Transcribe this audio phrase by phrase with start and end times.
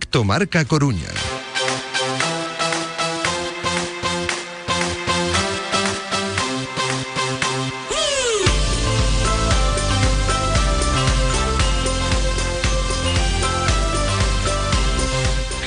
[0.00, 1.08] Directo Marca Coruña.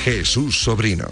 [0.04, 1.06] Jesús Sobrino.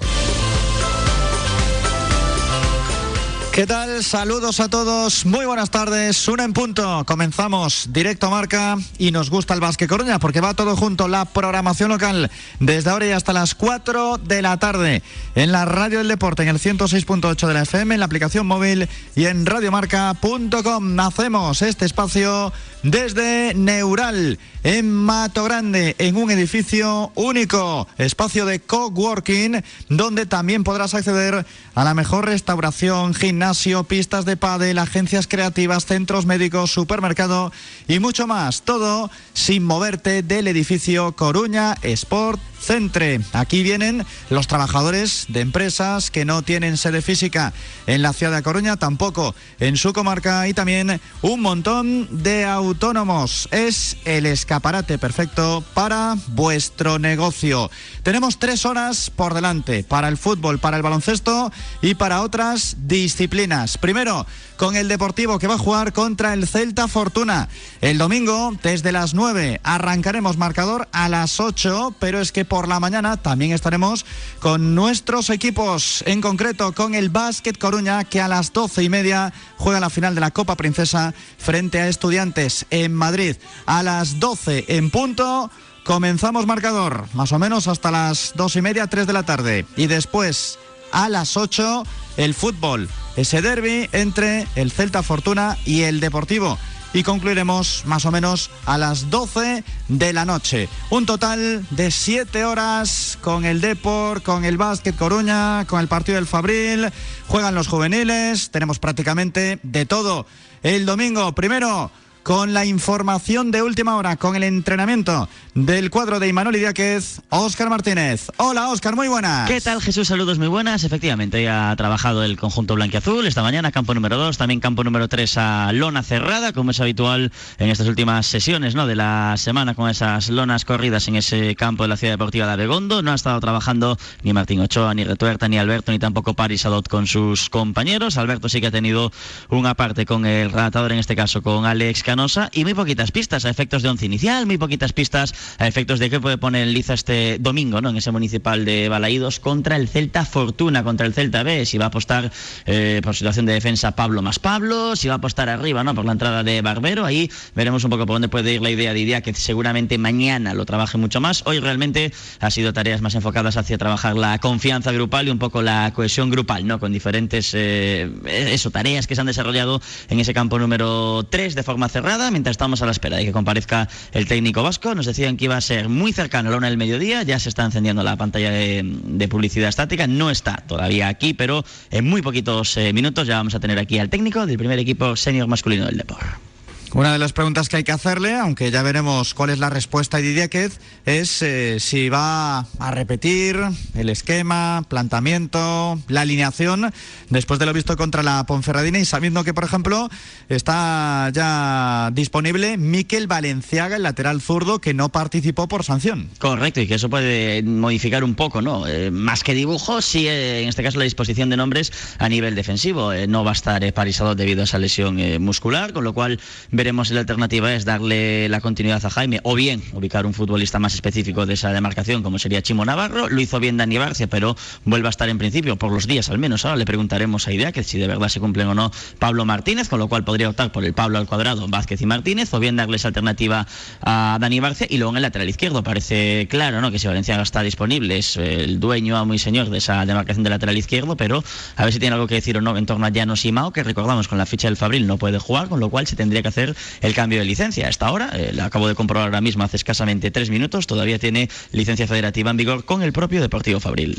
[3.52, 4.02] ¿Qué tal?
[4.02, 5.26] Saludos a todos.
[5.26, 6.26] Muy buenas tardes.
[6.30, 7.04] Una en punto.
[7.06, 11.10] Comenzamos directo marca y nos gusta el Básquet Coruña porque va todo junto.
[11.10, 12.32] La programación local
[12.62, 15.04] desde ahora y hasta las 4 de la tarde
[15.36, 18.88] en la Radio del Deporte en el 106.8 de la FM, en la aplicación móvil
[19.18, 21.00] y en radiomarca.com.
[21.02, 29.64] Hacemos este espacio desde Neural, en Mato Grande, en un edificio único, espacio de coworking,
[29.90, 36.26] donde también podrás acceder a la mejor restauración, gimnasio, pistas de pádel, agencias creativas, centros
[36.26, 37.52] médicos, supermercado
[37.88, 38.62] y mucho más.
[38.62, 43.20] Todo sin moverte del edificio Coruña Sport Centre.
[43.34, 47.54] Aquí vienen los trabajadores de empresas que no tienen sede física
[47.88, 53.50] en la ciudad de Coruña, tampoco en su comarca y también un montón de autónomos.
[53.52, 57.70] Es el escaparate perfecto para vuestro negocio.
[58.04, 63.78] Tenemos tres horas por delante para el fútbol, para el baloncesto y para otras disciplinas.
[63.78, 64.26] Primero,
[64.62, 67.50] con el Deportivo que va a jugar contra el Celta Fortuna.
[67.82, 72.80] El domingo, desde las 9, arrancaremos marcador a las 8, pero es que por la
[72.80, 74.06] mañana también estaremos
[74.40, 79.34] con nuestros equipos, en concreto con el Básquet Coruña, que a las 12 y media
[79.58, 83.38] juega la final de la Copa Princesa frente a Estudiantes en Madrid.
[83.66, 85.50] A las 12 en punto.
[85.84, 89.66] Comenzamos marcador, más o menos hasta las dos y media, 3 de la tarde.
[89.76, 90.60] Y después,
[90.92, 91.82] a las 8,
[92.18, 92.88] el fútbol.
[93.16, 96.58] Ese derby entre el Celta Fortuna y el Deportivo.
[96.94, 100.68] Y concluiremos más o menos a las 12 de la noche.
[100.90, 106.18] Un total de 7 horas con el Deport, con el Básquet Coruña, con el partido
[106.18, 106.90] del Fabril.
[107.28, 110.26] Juegan los juveniles, tenemos prácticamente de todo.
[110.64, 111.92] El domingo, primero,
[112.24, 117.70] con la información de última hora, con el entrenamiento del cuadro de Imanol Idiáquez, Óscar
[117.70, 118.32] Martínez.
[118.38, 119.50] Hola Óscar, muy buenas.
[119.50, 120.08] ¿Qué tal Jesús?
[120.08, 120.84] Saludos muy buenas.
[120.84, 125.38] Efectivamente, ha trabajado el conjunto blanquiazul esta mañana, campo número 2, también campo número 3
[125.38, 128.88] a lona cerrada, como es habitual en estas últimas sesiones ¿no?
[128.88, 132.54] de la semana con esas lonas corridas en ese campo de la Ciudad Deportiva de
[132.54, 133.02] Abegondo.
[133.02, 136.88] No ha estado trabajando ni Martín Ochoa, ni Retuerta, ni Alberto, ni tampoco Paris Adot
[136.88, 138.18] con sus compañeros.
[138.18, 139.12] Alberto sí que ha tenido
[139.50, 143.46] una parte con el relatador, en este caso con Alex Canosa, y muy poquitas pistas
[143.46, 146.74] a efectos de once inicial, muy poquitas pistas a efectos de qué puede poner en
[146.74, 147.88] liza este domingo ¿no?
[147.88, 151.86] en ese municipal de Balaídos contra el Celta Fortuna, contra el Celta B, si va
[151.86, 152.30] a apostar
[152.66, 155.96] eh, por situación de defensa Pablo más Pablo, si va a apostar arriba ¿no?
[155.96, 158.92] por la entrada de Barbero, ahí veremos un poco por dónde puede ir la idea
[158.94, 161.44] de idea que seguramente mañana lo trabaje mucho más.
[161.46, 162.12] Hoy realmente
[162.42, 166.30] ha sido tareas más enfocadas hacia trabajar la confianza grupal y un poco la cohesión
[166.30, 166.78] grupal, ¿no?
[166.78, 171.64] con diferentes eh, eso, tareas que se han desarrollado en ese campo número 3 de
[171.64, 172.01] forma cerrada
[172.32, 174.96] mientras estamos a la espera de que comparezca el técnico vasco.
[174.96, 177.50] Nos decían que iba a ser muy cercano a la una del mediodía, ya se
[177.50, 182.76] está encendiendo la pantalla de, publicidad estática, no está todavía aquí, pero en muy poquitos
[182.78, 185.98] eh, minutos ya vamos a tener aquí al técnico del primer equipo senior masculino del
[185.98, 186.51] deporte.
[186.94, 190.18] Una de las preguntas que hay que hacerle, aunque ya veremos cuál es la respuesta
[190.18, 193.58] de Didiáquez, es eh, si va a repetir
[193.96, 196.92] el esquema, planteamiento, la alineación,
[197.30, 200.10] después de lo visto contra la Ponferradina y sabiendo que, por ejemplo,
[200.50, 206.30] está ya disponible Miquel Valenciaga, el lateral zurdo, que no participó por sanción.
[206.40, 208.86] Correcto, y que eso puede modificar un poco, ¿no?
[208.86, 212.54] Eh, más que dibujo, sí, eh, en este caso la disposición de nombres a nivel
[212.54, 213.14] defensivo.
[213.30, 216.38] no va a estar parisado debido a esa lesión muscular, con lo cual
[216.82, 220.80] veremos si la alternativa es darle la continuidad a Jaime o bien ubicar un futbolista
[220.80, 223.30] más específico de esa demarcación como sería Chimo Navarro.
[223.30, 226.40] Lo hizo bien Dani Barcia, pero vuelve a estar en principio por los días al
[226.40, 226.66] menos.
[226.66, 229.90] Ahora le preguntaremos a Idea que si de verdad se cumplen o no Pablo Martínez,
[229.90, 232.78] con lo cual podría optar por el Pablo al cuadrado, Vázquez y Martínez, o bien
[232.78, 233.68] darles alternativa
[234.02, 235.84] a Dani Barcia y luego en el lateral izquierdo.
[235.84, 236.90] Parece claro ¿no?
[236.90, 240.50] que si Valenciaga está disponible, es el dueño, a muy señor de esa demarcación del
[240.50, 241.44] lateral izquierdo, pero
[241.76, 243.72] a ver si tiene algo que decir o no en torno a Llanos y Mao,
[243.72, 246.42] que recordamos con la ficha del Fabril no puede jugar, con lo cual se tendría
[246.42, 246.71] que hacer
[247.02, 247.88] el cambio de licencia.
[247.88, 251.50] Hasta ahora, eh, la acabo de comprobar ahora mismo hace escasamente tres minutos, todavía tiene
[251.72, 254.18] licencia federativa en vigor con el propio Deportivo Fabril.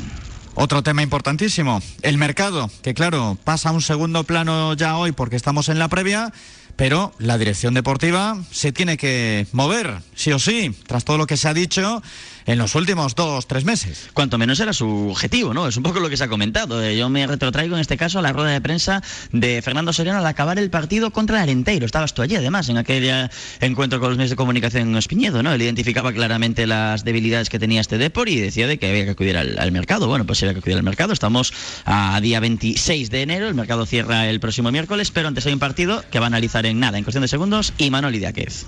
[0.54, 5.36] Otro tema importantísimo, el mercado, que claro, pasa a un segundo plano ya hoy porque
[5.36, 6.30] estamos en la previa,
[6.76, 11.38] pero la dirección deportiva se tiene que mover, sí o sí, tras todo lo que
[11.38, 12.02] se ha dicho
[12.46, 14.10] en los últimos dos, tres meses.
[14.12, 15.68] Cuanto menos era su objetivo, ¿no?
[15.68, 16.82] Es un poco lo que se ha comentado.
[16.82, 19.02] Eh, yo me retrotraigo en este caso a la rueda de prensa
[19.32, 21.86] de Fernando Soriano al acabar el partido contra el Arenteiro.
[21.86, 23.30] Estabas tú allí, además, en aquel
[23.60, 25.52] encuentro con los medios de comunicación en Espiñedo, ¿no?
[25.52, 29.10] Él identificaba claramente las debilidades que tenía este Depor y decía de que había que
[29.10, 30.06] acudir al, mercado.
[30.06, 31.12] Bueno, pues había que acudir al mercado.
[31.12, 31.52] Estamos
[31.84, 35.58] a día 26 de enero, el mercado cierra el próximo miércoles, pero antes hay un
[35.58, 38.66] partido que va a analizar en nada, en cuestión de segundos, y Manuel Idiáquez.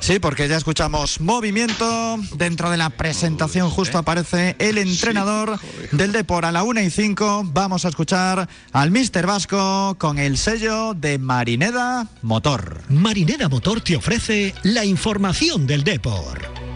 [0.00, 2.16] Sí, porque ya escuchamos movimiento.
[2.34, 5.58] Dentro de la presentación justo aparece el entrenador
[5.92, 7.42] del Depor a la 1 y 5.
[7.52, 12.82] Vamos a escuchar al Mister Vasco con el sello de Marineda Motor.
[12.88, 16.69] Marineda Motor te ofrece la información del Depor.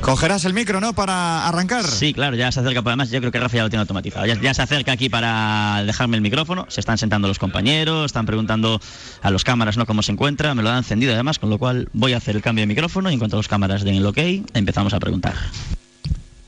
[0.00, 0.92] Cogerás el micro, ¿no?
[0.94, 1.84] Para arrancar.
[1.84, 2.80] Sí, claro, ya se acerca.
[2.84, 4.26] Además, yo creo que Rafa ya lo tiene automatizado.
[4.26, 6.66] Ya, ya, se acerca aquí para dejarme el micrófono.
[6.68, 8.80] Se están sentando los compañeros, están preguntando
[9.22, 9.86] a los cámaras, ¿no?
[9.86, 10.54] Cómo se encuentra.
[10.54, 13.10] Me lo han encendido además, con lo cual voy a hacer el cambio de micrófono
[13.10, 14.18] y en cuanto los cámaras den el ok,
[14.54, 15.34] empezamos a preguntar.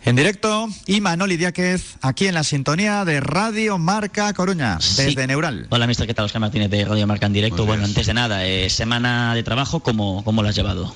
[0.05, 5.17] En directo, y Manoli Diáquez, aquí en la sintonía de Radio Marca Coruña, desde Sí.
[5.29, 5.69] Neural.
[5.71, 6.25] Hola, mister, ¿qué tal?
[6.25, 7.65] Oscar Martínez de Radio Marca en directo.
[7.67, 10.93] Bueno, antes de nada, eh, semana de trabajo, ¿cómo, ¿cómo lo has llevado?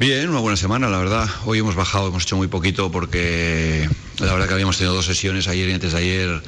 [0.00, 1.30] Bien, una buena semana, la verdad.
[1.44, 3.88] Hoy hemos bajado, hemos hecho muy poquito porque
[4.18, 6.42] la verdad que habíamos tenido dos sesiones ayer y antes de ayer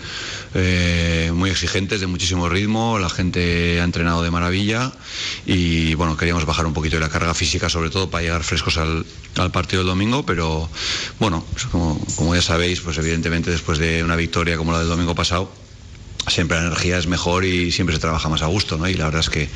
[0.54, 2.98] eh, muy exigentes, de muchísimo ritmo.
[2.98, 4.90] La gente ha entrenado de maravilla
[5.46, 8.78] y bueno, queríamos bajar un poquito de la carga física, sobre todo para llegar frescos
[8.78, 9.06] al,
[9.36, 10.26] al partido del domingo.
[10.26, 10.68] Pero
[11.20, 14.88] bueno, pues como, como ya sabéis, pues evidentemente después de una victoria como la del
[14.88, 15.65] domingo pasado
[16.28, 18.88] siempre la energía es mejor y siempre se trabaja más a gusto, ¿no?
[18.88, 19.48] Y la verdad es que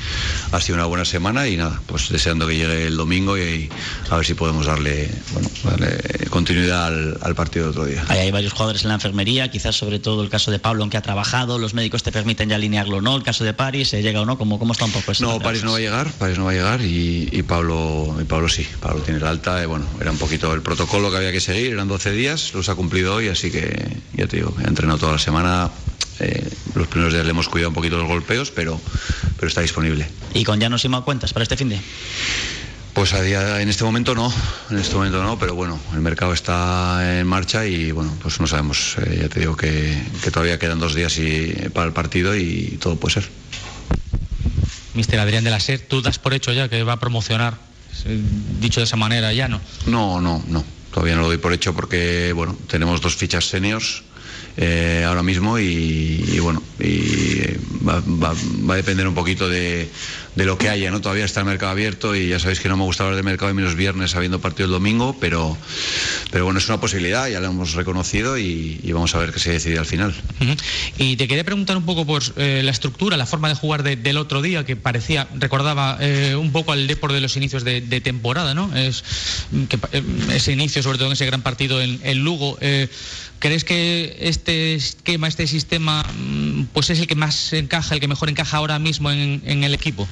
[0.52, 3.68] ha sido una buena semana y nada, pues deseando que llegue el domingo y,
[4.08, 5.98] a ver si podemos darle, bueno, darle
[6.30, 8.04] continuidad al, al partido del otro día.
[8.08, 10.96] Ahí hay varios jugadores en la enfermería, quizás sobre todo el caso de Pablo, aunque
[10.96, 14.02] ha trabajado, los médicos te permiten ya alinearlo o no, el caso de París, ¿se
[14.02, 14.38] llega o no?
[14.38, 15.24] ¿Cómo, cómo está un poco eso?
[15.24, 18.24] No, París no va a llegar, París no va a llegar y, y Pablo, y
[18.24, 21.32] Pablo sí, Pablo tiene la alta, y bueno, era un poquito el protocolo que había
[21.32, 24.68] que seguir, eran 12 días, los ha cumplido hoy, así que ya te digo, ha
[24.68, 25.70] entrenado toda la semana.
[26.20, 28.80] Eh, los primeros días le hemos cuidado un poquito los golpeos, pero,
[29.36, 30.06] pero está disponible.
[30.34, 31.80] ¿Y con Llanos y Mau cuentas para este fin de?
[32.92, 34.32] Pues a día, en este momento no,
[34.68, 38.46] en este momento no, pero bueno, el mercado está en marcha y bueno, pues no
[38.48, 42.36] sabemos, eh, ya te digo que, que todavía quedan dos días y, para el partido
[42.36, 43.28] y todo puede ser.
[44.94, 47.54] Mister Adrián de la SER, ¿tú das por hecho ya que va a promocionar?
[48.06, 48.20] Eh,
[48.60, 49.60] Dicho de esa manera, ya no.
[49.86, 54.02] No, no, no, todavía no lo doy por hecho porque bueno, tenemos dos fichas seniors
[54.56, 55.64] eh, ahora mismo y,
[56.32, 58.34] y bueno, y eh, va, va-
[58.68, 59.90] va a depender un poquito de,
[60.36, 61.00] de lo que haya, ¿no?
[61.00, 63.50] Todavía está el mercado abierto y ya sabéis que no me gusta hablar de mercado
[63.50, 65.56] y menos viernes habiendo partido el domingo, pero,
[66.30, 69.50] pero bueno, es una posibilidad, ya lo hemos reconocido y, vamos a ver qué se
[69.52, 70.14] decide al final.
[70.98, 73.96] Y te quería preguntar un poco por eh, la estructura, la forma de jugar de-
[73.96, 77.80] del otro día, que parecía, recordaba eh, un poco al Depor de los inicios de,
[77.80, 78.74] de temporada, ¿no?
[78.76, 79.02] Es,
[79.68, 82.56] que, eh, ese inicio, sobre todo en ese gran partido en, en Lugo.
[82.60, 82.88] eh,
[83.40, 88.06] ¿Crees que este esquema, este sistema, mm, pues es el que más encaja, el que
[88.06, 90.06] mejor encaja ahora mismo en, en el equipo?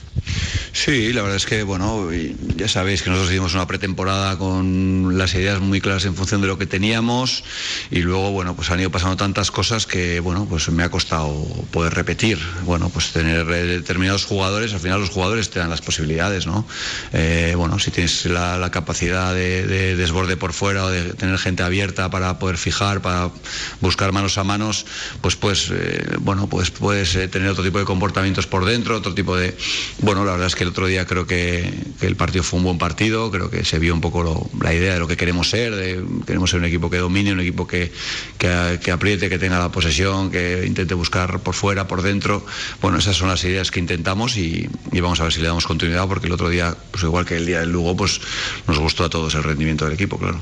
[0.72, 2.08] Sí, la verdad es que, bueno,
[2.56, 6.46] ya sabéis que nosotros hicimos una pretemporada con las ideas muy claras en función de
[6.46, 7.42] lo que teníamos
[7.90, 11.44] y luego, bueno, pues han ido pasando tantas cosas que, bueno, pues me ha costado
[11.70, 12.38] poder repetir.
[12.64, 16.66] Bueno, pues tener eh, determinados jugadores, al final los jugadores te dan las posibilidades, ¿no?
[17.12, 21.62] Eh, bueno, si tienes la, capacidad de, de desborde por fuera o de tener gente
[21.62, 23.30] abierta para poder fijar, para
[23.80, 24.84] buscar manos a manos,
[25.22, 25.72] pues pues,
[26.20, 29.56] bueno, pues puedes eh, tener otro tipo de comportamientos por dentro, otro tipo de...
[30.00, 32.78] Bueno, la verdad es que el otro día creo que, el partido fue un buen
[32.78, 36.04] partido, creo que se vio un poco la idea de lo que queremos ser, de,
[36.24, 37.90] queremos ser un equipo que domine, un equipo que,
[38.38, 42.46] que, que apriete, que tenga la posesión, que intente buscar por fuera, por dentro.
[42.80, 45.66] Bueno, esas son las ideas que intentamos y, y vamos a ver si le damos
[45.66, 48.20] continuidad, porque el otro día, pues igual que el día del Lugo, pues
[48.68, 50.40] nos gustó a todos el rendimiento del equipo, claro.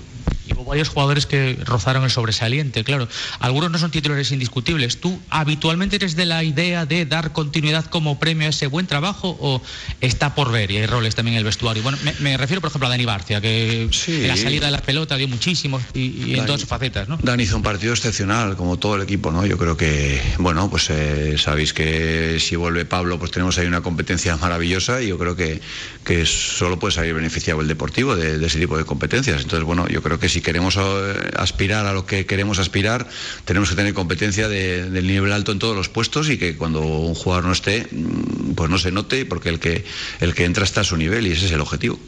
[0.49, 3.09] Y hubo varios jugadores que rozaron el sobresaliente, claro.
[3.41, 5.01] Algunos no son titulares indiscutibles.
[5.01, 9.37] ¿Tú habitualmente eres de la idea de dar continuidad como premio a ese buen trabajo
[9.41, 9.61] o
[10.01, 11.83] está por ver y hay roles también en el vestuario?
[11.83, 14.23] Bueno, me, me refiero por ejemplo a Dani Barcia, que Sí.
[14.23, 16.47] en la salida de la pelota dio muchísimo y, y en Dani.
[16.47, 17.19] todas sus facetas, ¿no?
[17.23, 19.45] Dan hizo un partido excepcional, como todo el equipo, ¿no?
[19.47, 23.81] Yo creo que, bueno, pues eh, sabéis que si vuelve Pablo, pues tenemos ahí una
[23.81, 25.61] competencia maravillosa y yo creo que,
[26.05, 29.43] que solo puede salir beneficiado el deportivo de, de ese tipo de competencias.
[29.43, 33.09] Entonces, bueno, yo creo que si queremos eh, aspirar a lo que queremos aspirar,
[33.45, 36.81] tenemos que tener competencia de- del nivel alto en todos los puestos y que cuando
[36.81, 39.85] un jugador no esté, mm, pues no se note, porque el que,
[40.21, 41.99] el que entra está a su nivel y ese es el objetivo.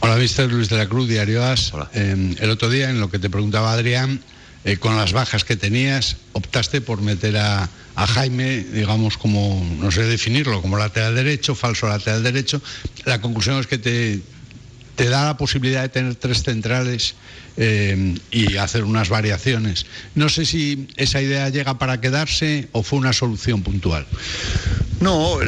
[0.00, 1.72] Hola, mister Luis de la Cruz, Diario As.
[1.74, 1.90] Hola.
[1.94, 4.20] Eh, el otro día, en lo que te preguntaba Adrián,
[4.64, 9.90] eh, con las bajas que tenías, optaste por meter a, a Jaime, digamos, como, no
[9.90, 12.62] sé definirlo, como lateral derecho, falso lateral derecho.
[13.04, 14.20] La conclusión es que te,
[15.00, 17.14] te da la posibilidad de tener tres centrales
[17.62, 19.84] eh, y hacer unas variaciones.
[20.14, 24.06] No sé si esa idea llega para quedarse o fue una solución puntual.
[25.00, 25.38] No,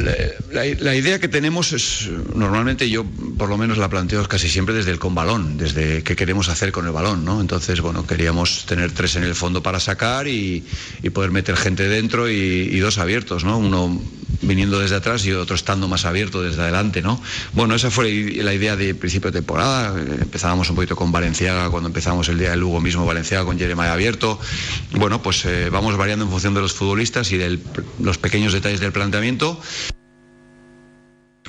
[0.51, 3.03] la, idea que tenemos es, normalmente yo
[3.37, 6.71] por lo menos la planteo casi siempre desde el con balón, desde qué queremos hacer
[6.71, 7.41] con el balón, ¿no?
[7.41, 10.63] Entonces, bueno, queríamos tener tres en el fondo para sacar y,
[11.13, 13.57] poder meter gente dentro y, y, dos abiertos, ¿no?
[13.57, 13.99] Uno
[14.41, 17.21] viniendo desde atrás y otro estando más abierto desde adelante, ¿no?
[17.53, 19.99] Bueno, esa fue la idea de principio de temporada.
[19.99, 23.93] Empezábamos un poquito con Valenciaga cuando empezamos el día de Lugo mismo, Valenciaga con Jeremiah
[23.93, 24.37] abierto.
[24.91, 27.57] Bueno, pues eh, vamos variando en función de los futbolistas y de
[28.01, 29.57] los pequeños detalles del planteamiento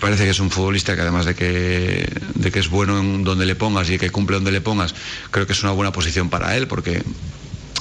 [0.01, 3.47] parece que es un futbolista que además de que, de que es bueno en donde
[3.47, 4.95] le pongas y que cumple donde le pongas,
[5.31, 7.03] creo que es una buena posición para él porque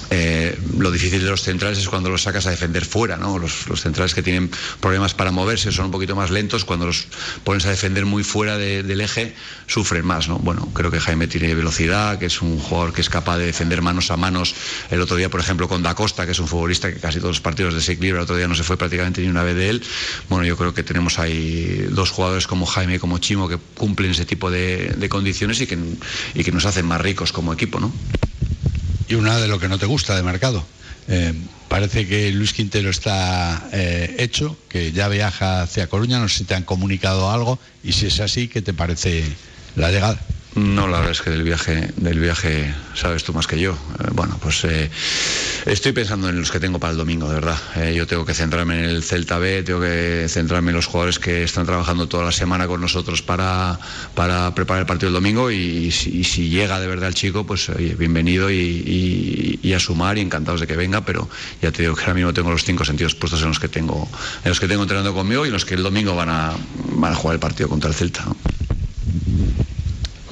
[0.10, 3.38] eh, lo difícil de los centrales es cuando los sacas a defender fuera, ¿no?
[3.38, 7.08] Los, centrales que tienen problemas para moverse son un poquito más lentos, cuando los
[7.44, 9.36] pones a defender muy fuera del eje
[9.68, 10.40] sufren más, ¿no?
[10.40, 13.82] Bueno, creo que Jaime tiene velocidad, que es un jugador que es capaz de defender
[13.82, 14.56] manos a manos.
[14.90, 17.32] El otro día, por ejemplo, con Da Costa, que es un futbolista que casi todos
[17.32, 19.56] los partidos de ese equilibrio, el otro día no se fue prácticamente ni una vez
[19.56, 19.84] de él.
[20.30, 24.12] Bueno, yo creo que tenemos ahí dos jugadores como Jaime y como Chimo que cumplen
[24.12, 25.78] ese tipo de, condiciones y que,
[26.34, 27.92] y que nos hacen más ricos como equipo, ¿no?
[29.08, 30.64] Y una de lo que no te gusta de mercado.
[31.08, 31.34] Eh,
[31.68, 36.44] parece que Luis Quintero está eh, hecho, que ya viaja hacia Coruña, no sé si
[36.46, 39.24] te han comunicado algo y si es así, ¿qué te parece
[39.76, 40.20] la llegada?
[40.56, 43.72] No, la verdad es que del viaje, del viaje sabes tú más que yo.
[43.72, 44.92] Eh, bueno, pues eh,
[45.66, 47.58] estoy pensando en los que tengo para el domingo, de verdad.
[47.76, 51.18] Eh, yo tengo que centrarme en el Celta B, tengo que centrarme en los jugadores
[51.18, 53.80] que están trabajando toda la semana con nosotros para,
[54.14, 58.52] para preparar el partido del domingo y, si llega de verdad el chico, pues bienvenido
[58.52, 61.28] y, a sumar y encantados de que venga, pero
[61.64, 64.08] ya te digo que ahora mismo tengo los cinco sentidos puestos en los que tengo,
[64.44, 66.54] en los que tengo entrenando conmigo y en los que el domingo van a,
[66.96, 68.24] van a jugar el partido contra el Celta.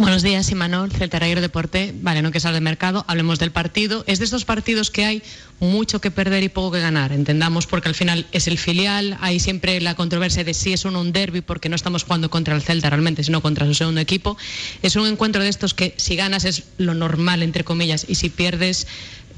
[0.01, 1.93] Buenos días, Imanol, Celta Deporte.
[2.01, 4.03] Vale, no que sale de mercado, hablemos del partido.
[4.07, 5.21] Es de estos partidos que hay
[5.59, 9.39] mucho que perder y poco que ganar, entendamos, porque al final es el filial, hay
[9.39, 12.63] siempre la controversia de si es uno un derby, porque no estamos jugando contra el
[12.63, 14.37] Celta realmente, sino contra su segundo equipo.
[14.81, 18.29] Es un encuentro de estos que si ganas es lo normal, entre comillas, y si
[18.29, 18.87] pierdes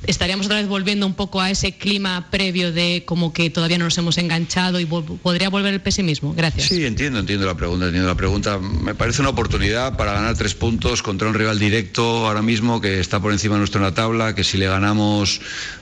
[0.08, 3.86] estaríamos otra vez volviendo un poco a ese clima previo de como que todavía no
[3.86, 6.34] nos hemos enganchado y podría volver el pesimismo.
[6.34, 6.68] Gracias.
[6.68, 8.60] Sí, entiendo, entiendo la pregunta, entiendo la pregunta.
[8.60, 13.00] Me parece una oportunidad para ganar tres puntos contra un rival directo ahora mismo que
[13.00, 15.42] está por encima de nuestro en la tabla, que si le ganamos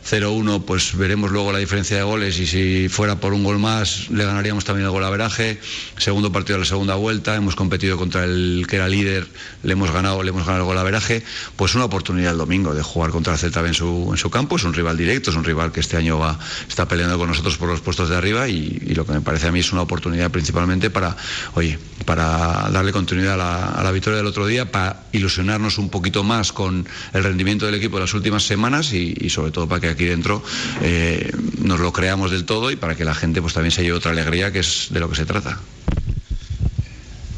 [0.10, 4.10] 0-1, pues veremos luego la diferencia de goles y si fuera por un gol más,
[4.10, 5.60] le ganaríamos también el gol a veraje.
[5.98, 9.28] Segundo partido de la segunda vuelta, hemos competido contra el que era líder,
[9.64, 11.24] le hemos ganado, le hemos ganado el gol a veraje.
[11.56, 14.56] Pues una oportunidad el domingo de jugar contra el Celta en su en su campo,
[14.56, 16.38] es un rival directo, es un rival que este año va,
[16.68, 19.52] está peleando con nosotros por los puestos de arriba y, lo que me parece a
[19.52, 21.16] mí es una oportunidad principalmente para,
[21.56, 26.52] oye, para darle continuidad a la, victoria del otro día, para ilusionarnos un poquito más
[26.52, 30.06] con el rendimiento del equipo de las últimas semanas y, sobre todo para que aquí
[30.06, 30.44] dentro
[30.82, 33.98] eh, nos lo creamos del todo y para que la gente pues también se lleve
[33.98, 35.60] otra alegría que es de lo que se trata.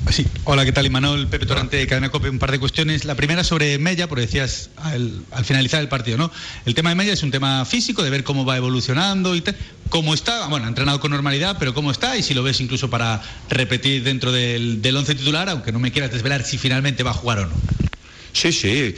[0.10, 0.86] Sí, hola, ¿qué tal?
[0.86, 3.05] Imanol, Pepe Torrente, Cadena Cope, un par de cuestiones.
[3.05, 6.31] La primera sobre Mella, porque decías al, finalizar el partido, ¿no?
[6.65, 9.55] El tema de Mella es un tema físico, de ver cómo va evolucionando y tal.
[9.89, 10.48] ¿Cómo está?
[10.48, 12.17] Bueno, ha entrenado con normalidad, pero ¿cómo está?
[12.17, 15.91] Y si lo ves incluso para repetir dentro del, del once titular, aunque no me
[15.91, 17.55] quieras desvelar si finalmente va a jugar o no.
[18.33, 18.95] Sí, sí.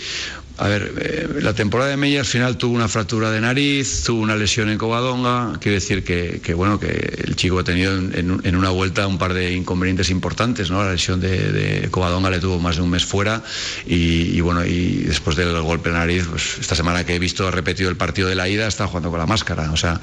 [0.57, 4.21] A ver, eh, la temporada de Mella al final tuvo una fractura de nariz, tuvo
[4.21, 6.88] una lesión en Covadonga, quiere decir que, bueno, que
[7.25, 10.81] el chico ha tenido en, una vuelta un par de inconvenientes importantes, ¿no?
[10.81, 13.43] La lesión de, Covadonga le tuvo más de un mes fuera
[13.85, 17.51] y, bueno, y después del golpe de nariz, pues esta semana que he visto ha
[17.51, 20.00] repetido el partido de la ida, está jugando con la máscara, o sea,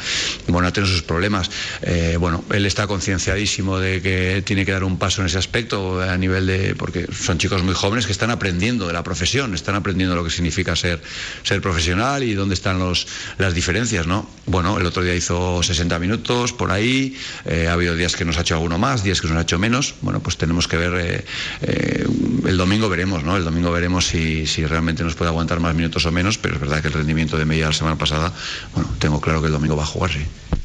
[0.48, 1.50] bueno, ha tenido sus problemas.
[1.80, 6.02] Eh, bueno, él está concienciadísimo de que tiene que dar un paso en ese aspecto
[6.02, 9.76] a nivel de, porque son chicos muy jóvenes que están aprendiendo de la profesión, están
[9.76, 11.02] aprendiendo lo que significa ser,
[11.42, 13.06] ser profesional y dónde están los,
[13.38, 14.28] las diferencias, ¿no?
[14.46, 18.38] Bueno, el otro día hizo 60 minutos por ahí, eh, ha habido días que nos
[18.38, 20.94] ha hecho alguno más, días que nos ha hecho menos, bueno, pues tenemos que ver,
[20.94, 21.24] eh,
[21.62, 22.06] eh,
[22.46, 23.36] el domingo veremos, ¿no?
[23.36, 26.60] El domingo veremos si, si realmente nos puede aguantar más minutos o menos, pero es
[26.60, 28.32] verdad que el rendimiento de media la semana pasada,
[28.74, 30.61] bueno, tengo claro que el domingo va a jugar, sí.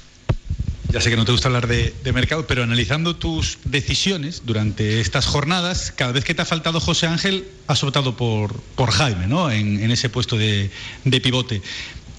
[0.98, 5.27] Ya sé que no te gusta hablar de, mercado, pero analizando tus decisiones durante estas
[5.27, 9.51] jornadas, cada vez que te ha faltado José Ángel, has optado por, por Jaime, ¿no?
[9.51, 10.72] En, ese puesto de,
[11.22, 11.62] pivote.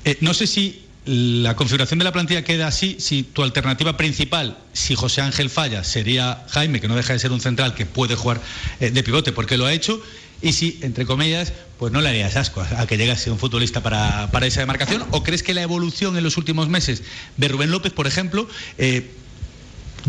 [0.04, 4.56] Eh, no sé si la configuración de la plantilla queda así, si tu alternativa principal,
[4.73, 8.14] si José Ángel falla, sería Jaime, que no deja de ser un central que puede
[8.14, 8.40] jugar
[8.78, 10.00] eh, de pivote porque lo ha hecho,
[10.40, 14.47] y si, entre comillas, pues no le harías asco a que llegase un futbolista para,
[14.47, 15.04] esa demarcación?
[15.11, 17.02] ¿O crees que la evolución en los últimos meses
[17.37, 19.11] de Rubén López, por ejemplo, eh,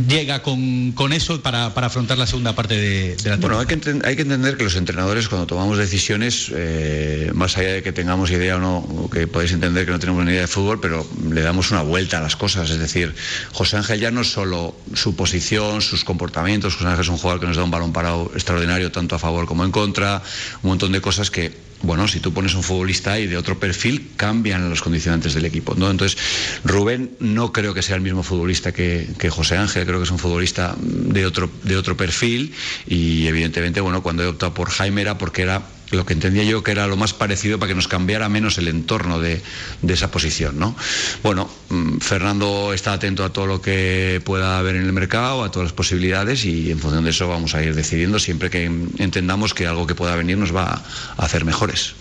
[0.07, 3.63] llega con, con eso para, para, afrontar la segunda parte de, de la temporada?
[3.63, 7.73] Bueno, hay que, hay que, entender que los entrenadores cuando tomamos decisiones, eh, más allá
[7.73, 10.41] de que tengamos idea o no, o que podéis entender que no tenemos ni idea
[10.41, 12.69] de fútbol, pero le damos una vuelta a las cosas.
[12.69, 13.13] Es decir,
[13.51, 17.39] José Ángel ya no es solo su posición, sus comportamientos, José Ángel es un jugador
[17.41, 20.21] que nos da un balón parado extraordinario tanto a favor como en contra,
[20.63, 24.11] un montón de cosas que bueno, si tú pones un futbolista ahí de otro perfil,
[24.17, 25.75] cambian los condicionantes del equipo.
[25.75, 25.89] ¿no?
[25.89, 26.17] Entonces,
[26.63, 30.19] Rubén no creo que sea el mismo futbolista que, José Ángel, creo que es un
[30.19, 32.53] futbolista de otro, de otro perfil
[32.87, 36.63] y evidentemente, bueno, cuando he optado por Jaime era porque era lo que entendía yo
[36.63, 39.41] que era lo más parecido para que nos cambiara menos el entorno de,
[39.87, 40.59] esa posición.
[40.59, 40.75] ¿no?
[41.23, 45.51] Bueno, mm, Fernando está atento a todo lo que pueda haber en el mercado, a
[45.51, 49.53] todas las posibilidades y en función de eso vamos a ir decidiendo siempre que entendamos
[49.53, 50.83] que algo que pueda venir nos va
[51.17, 51.95] a hacer mejores.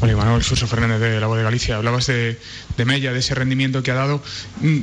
[0.00, 1.76] Hola, Manuel Suso Fernández de la Voz de Galicia.
[1.76, 2.36] Hablabas de,
[2.84, 4.20] Mella, de ese rendimiento que ha dado.
[4.60, 4.80] Mm,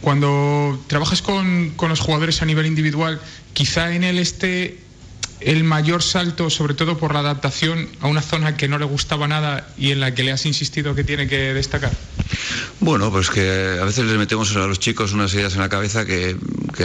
[0.00, 3.20] cuando trabajas con, con los jugadores a nivel individual,
[3.52, 4.83] quizá en él esté
[5.44, 9.28] el mayor salto, sobre todo por la adaptación a una zona que no le gustaba
[9.28, 11.92] nada y en la que le has insistido que tiene que destacar?
[12.80, 16.04] Bueno, pues que a veces les metemos a los chicos unas ideas en la cabeza
[16.04, 16.36] que,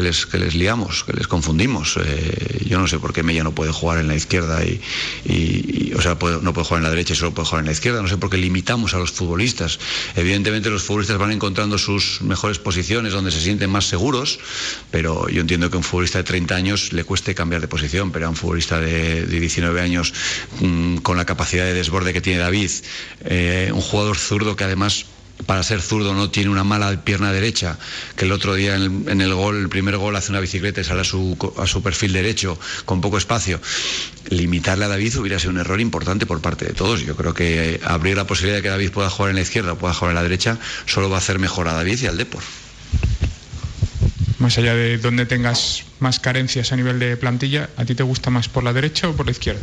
[0.02, 1.98] les, que les liamos, que les confundimos.
[2.04, 6.02] Eh, yo no sé por qué Mella no puede jugar en la izquierda y, o
[6.02, 8.02] sea, no puede jugar en la derecha y solo puede jugar en la izquierda.
[8.02, 9.80] No sé por qué limitamos a los futbolistas.
[10.16, 14.40] Evidentemente los futbolistas van encontrando sus mejores posiciones donde se sienten más seguros,
[14.92, 18.12] pero yo entiendo que a un futbolista de 30 años le cueste cambiar de posición,
[18.12, 20.14] pero a un futbolista de, 19 años
[20.62, 22.72] mm, con la capacidad de desborde que tiene David,
[23.26, 25.06] eh, un jugador zurdo que además
[25.46, 27.78] para ser zurdo no tiene una mala pierna derecha,
[28.16, 31.02] que el otro día en el, gol, el primer gol hace una bicicleta y sale
[31.02, 33.62] a su, a su, perfil derecho con poco espacio.
[34.30, 37.06] Limitarle a David hubiera sido un error importante por parte de todos.
[37.06, 39.78] Yo creo que abrir la posibilidad de que David pueda jugar en la izquierda o
[39.78, 42.44] pueda jugar en la derecha solo va a hacer mejor a David y al Depor.
[44.40, 48.30] Más allá de donde tengas más carencias a nivel de plantilla, ¿a ti te gusta
[48.30, 49.62] más por la derecha o por la izquierda?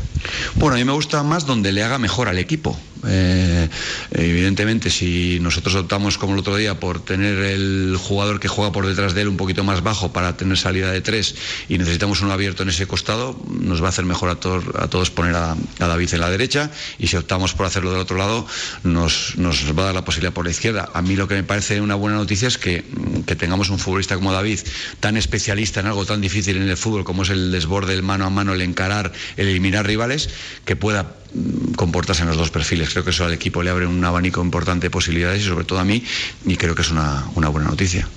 [0.54, 2.78] Bueno, a mí me gusta más donde le haga mejor al equipo.
[3.06, 3.68] Eh,
[4.12, 8.86] evidentemente, si nosotros optamos como el otro día por tener el jugador que juega por
[8.86, 11.36] detrás de él un poquito más bajo para tener salida de tres
[11.68, 15.10] y necesitamos uno abierto en ese costado, nos va a hacer mejor a, a todos
[15.10, 18.46] poner a, David en la derecha y si optamos por hacerlo del otro lado,
[18.82, 20.88] nos, va a dar la posibilidad por la izquierda.
[20.92, 22.84] A mí lo que me parece una buena noticia es que,
[23.26, 24.60] que tengamos un futbolista como David,
[25.00, 28.26] tan especialista en algo tan difícil en el fútbol como es el desborde, el mano
[28.26, 30.28] a mano, el encarar, el eliminar rivales,
[30.64, 32.90] que pueda mm, comportarse en los dos perfiles.
[32.90, 35.78] Creo que eso al equipo le abre un abanico importante de posibilidades y sobre todo
[35.78, 36.02] a mí,
[36.44, 38.08] y creo que es una, buena noticia.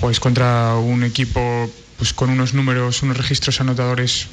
[0.00, 4.28] Juegues contra un equipo pues, con unos números, unos registros anotadores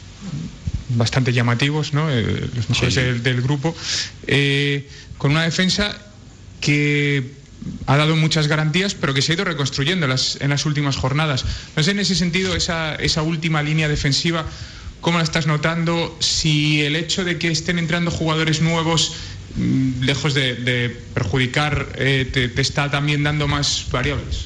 [0.90, 2.10] bastante llamativos, ¿no?
[2.10, 3.76] Eh, los mejores del, grupo,
[4.26, 5.98] eh, con una defensa
[6.62, 7.34] que
[7.86, 10.98] ha dado muchas garantías, pero que se ha ido reconstruyendo en las, en las últimas
[10.98, 11.46] jornadas.
[11.76, 14.46] No sé en ese sentido, esa, esa última línea defensiva,
[15.02, 16.16] ¿cómo la estás notando?
[16.20, 19.14] Si el hecho de que estén entrando jugadores nuevos,
[19.56, 24.46] mm, lejos de, perjudicar, eh, te, está también dando más variables.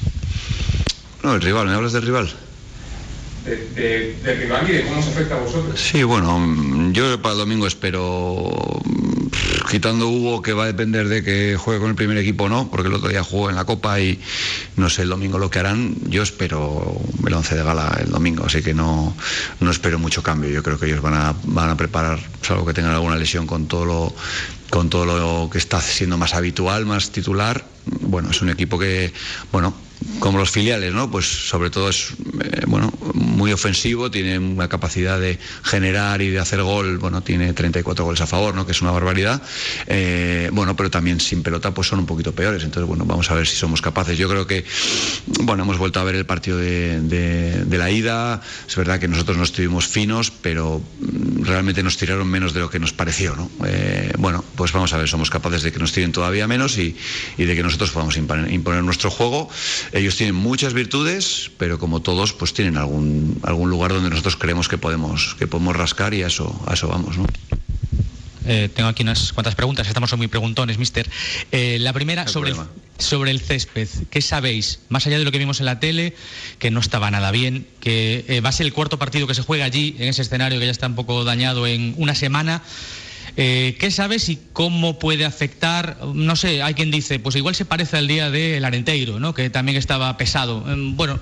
[1.23, 2.31] No, el rival, ¿me hablas del rival?
[3.45, 5.79] De, rival y de cómo se afecta a vosotros.
[5.79, 8.81] Sí, bueno, yo para el domingo espero
[9.71, 12.69] quitando Hugo, que va a depender de que juegue con el primer equipo o no,
[12.69, 14.19] porque el otro día jugó en la Copa y
[14.75, 15.95] no sé el domingo lo que harán.
[16.09, 19.15] Yo espero el once de gala el domingo, así que no,
[19.61, 20.49] no espero mucho cambio.
[20.49, 23.67] Yo creo que ellos van a, van a preparar, salvo que tengan alguna lesión con
[23.67, 24.13] todo lo
[24.69, 27.65] con todo lo que está siendo más habitual, más titular.
[27.85, 29.13] Bueno, es un equipo que,
[29.53, 29.73] bueno,
[30.19, 31.09] como los filiales, ¿no?
[31.09, 36.39] Pues sobre todo es eh, bueno, muy ofensivo, tiene una capacidad de generar y de
[36.39, 38.65] hacer gol, bueno, tiene 34 goles a favor, ¿no?
[38.65, 39.41] Que es una barbaridad.
[39.87, 42.63] Eh, bueno, pero también sin pelota pues son un poquito peores.
[42.63, 44.17] Entonces, bueno, vamos a ver si somos capaces.
[44.17, 44.63] Yo creo que,
[45.41, 48.41] bueno, hemos vuelto a ver el partido de, la ida.
[48.67, 52.69] Es verdad que nosotros no estuvimos finos, pero mm, realmente nos tiraron menos de lo
[52.69, 53.49] que nos pareció, ¿no?
[53.65, 56.95] Eh, bueno, pues vamos a ver, somos capaces de que nos tiren todavía menos y,
[57.37, 59.49] y de que nosotros podamos imponer nuestro juego.
[59.93, 64.69] Ellos tienen muchas virtudes, pero como todos, pues tienen algún, algún lugar donde nosotros creemos
[64.69, 67.17] que podemos, que podemos rascar y a eso, a eso vamos.
[67.17, 67.25] ¿no?
[68.45, 71.09] Eh, tengo aquí unas cuantas preguntas, estamos muy preguntones, mister.
[71.51, 72.57] Eh, la primera sobre el,
[72.97, 73.87] sobre el césped.
[74.09, 74.79] ¿Qué sabéis?
[74.89, 76.15] Más allá de lo que vimos en la tele,
[76.57, 79.43] que no estaba nada bien, que eh, va a ser el cuarto partido que se
[79.43, 82.63] juega allí, en ese escenario que ya está un poco dañado en una semana.
[83.37, 85.97] Eh, ¿Qué sabes y cómo puede afectar?
[86.13, 89.33] No sé, hay quien dice, pues igual se parece al día del Arenteiro, ¿no?
[89.33, 90.63] que también estaba pesado.
[90.71, 91.19] Em, bueno,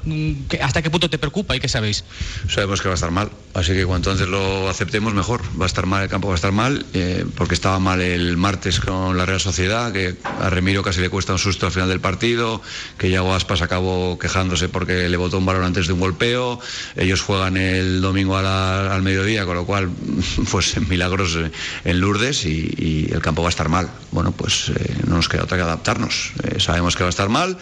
[0.61, 2.03] ¿hasta qué punto te preocupa y qué sabéis?
[2.47, 5.41] Sabemos que va a estar mal, así que cuanto antes lo aceptemos, mejor.
[5.59, 8.37] Va a estar mal, el campo va a estar mal, eh, porque estaba mal el
[8.37, 11.89] martes con la Real Sociedad, que a Remiro casi le cuesta un susto al final
[11.89, 12.61] del partido,
[12.97, 16.59] que Yago Aspas acabó quejándose porque le botó un balón antes de un golpeo.
[16.95, 19.89] Ellos juegan el domingo al mediodía, con lo cual,
[20.51, 21.37] pues milagros
[21.85, 23.89] en Lourdes y, el campo va a estar mal.
[24.11, 26.33] Bueno, pues eh, no nos queda otra que adaptarnos.
[26.43, 27.57] Eh, sabemos que va a estar mal,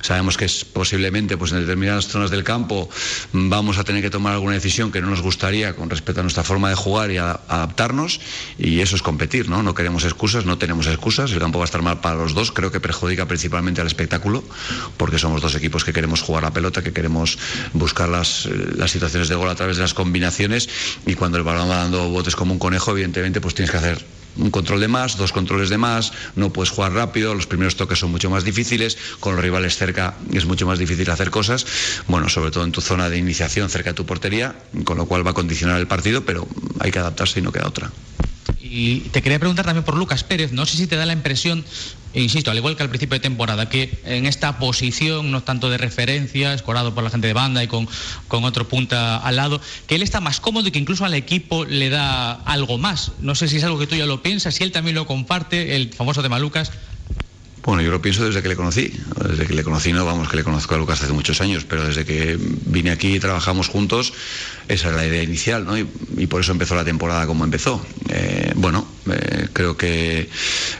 [0.00, 2.88] sabemos que es posiblemente pues, en determinadas zonas del campo
[3.32, 6.42] vamos a tener que tomar alguna decisión que no nos gustaría con respecto a nuestra
[6.42, 8.20] forma de jugar y adaptarnos
[8.58, 9.62] y eso es competir, ¿no?
[9.62, 12.52] No queremos excusas, no tenemos excusas, el campo va a estar mal para los dos,
[12.52, 14.44] creo que perjudica principalmente al espectáculo
[14.96, 17.38] porque somos dos equipos que queremos jugar la pelota, que queremos
[17.72, 20.68] buscar las, las situaciones de gol a través de las combinaciones
[21.06, 24.19] y cuando el balón va dando botes como un conejo, evidentemente pues tienes que hacer
[24.36, 27.98] un control de más, dos controles de más, no puedes jugar rápido, los primeros toques
[27.98, 31.66] son mucho más difíciles, con los rivales cerca es mucho más difícil hacer cosas,
[32.08, 35.26] bueno, sobre todo en tu zona de iniciación cerca de tu portería, con lo cual
[35.26, 36.46] va a condicionar el partido, pero
[36.78, 37.90] hay que adaptarse y no queda otra.
[38.72, 41.64] Y te quería preguntar también por Lucas Pérez, no sé si te da la impresión,
[42.14, 45.76] insisto, al igual que al principio de temporada, que en esta posición, no tanto de
[45.76, 47.88] referencia, escorado por la gente de banda y con,
[48.28, 51.64] con otro punta al lado, que él está más cómodo y que incluso al equipo
[51.64, 53.10] le da algo más.
[53.18, 55.74] No sé si es algo que tú ya lo piensas, si él también lo comparte,
[55.74, 56.70] el famoso de Malucas.
[57.70, 58.92] Bueno, yo lo pienso desde que le conocí.
[59.28, 61.86] Desde que le conocí, no vamos, que le conozco a Lucas hace muchos años, pero
[61.86, 64.12] desde que vine aquí y trabajamos juntos,
[64.66, 65.78] esa era la idea inicial, ¿no?
[65.78, 65.84] Y,
[66.26, 67.80] por eso empezó la temporada como empezó.
[68.08, 70.28] Eh, bueno, eh, creo que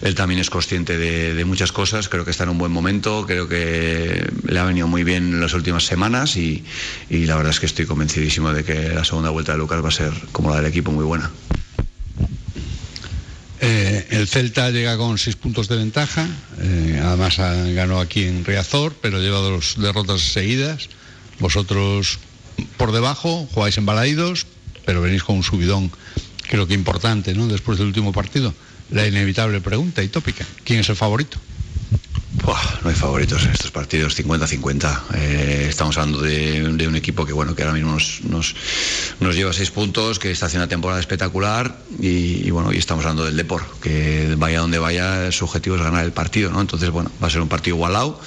[0.03, 3.47] él también es consciente de, muchas cosas, creo que está en un buen momento, creo
[3.47, 6.65] que le ha venido muy bien en las últimas semanas y,
[7.09, 9.91] y la verdad es que estoy convencidísimo de que la segunda vuelta de Lucas va
[9.91, 11.31] a ser, como la del equipo, muy buena.
[13.63, 16.27] Eh, el Celta llega con seis puntos de ventaja,
[16.61, 20.89] eh, además ganó aquí en Riazor, pero lleva dos derrotas seguidas.
[21.39, 22.19] Vosotros
[22.77, 24.47] por debajo jugáis en Balaídos,
[24.87, 25.91] pero venís con un subidón,
[26.49, 27.49] creo que importante, ¿no?
[27.49, 28.55] Después del último partido.
[28.91, 31.39] La inevitable pregunta y tópica, ¿quién es el favorito?
[32.47, 35.01] No hay favoritos en estos partidos, 50-50.
[35.15, 39.71] Eh, estamos hablando de, un equipo que bueno que ahora mismo nos, nos, lleva seis
[39.71, 44.35] puntos, que está haciendo una temporada espectacular y, bueno, y estamos hablando del Deport, que
[44.37, 46.61] vaya donde vaya, su objetivo es ganar el partido, ¿no?
[46.61, 48.21] Entonces, bueno, va a ser un partido igualado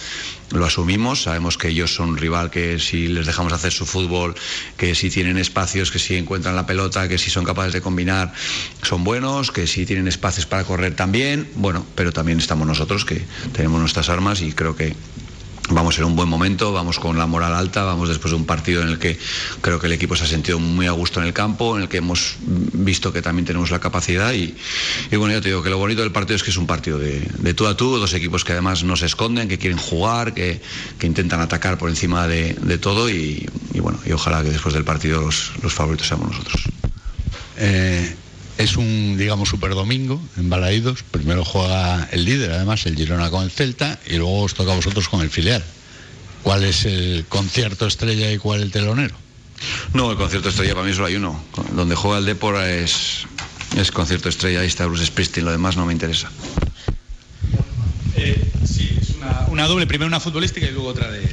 [0.51, 4.35] lo asumimos, sabemos que ellos son un rival que si les dejamos hacer su fútbol,
[4.77, 8.33] que si tienen espacios, que si encuentran la pelota, que si son capaces de combinar,
[8.81, 13.25] son buenos, que si tienen espacios para correr también, bueno, pero también estamos nosotros que
[13.53, 14.95] tenemos nuestras armas y creo que
[15.69, 18.81] Vamos en un buen momento, vamos con la moral alta, vamos después de un partido
[18.81, 19.17] en el que
[19.61, 21.89] creo que el equipo se ha sentido muy a gusto en el campo, en el
[21.89, 24.55] que hemos visto que también tenemos la capacidad y,
[25.15, 27.53] bueno, yo te digo que lo bonito del partido es que es un partido de,
[27.53, 30.61] tú a tú, dos equipos que además no se esconden, que quieren jugar, que,
[31.01, 35.51] intentan atacar por encima de, todo y, bueno, y ojalá que después del partido los,
[35.69, 36.63] favoritos seamos nosotros.
[37.57, 38.15] Eh,
[38.57, 41.03] es un, digamos, super domingo en Balaídos.
[41.03, 44.75] Primero juega el líder, además, el Girona con el Celta, y luego os toca a
[44.75, 45.63] vosotros con el filial.
[46.43, 49.15] ¿Cuál es el concierto estrella y cuál el telonero?
[49.93, 51.41] No, el concierto estrella para mí solo hay uno.
[51.73, 53.25] Donde juega el Depor es,
[53.77, 56.29] es concierto estrella, ahí está Bruce Springsteen, lo demás no me interesa.
[58.15, 61.23] Eh, sí, es una, una doble, primero una futbolística y luego otra de,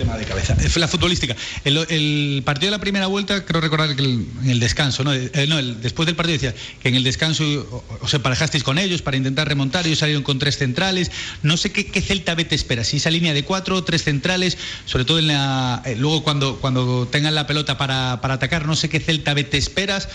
[0.00, 0.56] tema de cabeza.
[0.76, 1.36] La futbolística.
[1.64, 5.12] El, partido de la primera vuelta, creo recordar que en el descanso, ¿no?
[5.12, 7.44] Eh, no después del partido decía que en el descanso
[8.00, 11.10] os emparejasteis con ellos para intentar remontar, ellos salieron con tres centrales.
[11.42, 15.04] No sé qué, Celta B te espera, si esa línea de cuatro, tres centrales, sobre
[15.04, 18.88] todo en la, eh, luego cuando, cuando tengan la pelota para, para atacar, no sé
[18.88, 20.08] qué Celta B te esperas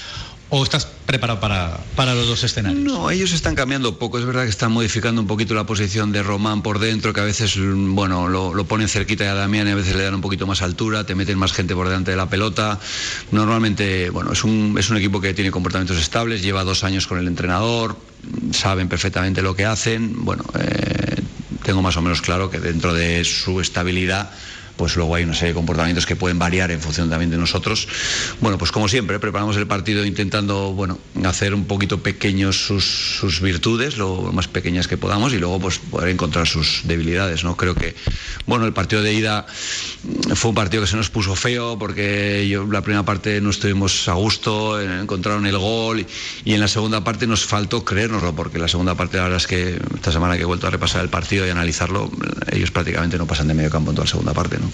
[0.57, 2.81] ¿O estás preparado para, para, los dos escenarios?
[2.81, 4.19] No, ellos están cambiando poco.
[4.19, 7.25] Es verdad que están modificando un poquito la posición de Román por dentro, que a
[7.25, 10.47] veces, bueno, lo, lo ponen cerquita de Damián y a veces le dan un poquito
[10.47, 12.79] más altura, te meten más gente por delante de la pelota.
[13.33, 17.19] Normalmente, bueno, es un, es un equipo que tiene comportamientos estables, lleva dos años con
[17.19, 17.97] el entrenador,
[18.53, 20.23] saben perfectamente lo que hacen.
[20.23, 21.21] Bueno, eh,
[21.63, 24.31] tengo más o menos claro que dentro de su estabilidad
[24.77, 27.87] pues luego hay una serie de comportamientos que pueden variar en función también de nosotros.
[28.41, 33.97] Bueno, pues como siempre, preparamos el partido intentando, bueno, hacer un poquito pequeños sus, virtudes,
[33.97, 37.55] lo más pequeñas que podamos, y luego pues poder encontrar sus debilidades, ¿no?
[37.55, 37.95] Creo que,
[38.45, 39.45] bueno, el partido de ida
[40.35, 44.07] fue un partido que se nos puso feo porque yo, la primera parte no estuvimos
[44.07, 46.05] a gusto, encontraron el gol
[46.43, 49.47] y, en la segunda parte nos faltó creérnoslo porque la segunda parte la verdad es
[49.47, 52.09] que esta semana que he vuelto a repasar el partido y analizarlo,
[52.51, 54.64] ellos prácticamente no pasan de medio campo en toda la segunda parte, ¿no?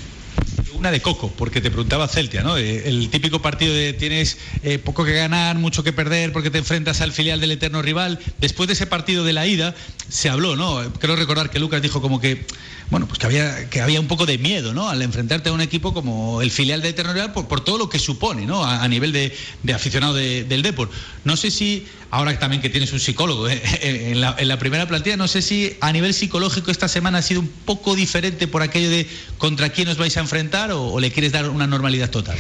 [0.73, 2.57] Una de coco, porque te preguntaba Celtia, ¿no?
[2.57, 6.57] Eh, el típico partido de tienes eh, poco que ganar, mucho que perder, porque te
[6.57, 8.19] enfrentas al filial del eterno rival.
[8.39, 9.75] Después de ese partido de la ida,
[10.09, 10.91] se habló, ¿no?
[10.93, 12.45] Creo recordar que Lucas dijo como que
[12.91, 14.89] bueno, pues que había, que había un poco de miedo, ¿no?
[14.89, 17.89] Al enfrentarte a un equipo como el filial de Eterno Real por, por todo lo
[17.89, 18.65] que supone, ¿no?
[18.65, 19.33] A, nivel de,
[19.73, 20.91] aficionado del Deport.
[21.23, 23.61] No sé si, ahora también que tienes un psicólogo ¿eh?
[23.81, 27.47] en, la, primera plantilla, no sé si a nivel psicológico esta semana ha sido un
[27.47, 31.49] poco diferente por aquello de contra quién os vais a enfrentar o, le quieres dar
[31.49, 32.37] una normalidad total.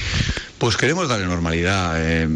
[0.57, 1.93] Pues queremos darle normalidad.
[1.97, 2.27] Eh,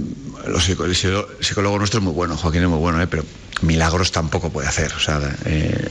[0.45, 3.07] el psicólogo nuestro es muy bueno, Joaquín es muy bueno, ¿eh?
[3.07, 3.23] pero
[3.61, 4.91] milagros tampoco puede hacer.
[4.93, 5.87] O sea, eh,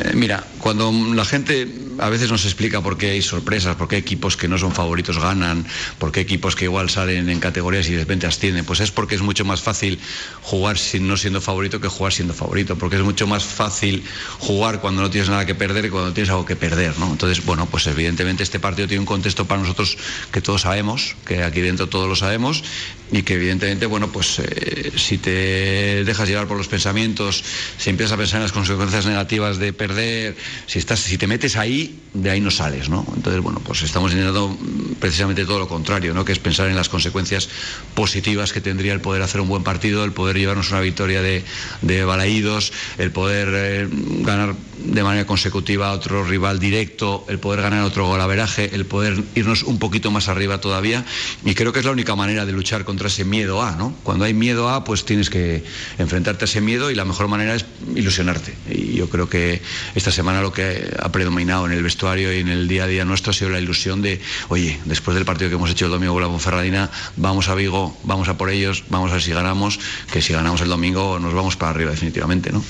[0.00, 3.96] eh, mira, cuando la gente a veces nos explica por qué hay sorpresas, por qué
[3.96, 5.66] equipos que no son favoritos ganan,
[5.98, 9.14] por qué equipos que igual salen en categorías y de repente ascienden, pues es porque
[9.14, 9.98] es mucho más fácil
[10.42, 14.04] jugar sin, no siendo favorito que jugar siendo favorito, porque es mucho más fácil
[14.38, 17.10] jugar cuando no tienes nada que perder que cuando tienes algo que perder, ¿no?
[17.10, 19.96] Entonces, bueno, pues evidentemente este partido tiene un contexto para nosotros
[20.32, 22.64] que todos sabemos, que aquí dentro todos lo sabemos,
[23.12, 27.44] y que evidentemente, bueno, pues eh, si te dejas llevar por los pensamientos,
[27.76, 31.56] si empiezas a pensar en las consecuencias negativas de perder, si estás, si te metes
[31.56, 31.83] ahí,
[32.14, 33.04] de ahí no sales, ¿no?
[33.16, 34.56] Entonces, bueno, pues estamos intentando
[35.00, 36.24] precisamente todo lo contrario, ¿no?
[36.24, 37.48] Que es pensar en las consecuencias
[37.94, 41.44] positivas que tendría el poder hacer un buen partido, el poder llevarnos una victoria de,
[41.82, 43.88] de balaídos, el poder eh,
[44.20, 49.22] ganar de manera consecutiva a otro rival directo, el poder ganar otro golaveraje, el poder
[49.34, 51.04] irnos un poquito más arriba todavía.
[51.44, 53.94] Y creo que es la única manera de luchar contra ese miedo a, ¿no?
[54.04, 55.64] Cuando hay miedo a, pues tienes que
[55.98, 58.54] enfrentarte a ese miedo y la mejor manera es ilusionarte.
[58.70, 59.62] Y yo creo que
[59.96, 63.04] esta semana lo que ha predominado en el vestuario y en el día a día
[63.04, 66.14] nuestro ha sido la ilusión de, oye, después del partido que hemos hecho el domingo
[66.14, 69.78] con la Ponferradina, vamos a Vigo, vamos a por ellos, vamos a ver si ganamos,
[70.12, 72.64] que si ganamos el domingo nos vamos para arriba definitivamente, ¿no?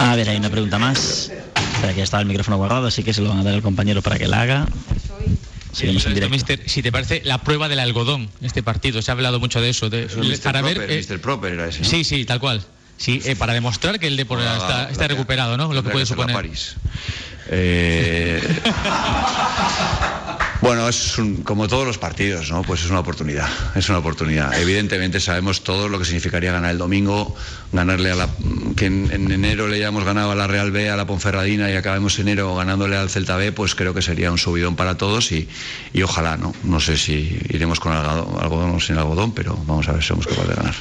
[0.00, 1.30] A ver, hay una pregunta más.
[1.74, 3.62] Espera, que ya estaba el micrófono guardado, así que se lo van a dar al
[3.62, 4.66] compañero para que la haga.
[5.72, 6.54] Seguimos en directo.
[6.66, 9.90] si te parece la prueba del algodón, este partido, se ha hablado mucho de eso.
[9.90, 10.08] De,
[10.42, 11.84] para ver, eh, Proper era ese.
[11.84, 12.64] Sí, sí, tal cual.
[12.96, 15.72] Sí, eh, para demostrar que el deporte está, está recuperado, ¿no?
[15.72, 16.34] Lo que puede suponer.
[16.34, 16.76] París.
[17.48, 18.42] Eh...
[20.62, 22.62] Bueno, es como todos los partidos, ¿no?
[22.62, 24.58] Pues es una oportunidad, es una oportunidad.
[24.58, 27.36] Evidentemente sabemos todo lo que significaría ganar el domingo,
[27.72, 28.28] ganarle a la
[28.74, 32.18] que en, enero le hayamos ganado a la Real B, a la Ponferradina y acabemos
[32.18, 35.48] enero ganándole al Celta B, pues creo que sería un subidón para todos y,
[36.02, 36.54] ojalá, ¿no?
[36.64, 40.26] No sé si iremos con algodón, o sin algodón, pero vamos a ver si somos
[40.26, 40.74] capaces de ganar.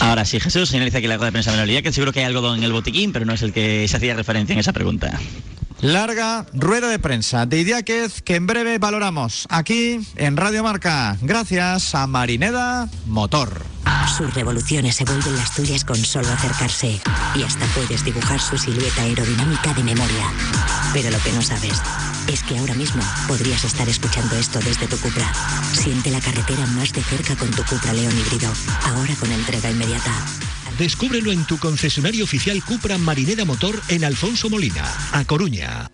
[0.00, 2.58] Ahora sí, Jesús, señaliza aquí la rueda de prensa de que seguro que hay algodón
[2.58, 5.18] en el botiquín, pero no es el que se hacía referencia en esa pregunta.
[5.80, 11.94] Larga rueda de prensa de Idiáquez que en breve valoramos aquí en Radio Marca, gracias
[11.94, 13.62] a Marineda Motor.
[14.16, 17.00] Sus revoluciones se vuelven las tuyas con solo acercarse
[17.36, 20.26] y hasta puedes dibujar su silueta aerodinámica de memoria.
[20.92, 21.80] Pero lo que no sabes
[22.26, 25.30] es que ahora mismo podrías estar escuchando esto desde tu Cupra.
[25.72, 28.52] Siente la carretera más de cerca con tu Cupra León híbrido,
[28.84, 30.12] ahora con entrega inmediata.
[30.78, 35.88] Descúbrelo en tu concesionario oficial Cupra Marinera Motor en Alfonso Molina, a Coruña.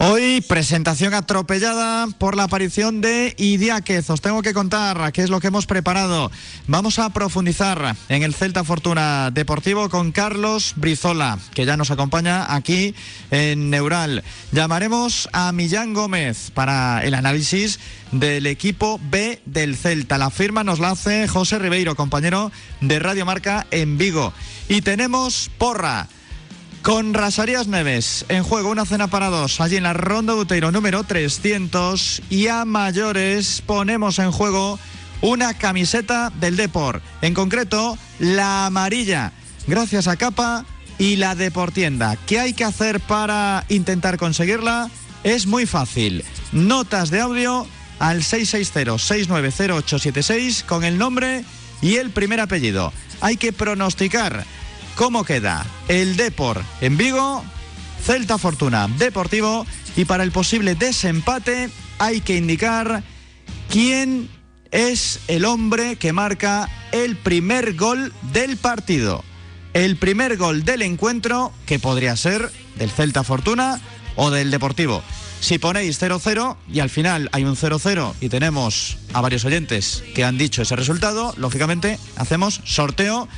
[0.00, 4.08] Hoy presentación atropellada por la aparición de Idiáquez.
[4.10, 6.30] Os tengo que contar qué es lo que hemos preparado.
[6.68, 12.54] Vamos a profundizar en el Celta Fortuna Deportivo con Carlos Brizola, que ya nos acompaña
[12.54, 12.94] aquí
[13.32, 14.22] en Neural.
[14.52, 17.80] Llamaremos a Millán Gómez para el análisis
[18.12, 20.16] del equipo B del Celta.
[20.16, 24.32] La firma nos la hace José Ribeiro, compañero de Radio Marca en Vigo.
[24.68, 26.06] Y tenemos porra
[26.88, 31.04] con Rasarías Neves en juego una cena para dos allí en la Ronda Buteiro número
[31.04, 34.78] 300 y a mayores ponemos en juego
[35.20, 39.32] una camiseta del Deport, en concreto la amarilla,
[39.66, 40.64] gracias a Capa
[40.96, 42.16] y la Deportienda.
[42.26, 44.90] ¿Qué hay que hacer para intentar conseguirla?
[45.24, 46.24] Es muy fácil.
[46.52, 47.66] Notas de audio
[47.98, 51.44] al 660-690-876 con el nombre
[51.82, 52.94] y el primer apellido.
[53.20, 54.46] Hay que pronosticar
[54.98, 57.44] cómo queda el Depor en Vigo,
[58.02, 59.64] Celta Fortuna Deportivo
[59.96, 63.04] y para el posible desempate hay que indicar
[63.70, 64.28] quién
[64.72, 69.24] es el hombre que marca el primer gol del partido.
[69.72, 73.80] El primer gol del encuentro que podría ser del Celta Fortuna
[74.16, 75.04] o del Deportivo.
[75.40, 80.24] Si ponéis 0-0 y al final hay un 0-0 y tenemos a varios oyentes que
[80.24, 83.28] han dicho ese resultado, lógicamente hacemos sorteo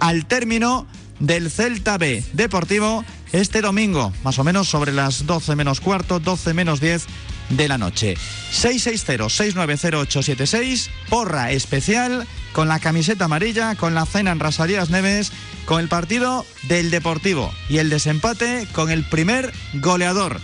[0.00, 0.86] al término
[1.22, 6.52] del Celta B Deportivo este domingo, más o menos sobre las 12 menos cuarto, 12
[6.52, 7.06] menos 10
[7.48, 8.18] de la noche.
[8.52, 15.32] 660-690-876, porra especial con la camiseta amarilla, con la cena en Rasarías Neves,
[15.64, 20.38] con el partido del Deportivo y el desempate con el primer goleador,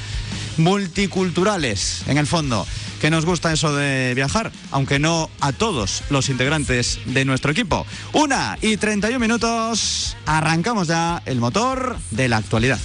[0.56, 2.66] Multiculturales, en el fondo
[3.00, 7.84] que nos gusta eso de viajar, aunque no a todos los integrantes de nuestro equipo.
[8.12, 12.78] Una y 31 minutos, arrancamos ya el motor de la actualidad.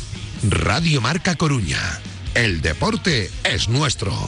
[0.50, 1.80] Radio Marca Coruña.
[2.34, 4.28] El deporte es nuestro.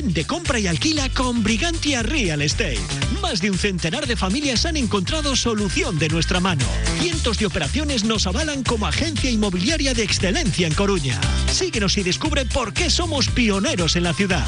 [0.00, 2.78] Vende, compra y alquila con Brigantia Real Estate.
[3.20, 6.64] Más de un centenar de familias han encontrado solución de nuestra mano.
[7.00, 11.20] Cientos de operaciones nos avalan como agencia inmobiliaria de excelencia en Coruña.
[11.50, 14.46] Síguenos y descubre por qué somos pioneros en la ciudad.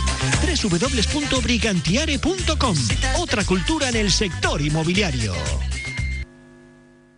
[0.62, 2.76] www.brigantiare.com.
[3.18, 5.34] Otra cultura en el sector inmobiliario.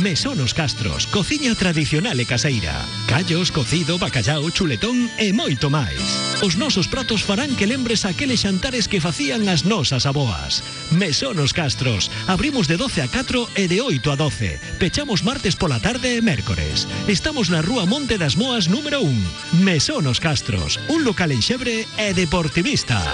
[0.00, 2.72] Mesonos Castros, cociña tradicional e caseira.
[3.04, 6.00] Callos, cocido, bacallao, chuletón e moito máis.
[6.40, 10.64] Os nosos pratos farán que lembres aqueles xantares que facían as nosas aboas.
[10.88, 14.80] Mesonos Castros, abrimos de 12 a 4 e de 8 a 12.
[14.80, 16.88] Pechamos martes pola tarde e mércores.
[17.04, 19.60] Estamos na Rúa Monte das Moas número 1.
[19.60, 23.04] Mesonos Castros, un local enxebre e deportivista.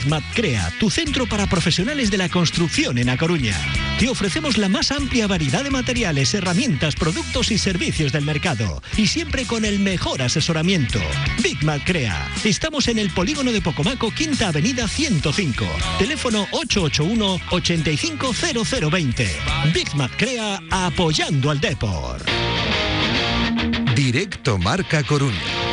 [0.00, 3.54] Big Mat Crea, tu centro para profesionales de la construcción en A Coruña.
[3.98, 8.82] Te ofrecemos la más amplia variedad de materiales, herramientas, productos y servicios del mercado.
[8.96, 10.98] Y siempre con el mejor asesoramiento.
[11.42, 12.32] Big Mat Crea.
[12.44, 15.66] Estamos en el polígono de Pocomaco, Quinta Avenida 105.
[15.98, 19.28] Teléfono 881-850020.
[19.74, 22.24] Big Mat Crea, apoyando al Depor.
[23.94, 25.69] Directo Marca Coruña.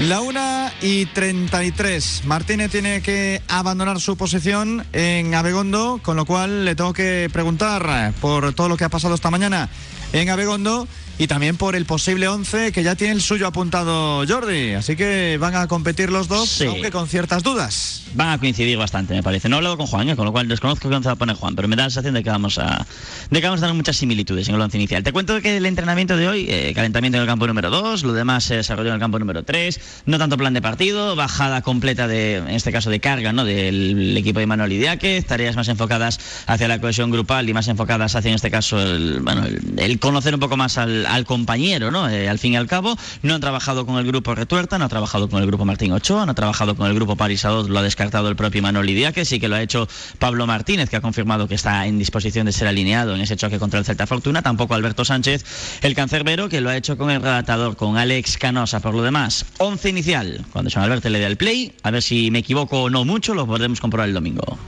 [0.00, 2.22] La una y 33.
[2.26, 8.12] Martínez tiene que abandonar su posición en Abegondo, con lo cual le tengo que preguntar
[8.20, 9.68] por todo lo que ha pasado esta mañana
[10.12, 10.86] en Abegondo
[11.18, 14.74] y también por el posible 11 que ya tiene el suyo apuntado Jordi.
[14.74, 18.02] Así que van a competir los dos, aunque con ciertas dudas.
[18.14, 19.48] Van a coincidir bastante, me parece.
[19.48, 20.16] No he hablado con Juan, ¿eh?
[20.16, 22.14] con lo cual desconozco qué once va a poner Juan, pero me da la sensación
[22.14, 22.86] de que vamos a,
[23.30, 25.02] de que vamos a tener muchas similitudes en el once inicial.
[25.02, 28.12] Te cuento que el entrenamiento de hoy, eh, calentamiento en el campo número 2, lo
[28.12, 32.06] demás se desarrolló en el campo número 3, no tanto plan de partido, bajada completa
[32.06, 33.44] de, en este caso de carga, ¿no?
[33.44, 38.14] del equipo de Manuel Idiáquez, tareas más enfocadas hacia la cohesión grupal y más enfocadas
[38.14, 39.44] hacia, en este caso, el, bueno,
[39.76, 42.08] el, conocer un poco más al, compañero, ¿no?
[42.08, 44.88] Eh, al fin y al cabo, no han trabajado con el grupo Retuerta, no ha
[44.88, 47.82] trabajado con el grupo Martín Ochoa, no ha trabajado con el grupo Parisadot, lo ha
[47.82, 49.88] descartado el propio Manuel Idiáquez, sí que lo ha hecho
[50.18, 53.58] Pablo Martínez, que ha confirmado que está en disposición de ser alineado en ese choque
[53.58, 55.44] contra el Celta Fortuna, tampoco Alberto Sánchez,
[55.82, 59.46] el cancerbero, que lo ha hecho con el relatador, con Alex Canosa, por lo demás.
[59.58, 62.90] 11 inicial, cuando Sean Alberto le dé el play, a ver si me equivoco o
[62.90, 64.58] no mucho, lo podremos comprobar el domingo.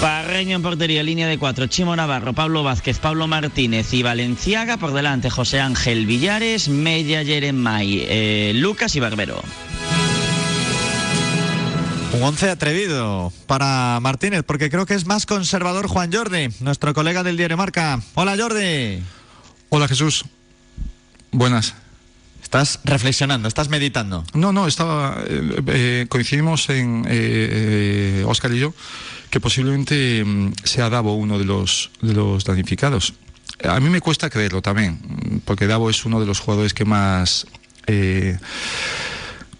[0.00, 4.76] Parreño en portería, línea de cuatro, Chimo Navarro, Pablo Vázquez, Pablo Martínez y Valenciaga.
[4.76, 9.42] Por delante, José Ángel Villares, Mella Yeremay, eh, Lucas y Barbero.
[12.12, 17.22] Un once atrevido para Martínez, porque creo que es más conservador Juan Jordi, nuestro colega
[17.22, 18.00] del diario Marca.
[18.14, 19.02] Hola Jordi.
[19.70, 20.24] Hola Jesús.
[21.32, 21.74] Buenas.
[22.42, 24.24] Estás reflexionando, estás meditando.
[24.32, 25.18] No, no, estaba.
[25.26, 28.72] Eh, eh, coincidimos en eh, Oscar y yo
[29.36, 33.12] que posiblemente mm, sea Davo uno de los, de los damnificados.
[33.62, 34.98] A mí me cuesta creerlo también,
[35.44, 37.46] porque Davo es uno de los jugadores que más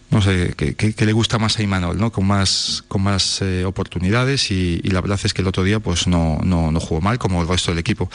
[0.09, 2.11] no sé, que, le gusta más a Imanol, ¿no?
[2.11, 6.39] Con más, con más oportunidades y, la verdad es que el otro día pues no,
[6.43, 8.09] no, no, jugó mal como el resto del equipo.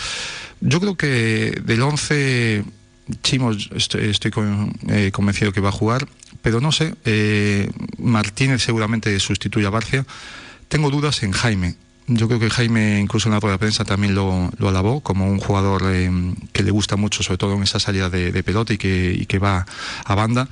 [0.62, 2.66] Yo creo que del 11
[3.22, 4.32] Chimo estoy,
[4.90, 6.08] eh, convencido que va a jugar,
[6.42, 10.08] pero no sé, eh, Martínez seguramente sustituye a Barcia.
[10.72, 11.76] Tengo dudas en Jaime.
[12.08, 15.38] Yo creo que Jaime, incluso en la rueda de prensa, también lo, alabó como un
[15.38, 16.10] jugador eh,
[16.54, 19.66] que le gusta mucho, sobre todo en esa salida de, pelota y que, va
[20.06, 20.48] a banda.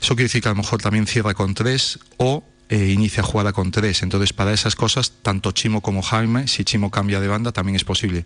[0.00, 3.72] Eso quiere decir que a lo mejor también cierra con tres o inicia jugada con
[3.72, 4.04] tres.
[4.04, 7.82] Entonces, para esas cosas, tanto Chimo como Jaime, si Chimo cambia de banda, también es
[7.82, 8.24] posible.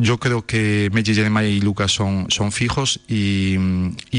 [0.00, 3.56] Yo creo que Jeremiah y Lucas son, son fijos y,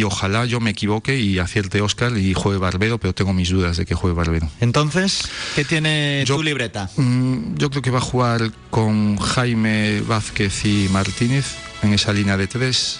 [0.04, 3.86] ojalá yo me equivoque y acierte Oscar y juegue Barbero, pero tengo mis dudas de
[3.86, 4.50] que juegue Barbero.
[4.60, 5.24] Entonces,
[5.56, 6.90] ¿qué tiene tu libreta?
[6.98, 12.36] Mm, yo creo que va a jugar con Jaime Vázquez y Martínez en esa línea
[12.36, 13.00] de tres.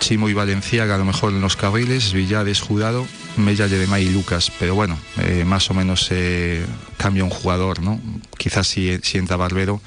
[0.00, 3.06] Chimo y Valenciaga a lo mejor en los carriles, Villares jurado,
[3.36, 6.64] Mella Jeremiah y Lucas, pero bueno, eh, más o menos se
[6.96, 8.00] cambia un jugador, ¿no?
[8.38, 9.82] Quizás si, si entra Barbero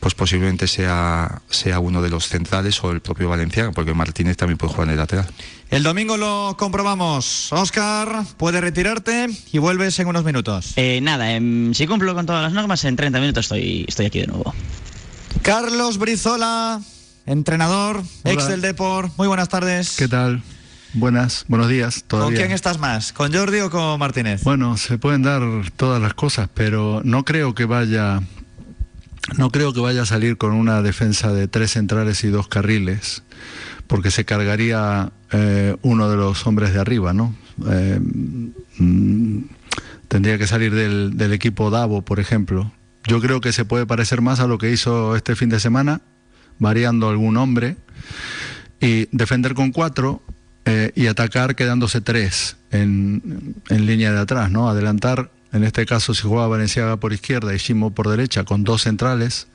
[0.00, 4.58] pues posiblemente sea, sea uno de los centrales o el propio Valenciano, porque Martínez también
[4.58, 5.26] puede jugar en el lateral.
[5.70, 7.52] El domingo lo comprobamos.
[7.52, 10.72] Oscar, puede retirarte y vuelves en unos minutos.
[10.76, 14.20] Eh, nada, em, si cumplo con todas las normas, en 30 minutos estoy, estoy aquí
[14.20, 14.54] de nuevo.
[15.42, 16.80] Carlos Brizola,
[17.26, 19.12] entrenador, ex del Deport.
[19.16, 19.96] Muy buenas tardes.
[19.96, 20.42] ¿Qué tal?
[20.94, 22.04] Buenas, buenos días.
[22.08, 23.12] ¿Con quién estás más?
[23.12, 24.42] ¿Con Jordi o con Martínez?
[24.42, 25.42] Bueno, se pueden dar
[25.76, 28.22] todas las cosas, pero no creo que vaya
[29.36, 33.22] no creo que vaya a salir con una defensa de tres centrales y dos carriles,
[33.86, 37.34] porque se cargaría eh, uno de los hombres de arriba, ¿no?
[37.68, 38.00] Eh,
[38.78, 39.38] mm,
[40.08, 42.72] tendría que salir del, equipo Davo, por ejemplo.
[43.04, 46.00] Yo creo que se puede parecer más a lo que hizo este fin de semana,
[46.58, 47.76] variando algún hombre,
[48.80, 50.22] y defender con cuatro
[50.64, 54.68] eh, y atacar quedándose tres en línea de atrás, ¿no?
[54.68, 58.82] Adelantar en este caso si jugaba Valenciaga por izquierda y Shimo por derecha, con dos
[58.82, 59.48] centrales,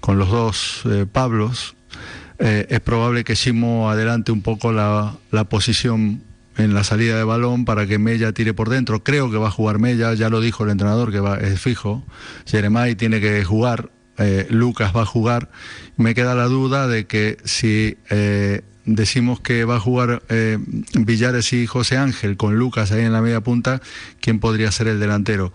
[0.00, 1.76] con los dos eh, Pablos,
[2.38, 5.18] eh, es probable que Shimo adelante un poco la,
[5.48, 6.22] posición
[6.56, 9.02] en la salida de balón para que Mella tire por dentro.
[9.02, 12.04] Creo que va a jugar Mella, ya lo dijo el entrenador que va, es fijo.
[12.46, 15.50] Jeremai tiene que jugar, eh, Lucas va a jugar.
[15.96, 17.98] Me queda la duda de que si
[18.88, 20.58] decimos que va a jugar eh,
[20.94, 23.80] Villares y José Ángel con Lucas ahí en la media punta,
[24.20, 25.52] ¿quién podría ser el delantero?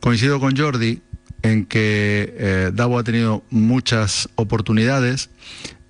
[0.00, 1.00] Coincido con Jordi
[1.42, 5.30] en que eh, Davo ha tenido muchas oportunidades,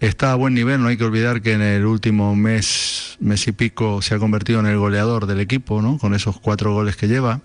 [0.00, 3.52] está a buen nivel, no hay que olvidar que en el último mes, mes y
[3.52, 5.98] pico se ha convertido en el goleador del equipo, ¿no?
[5.98, 7.40] con esos cuatro goles que lleva.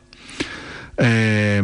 [0.98, 1.62] Eh,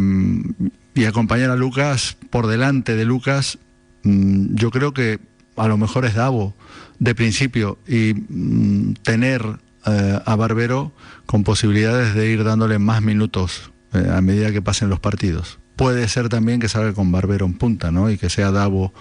[0.94, 3.60] y acompañar a Lucas por delante de Lucas,
[4.04, 5.20] mm, yo creo que
[5.56, 6.56] a lo mejor es Davo
[7.00, 10.92] de principio y mm, tener eh, a Barbero
[11.26, 15.60] con posibilidades de ir dándole más minutos eh, a medida que pasen los partidos.
[15.76, 18.10] Puede ser también que salga con Barbero en punta, ¿no?
[18.10, 18.94] Y que sea Davo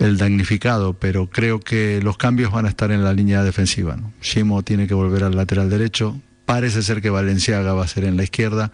[0.00, 4.12] el damnificado, pero creo que los cambios van a estar en la línea defensiva, ¿no?
[4.20, 8.16] Shimo tiene que volver al lateral derecho, parece ser que Valenciaga va a ser en
[8.16, 8.72] la izquierda,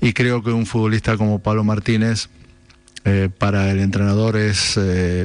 [0.00, 2.28] y creo que un futbolista como Pablo Martínez
[3.08, 5.24] eh, para el entrenador es eh,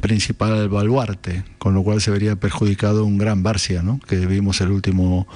[0.00, 3.98] principal el baluarte, con lo cual se vería perjudicado un gran Barcia, ¿no?
[4.06, 5.26] que vimos el último,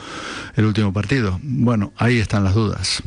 [0.55, 1.41] el último partido.
[1.43, 3.03] Bueno, ahí están las dudas.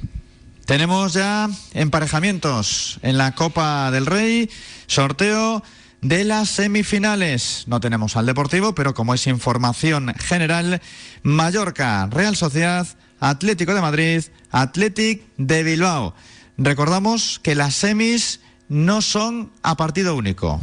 [0.66, 4.50] Tenemos ya emparejamientos en la Copa del Rey,
[4.86, 5.64] sorteo
[6.02, 7.64] de las semifinales.
[7.68, 10.82] No tenemos al Deportivo, pero como es información general,
[11.24, 12.86] Mallorca, Real Sociedad,
[13.22, 16.14] Atlético de Madrid, Athletic de Bilbao.
[16.58, 20.62] Recordamos que las semis no son a partido único.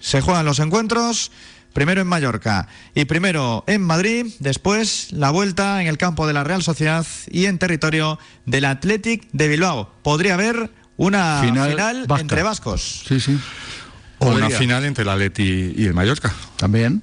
[0.00, 1.30] Se juegan los encuentros
[1.72, 6.42] primero en Mallorca y primero en Madrid, después la vuelta en el campo de la
[6.42, 9.92] Real Sociedad y en territorio del Athletic de Bilbao.
[10.02, 13.04] Podría haber una final, entre vascos.
[13.06, 13.38] Sí, sí.
[14.18, 16.32] O una final entre el Atleti y el Mallorca.
[16.56, 17.02] También.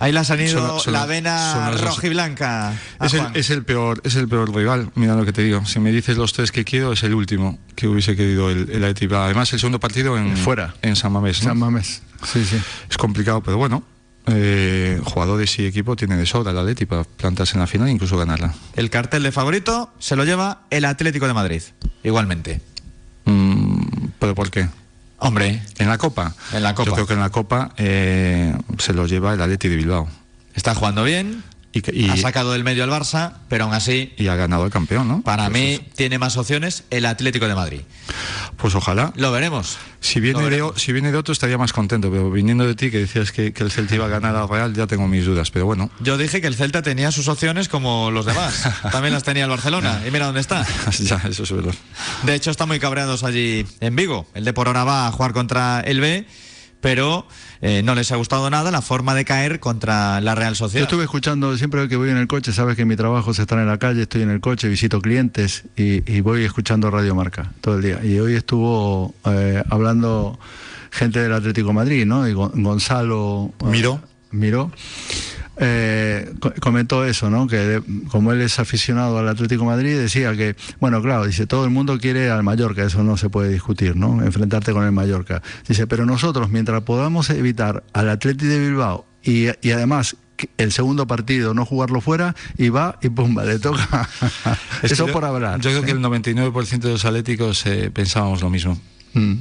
[0.00, 2.72] Ahí le ha salido la vena rojiblanca.
[3.00, 5.64] Es el, es el, peor, es el peor rival, mira lo que te digo.
[5.66, 8.84] Si me dices los tres que quiero, es el último que hubiese querido el, el
[8.84, 9.12] Atleti.
[9.12, 11.38] Además, el segundo partido en fuera en San Mamés.
[11.38, 12.02] San Mamés.
[12.24, 12.60] Sí, sí.
[12.88, 13.82] Es complicado, pero bueno.
[14.30, 17.92] Eh, jugadores y equipo tienen de sobra el Atleti para plantarse en la final e
[17.92, 18.54] incluso ganarla.
[18.76, 21.62] El cartel de favorito se lo lleva el Atlético de Madrid,
[22.04, 22.60] igualmente.
[23.24, 24.68] Mm, ¿Pero por qué?
[25.18, 25.62] Hombre.
[25.78, 26.34] ¿En la Copa?
[26.52, 26.88] En la Copa.
[26.88, 30.08] Yo creo que en la Copa eh, se lo lleva el Atleti de Bilbao.
[30.54, 31.42] Está jugando bien.
[31.72, 34.12] Y, ha sacado del medio al Barça, pero aún así.
[34.16, 35.22] Y ha ganado el campeón, ¿no?
[35.22, 37.80] Para pues mí tiene más opciones el Atlético de Madrid.
[38.56, 39.12] Pues ojalá.
[39.16, 39.76] Lo veremos.
[40.00, 42.98] Si viene, de, si viene de otro estaría más contento, pero viniendo de ti que
[42.98, 45.90] decías que, el Celta iba a ganar al Real, ya tengo mis dudas, pero bueno.
[46.00, 48.68] Yo dije que el Celta tenía sus opciones como los demás.
[48.92, 50.00] También las tenía el Barcelona.
[50.06, 50.66] Y mira dónde está.
[50.98, 51.74] ya, eso es verdad.
[52.24, 54.26] De hecho, están muy cabreados allí en Vigo.
[54.34, 56.26] El de por ahora va a jugar contra el B
[56.80, 57.26] pero
[57.60, 60.82] eh, no les ha gustado nada la forma de caer contra la Real Sociedad.
[60.82, 63.60] Yo estuve escuchando, siempre que voy en el coche, sabes que mi trabajo se está
[63.60, 67.76] en la calle, estoy en el coche, visito clientes y, voy escuchando Radio Marca todo
[67.76, 68.04] el día.
[68.04, 70.38] Y hoy estuvo eh, hablando
[70.90, 72.28] gente del Atlético Madrid, ¿no?
[72.28, 73.52] Y Gonzalo...
[73.64, 74.00] Miro.
[74.30, 74.70] Miro
[75.60, 77.46] eh, comentó eso, ¿no?
[77.46, 81.70] Que como él es aficionado al Atlético Madrid, decía que, bueno, claro, dice, todo el
[81.70, 84.22] mundo quiere al Mallorca, eso no se puede discutir, ¿no?
[84.24, 85.42] Enfrentarte con el Mallorca.
[85.66, 90.16] Dice, pero nosotros, mientras podamos evitar al Atlético de Bilbao y, además
[90.56, 94.08] el segundo partido no jugarlo fuera y va y pumba, le toca.
[94.82, 95.60] Eso por hablar.
[95.60, 98.80] Yo creo que el 99% de los atléticos eh, pensábamos lo mismo.
[99.14, 99.34] Mm.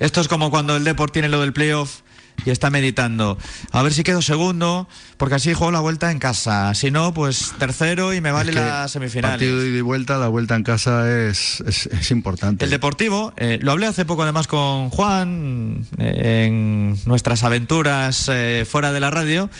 [0.00, 2.00] Esto es como cuando el Deport tiene lo del playoff
[2.44, 3.38] y está meditando.
[3.70, 6.74] A ver si quedo segundo, porque así juego la vuelta en casa.
[6.74, 9.32] Si no, pues tercero y me vale la semifinal.
[9.32, 12.64] Partido de vuelta, la vuelta en casa es, es, importante.
[12.64, 18.66] El Deportivo, eh, lo hablé hace poco además con Juan eh, en nuestras aventuras eh,
[18.68, 19.50] fuera de la radio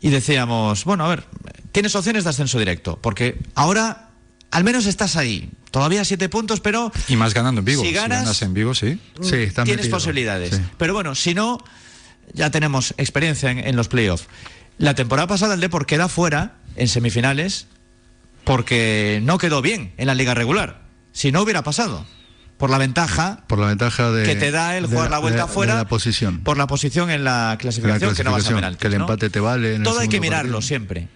[0.00, 1.24] y decíamos, bueno, a ver,
[1.72, 4.08] tienes opciones de ascenso directo, porque ahora
[4.50, 5.50] al menos estás ahí.
[5.70, 6.90] Todavía siete puntos, pero...
[7.08, 7.82] Y más ganando en vivo.
[7.82, 8.98] Si ganas, en vivo, sí.
[9.20, 10.58] sí tienes posibilidades.
[10.78, 11.62] Pero bueno, si no
[12.34, 14.26] ya tenemos experiencia en, los playoffs.
[14.78, 17.66] La temporada pasada el Depor queda fuera en semifinales
[18.44, 20.82] porque no quedó bien en la liga regular.
[21.12, 22.06] Si no hubiera pasado.
[22.56, 25.76] Por la ventaja, por la ventaja de, que te da el jugar la, vuelta fuera.
[25.76, 26.40] la posición.
[26.40, 29.38] Por la posición en la clasificación, que no vas a penaltis, Que el empate te
[29.38, 29.78] vale.
[29.78, 31.06] Todo hay que mirarlo siempre.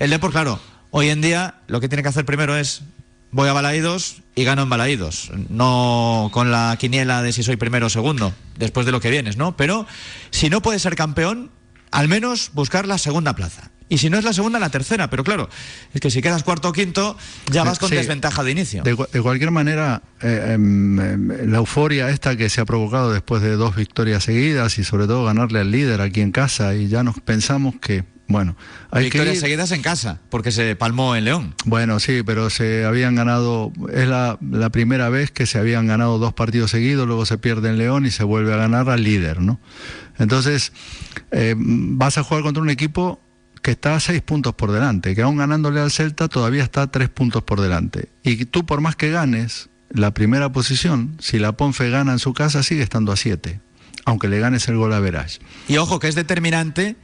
[0.00, 0.60] El Depor, claro,
[0.90, 2.82] hoy en día lo que tiene que hacer primero es
[3.30, 5.30] voy a Balaídos y gano en Balaídos.
[5.48, 9.36] No con la quiniela de si soy primero o segundo, después de lo que vienes,
[9.36, 9.56] ¿no?
[9.56, 9.86] Pero
[10.30, 11.50] si no puedes ser campeón,
[11.90, 13.70] al menos buscar la segunda plaza.
[13.90, 15.08] Y si no es la segunda, la tercera.
[15.08, 15.48] Pero claro,
[15.94, 17.16] es que si quedas cuarto o quinto,
[17.50, 18.82] ya vas con desventaja de inicio.
[18.82, 23.56] De, cualquier manera, eh, em, em, la euforia esta que se ha provocado después de
[23.56, 27.18] dos victorias seguidas y sobre todo ganarle al líder aquí en casa, y ya nos
[27.20, 28.56] pensamos que bueno,
[28.90, 31.54] hay victorias seguidas en casa, porque se palmó en León.
[31.64, 34.38] Bueno, sí, pero se habían ganado, es la,
[34.70, 38.10] primera vez que se habían ganado dos partidos seguidos, luego se pierde en León y
[38.10, 39.58] se vuelve a ganar al líder, ¿no?
[40.18, 40.74] Entonces,
[41.30, 43.18] eh, vas a jugar contra un equipo
[43.62, 46.90] que está a seis puntos por delante, que aún ganándole al Celta todavía está a
[46.90, 48.10] tres puntos por delante.
[48.22, 52.34] Y tú por más que ganes la primera posición, si la Ponfe gana en su
[52.34, 53.60] casa, sigue estando a siete,
[54.04, 55.40] aunque le ganes el gol a Verás.
[55.66, 56.96] Y ojo que es determinante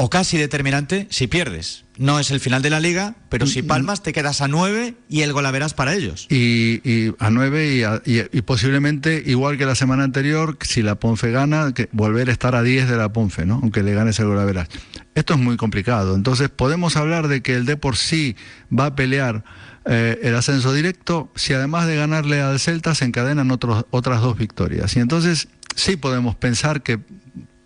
[0.00, 1.84] o casi determinante si pierdes.
[1.96, 3.68] No es el final de la liga, pero si mm, mm.
[3.68, 6.28] palmas te quedas a nueve y el verás para ellos.
[6.30, 11.88] Y, a nueve y, posiblemente, igual que la semana anterior, si la Ponfe gana, que
[11.90, 13.58] volver a estar a diez de la Ponfe, ¿no?
[13.60, 14.68] aunque le ganes el verás.
[15.16, 16.14] Esto es muy complicado.
[16.14, 18.36] Entonces, podemos hablar de que el de por sí
[18.72, 19.42] va a pelear
[19.84, 24.38] eh, el ascenso directo si además de ganarle al Celta se encadenan otros, otras dos
[24.38, 24.94] victorias.
[24.94, 27.00] Y entonces sí podemos pensar que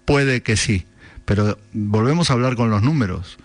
[0.07, 0.87] puede que sí
[1.25, 3.39] pero volvemos a hablar con los números.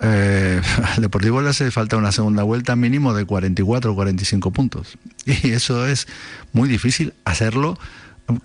[0.00, 0.60] eh,
[0.96, 4.98] al Deportivo le hace falta una segunda vuelta mínimo de 44 o 45 puntos.
[5.26, 6.06] Y eso es
[6.52, 7.78] muy difícil hacerlo.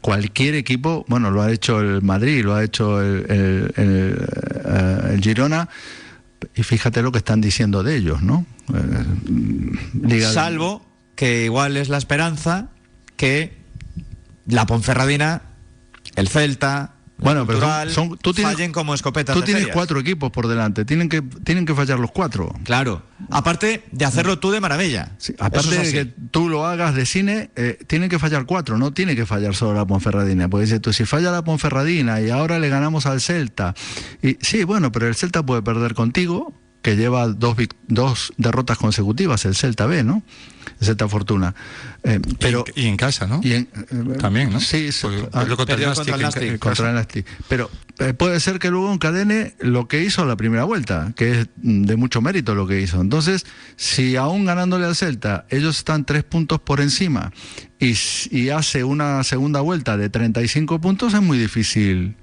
[0.01, 4.28] Cualquier equipo, bueno, lo ha hecho el Madrid, lo ha hecho el, el- el,
[4.66, 5.70] eh, Girona,
[6.55, 8.45] y fíjate lo que están diciendo de ellos, ¿no?
[8.74, 10.86] Eh, Salvo
[11.16, 12.70] que igual es la esperanza
[13.18, 13.57] que
[14.47, 15.41] la Ponferradina,
[16.16, 20.47] el Celta, Bueno, pero son- tú tienes- fallen como escopetas Tú tienes cuatro equipos por
[20.47, 22.53] delante, tienen que, tienen que fallar los cuatro.
[22.63, 23.03] Claro.
[23.30, 25.11] Aparte de hacerlo tú de maravilla.
[25.39, 28.91] Aparte es de que tú lo hagas de cine, eh, tienen que fallar cuatro, no
[28.91, 30.49] tiene que fallar solo la Ponferradina.
[30.49, 33.76] Porque dices tú, si falla la Ponferradina y ahora le ganamos al Celta,
[34.24, 38.77] y sí, bueno, pero el Celta puede perder contigo, que lleva dos, vic- dos derrotas
[38.77, 40.23] consecutivas, el Celta B, ¿no?
[40.79, 41.53] El Celta Fortuna.
[42.03, 43.39] Eh, pero, y, en, casa, ¿no?
[43.43, 43.67] y en-
[44.19, 44.59] También, ¿no?
[44.59, 45.07] Sí, sí.
[45.34, 45.82] Ah, contra el
[46.21, 47.25] Nastic contra el.
[47.47, 47.69] Pero
[47.99, 51.95] eh, puede ser que luego encadene lo que hizo la primera vuelta, que es de
[51.97, 52.99] mucho mérito lo que hizo.
[52.99, 57.32] Entonces, si aún ganándole al Celta, ellos están tres puntos por encima
[57.79, 57.93] y,
[58.32, 62.15] y hace una segunda vuelta de 35 puntos, es muy difícil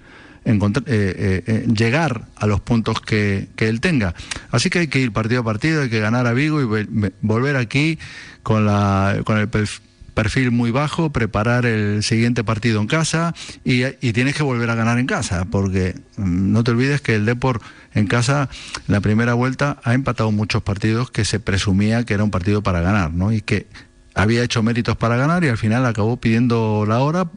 [0.51, 4.15] encontrar, eh, eh, eh, llegar a los puntos que, que él tenga.
[4.51, 6.87] Así que hay que ir partido a partido, hay que ganar a Vigo y ve-
[6.89, 7.99] ve- volver aquí
[8.43, 9.81] con, la, con el perf-
[10.15, 13.35] perfil muy bajo, preparar el siguiente partido en casa
[13.65, 17.15] y, y tienes que volver a ganar en casa, porque mm, no te olvides que
[17.15, 17.63] el Deport
[17.95, 18.49] en casa,
[18.89, 22.81] la primera vuelta, ha empatado muchos partidos que se presumía que era un partido para
[22.81, 23.33] ganar, ¿no?
[23.33, 23.67] Y que
[24.15, 27.29] había hecho méritos para ganar y al final acabó pidiendo la hora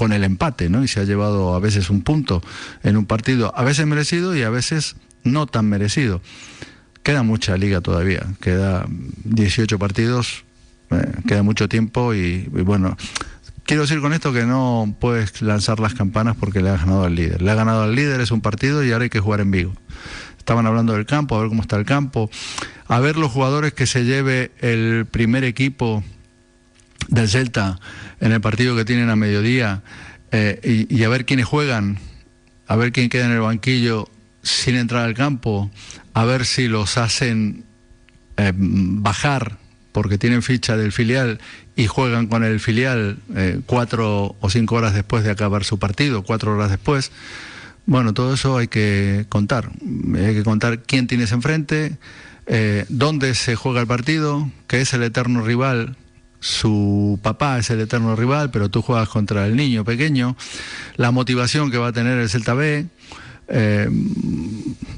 [0.00, 0.82] con el empate, ¿no?
[0.82, 2.42] Y se ha llevado a veces un punto
[2.82, 6.22] en un partido, a veces merecido y a veces no tan merecido.
[7.02, 10.46] Queda mucha liga todavía, queda 18 partidos,
[10.90, 12.96] eh, queda mucho tiempo y, bueno,
[13.64, 17.14] quiero decir con esto que no puedes lanzar las campanas porque le has ganado al
[17.14, 17.42] líder.
[17.42, 19.74] Le ha ganado al líder, es un partido y ahora hay que jugar en Vigo.
[20.38, 22.30] Estaban hablando del campo, a ver cómo está el campo,
[22.88, 26.02] a ver los jugadores que se lleve el primer equipo
[27.10, 27.78] del Celta
[28.20, 29.82] en el partido que tienen a mediodía
[30.32, 31.98] eh, y, a ver quiénes juegan,
[32.66, 34.08] a ver quién queda en el banquillo
[34.42, 35.70] sin entrar al campo,
[36.14, 37.64] a ver si los hacen
[38.36, 39.58] eh, bajar
[39.92, 41.40] porque tienen ficha del filial
[41.74, 46.22] y juegan con el filial eh, cuatro o cinco horas después de acabar su partido,
[46.22, 47.10] cuatro horas después.
[47.86, 49.70] Bueno, todo eso hay que contar.
[50.14, 51.96] Hay que contar quién tienes enfrente,
[52.88, 55.96] dónde se juega el partido, que es el eterno rival.
[56.40, 60.36] Su papá es el eterno rival, pero tú juegas contra el niño pequeño.
[60.96, 62.86] La motivación que va a tener el Celta B.
[63.48, 63.88] eh,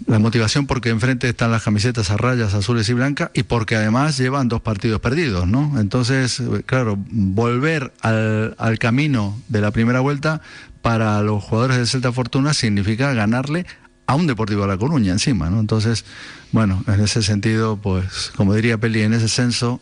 [0.07, 4.19] la motivación porque enfrente están las camisetas a rayas azules y blancas y porque además
[4.19, 5.81] llevan dos partidos perdidos, ¿no?
[5.81, 10.43] Entonces, claro, volver al, camino de la primera vuelta
[10.83, 13.65] para los jugadores del Celta Fortuna significa ganarle
[14.07, 15.61] a un Deportivo de La Coruña encima, ¿no?
[15.61, 16.05] Entonces,
[16.51, 19.81] bueno, en ese sentido, pues, como diría Peli, en ese censo,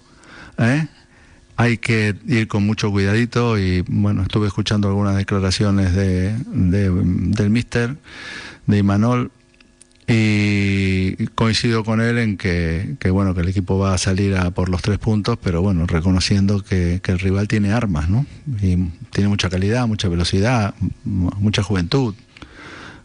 [0.59, 0.87] ¿eh?
[1.61, 7.51] Hay que ir con mucho cuidadito y bueno, estuve escuchando algunas declaraciones de, de- del
[7.51, 7.97] mister,
[8.67, 9.31] de Imanol,
[10.13, 14.51] y coincido con él en que, que, bueno que el equipo va a salir a
[14.51, 18.27] por los tres puntos, pero bueno, reconociendo que, el rival tiene armas, ¿no?
[18.61, 18.77] Y
[19.13, 22.15] tiene mucha calidad, mucha velocidad, mucha juventud.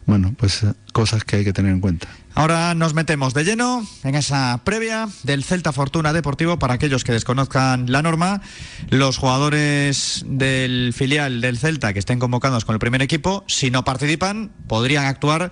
[0.07, 2.07] Bueno, pues cosas que hay que tener en cuenta.
[2.37, 6.59] Ahora nos metemos de lleno en esa previa del Celta Fortuna Deportivo.
[6.59, 8.41] Para aquellos que desconozcan la norma,
[8.89, 13.85] los jugadores del filial del Celta que estén convocados con el primer equipo, si no
[13.85, 15.49] participan, podrían actuar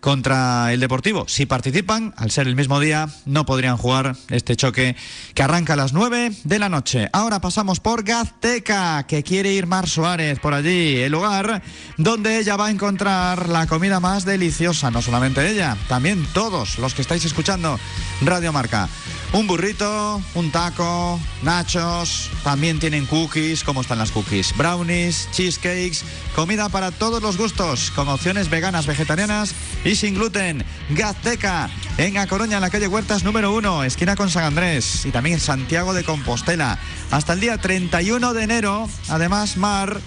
[0.00, 1.26] contra el Deportivo.
[1.28, 4.96] Si participan, al ser el mismo día, no podrían jugar este choque
[5.34, 7.08] que arranca a las 9 de la noche.
[7.12, 11.62] Ahora pasamos por Gazteca, que quiere ir Mar Suárez por allí, el lugar
[11.96, 14.90] donde ella va a encontrar la comida más deliciosa.
[14.90, 17.78] No solamente ella, también todos los que estáis escuchando
[18.22, 18.88] Radio Marca.
[19.32, 24.56] Un burrito, un taco, nachos, también tienen cookies, ¿cómo están las cookies?
[24.56, 26.02] Brownies, cheesecakes,
[26.34, 29.54] comida para todos los gustos, con opciones veganas, vegetarianas
[29.84, 30.64] y sin gluten.
[30.88, 35.12] Gazteca, en A Coruña, en la calle Huertas número 1, esquina con San Andrés, y
[35.12, 36.80] también Santiago de Compostela.
[37.12, 40.00] Hasta el día 31 de enero, además, Mar,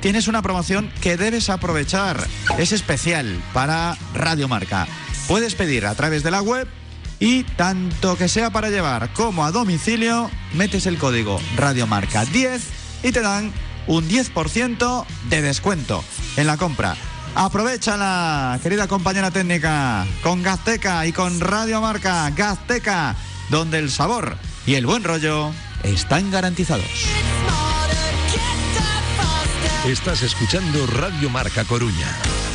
[0.00, 2.26] tienes una promoción que debes aprovechar.
[2.56, 4.88] Es especial para Radio Marca.
[5.28, 6.66] Puedes pedir a través de la web
[7.20, 12.62] y tanto que sea para llevar como a domicilio, metes el código Radiomarca 10
[13.02, 13.52] y te dan
[13.86, 16.02] un 10% de descuento
[16.36, 16.96] en la compra.
[17.34, 23.14] Aprovechala, querida compañera técnica, con Gazteca y con Radiomarca Gazteca,
[23.50, 25.52] donde el sabor y el buen rollo
[25.84, 27.06] están garantizados.
[29.86, 32.49] Estás escuchando Radio Marca Coruña.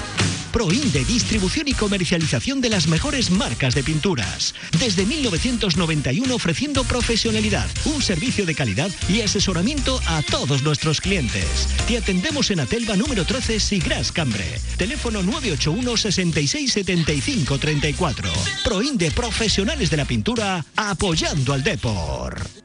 [0.56, 4.56] Proinde, distribución y comercialización de las mejores marcas de pinturas.
[4.80, 11.68] Desde 1991 ofreciendo profesionalidad, un servicio de calidad y asesoramiento a todos nuestros clientes.
[11.90, 14.46] Te atendemos en Atelva número 13 Sigras Cambre.
[14.78, 18.32] Teléfono 981 66 75 34.
[18.64, 22.65] Proinde, profesionales de la pintura, apoyando al Depor.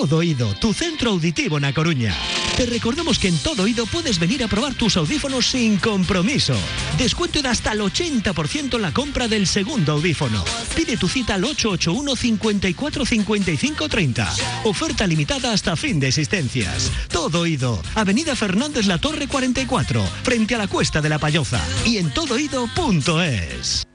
[0.00, 2.16] Todo Oído, tu centro auditivo en A Coruña.
[2.56, 6.56] Te recordamos que en Todo Oído puedes venir a probar tus audífonos sin compromiso.
[6.96, 10.42] Descuento de hasta el 80% en la compra del segundo audífono.
[10.74, 14.34] Pide tu cita al 881 54 55 30.
[14.64, 16.90] Oferta limitada hasta fin de existencias.
[17.10, 21.98] Todo Oído, Avenida Fernández La Torre 44, frente a la Cuesta de la Payoza y
[21.98, 23.89] en todoido.es.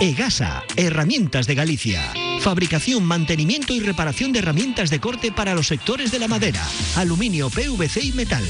[0.00, 2.12] EGASA, Herramientas de Galicia.
[2.40, 6.60] Fabricación, mantenimiento y reparación de herramientas de corte para los sectores de la madera,
[6.96, 8.44] aluminio, PVC y metal.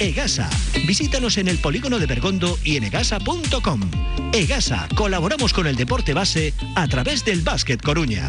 [0.00, 0.50] EGASA.
[0.86, 3.80] Visítanos en el polígono de Bergondo y en egasa.com.
[4.32, 4.88] EGASA.
[4.94, 8.28] Colaboramos con el deporte base a través del Básquet Coruña.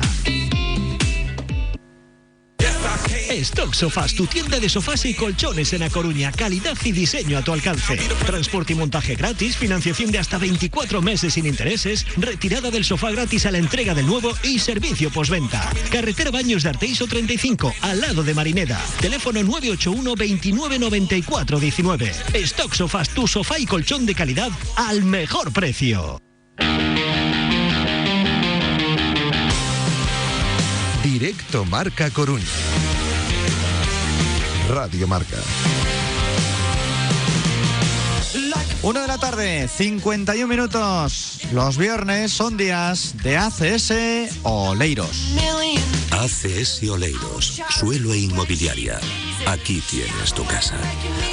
[3.30, 6.32] Stock Sofás, tu tienda de sofás y colchones en A Coruña.
[6.32, 7.98] Calidad y diseño a tu alcance.
[8.26, 13.46] Transporte y montaje gratis, financiación de hasta 24 meses sin intereses, retirada del sofá gratis
[13.46, 15.70] a la entrega del nuevo y servicio postventa.
[15.92, 18.80] Carretera Baños de Arteiso 35, al lado de Marineda.
[19.00, 22.12] Teléfono 981 29 94 19.
[22.34, 26.20] Stock Sofás, tu sofá y colchón de calidad al mejor precio.
[31.04, 32.46] Directo Marca Coruña.
[34.70, 35.38] Radio Marca.
[38.82, 41.40] Una de la tarde, 51 minutos.
[41.54, 43.94] Los viernes son días de ACS
[44.44, 45.34] Oleiros.
[46.12, 49.00] ACS Oleiros, suelo e inmobiliaria.
[49.48, 50.78] Aquí tienes tu casa.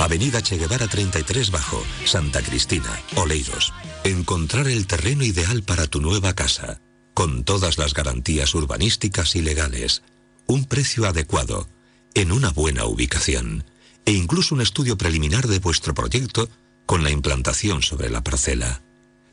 [0.01, 3.73] Avenida Che Guevara 33 Bajo, Santa Cristina, Oleiros.
[4.05, 6.81] Encontrar el terreno ideal para tu nueva casa,
[7.17, 10.03] con todas las garantías urbanísticas y legales.
[10.47, 11.67] Un precio adecuado,
[12.13, 13.65] en una buena ubicación.
[14.05, 16.51] E incluso un estudio preliminar de vuestro proyecto
[16.85, 18.83] con la implantación sobre la parcela.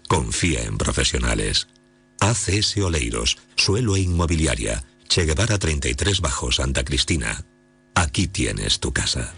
[0.08, 1.68] Confía en profesionales.
[2.22, 4.86] ACS Oleiros, suelo e inmobiliaria.
[5.10, 7.44] Che Guevara 33 Bajo, Santa Cristina.
[7.96, 9.34] Aquí tienes tu casa.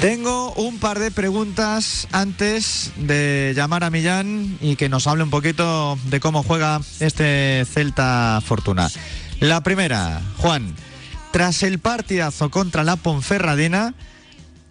[0.00, 5.30] Tengo un par de preguntas antes de llamar a Millán y que nos hable un
[5.30, 8.90] poquito de cómo juega este Celta Fortuna.
[9.40, 10.74] La primera, Juan,
[11.32, 13.94] tras el partidazo contra la Ponferradina,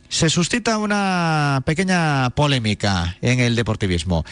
[0.09, 4.23] se suscita una pequeña polémica en el deportivismo.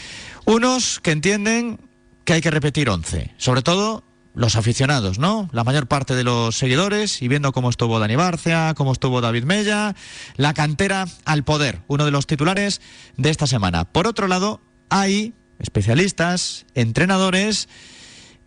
[0.45, 1.79] Unos que entienden
[2.23, 4.03] que hay que repetir 11, sobre todo
[4.35, 5.49] los aficionados, ¿no?
[5.51, 9.43] La mayor parte de los seguidores y viendo cómo estuvo Dani Barcia, cómo estuvo David
[9.43, 9.95] Mella,
[10.37, 12.81] la cantera al poder, uno de los titulares
[13.17, 13.85] de esta semana.
[13.85, 17.69] Por otro lado, hay especialistas, entrenadores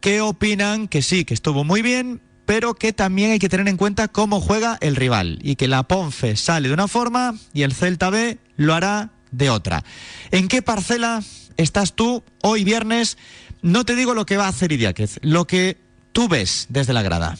[0.01, 3.77] que opinan que sí, que estuvo muy bien, pero que también hay que tener en
[3.77, 7.75] cuenta cómo juega el rival y que la Ponfe sale de una forma y el
[7.75, 9.85] Celta B lo hará de otra.
[10.31, 11.23] ¿En qué parcela
[11.57, 13.19] estás tú hoy viernes?
[13.67, 15.77] No te digo lo que va a hacer Idiáquez, lo que
[16.13, 17.37] tú ves desde la grada.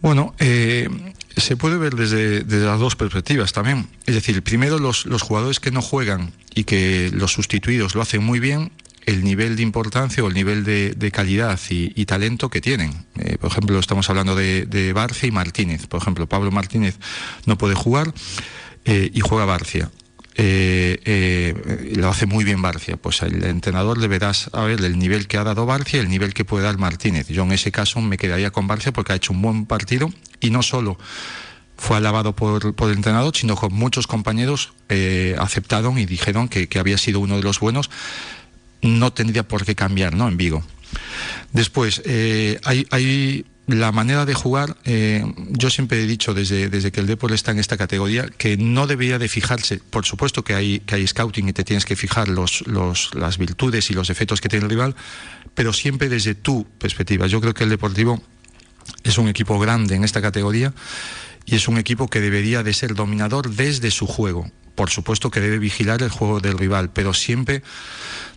[0.00, 0.88] Bueno, eh,
[1.36, 3.86] se puede ver desde, las dos perspectivas también.
[4.06, 8.24] Es decir, primero los, los jugadores que no juegan y que los sustituidos lo hacen
[8.24, 8.72] muy bien
[9.04, 13.06] el nivel de importancia o el nivel de, calidad y, talento que tienen.
[13.16, 15.86] Eh, por ejemplo, estamos hablando de, de, Barcia y Martínez.
[15.86, 16.98] Por ejemplo, Pablo Martínez
[17.44, 18.12] no puede jugar
[18.84, 19.88] eh, y juega Barcia.
[20.38, 22.96] Eh, lo hace muy bien Barcia.
[22.96, 26.34] Pues el entrenador deberás a ver el nivel que ha dado Barcia y el nivel
[26.34, 27.28] que puede dar Martínez.
[27.28, 30.10] Yo en ese caso me quedaría con Barcia porque ha hecho un buen partido
[30.40, 30.98] y no solo
[31.76, 36.98] fue alabado por, el entrenador, sino que muchos compañeros eh, aceptaron y dijeron que, había
[36.98, 37.90] sido uno de los buenos
[38.82, 40.28] no tendría por qué cambiar, ¿no?
[40.28, 40.62] En Vigo.
[41.52, 47.00] Después, eh, hay la manera de jugar, eh, yo siempre he dicho desde, desde que
[47.00, 50.80] el deporte está en esta categoría que no debería de fijarse, por supuesto que hay,
[50.80, 54.40] que hay scouting y te tienes que fijar los, los, las virtudes y los defectos
[54.40, 54.94] que tiene el rival,
[55.54, 57.26] pero siempre desde tu perspectiva.
[57.26, 58.22] Yo creo que el Deportivo
[59.02, 60.72] es un equipo grande en esta categoría
[61.44, 64.50] y es un equipo que debería de ser dominador desde su juego.
[64.76, 67.62] Por supuesto que debe vigilar el juego del rival, pero siempre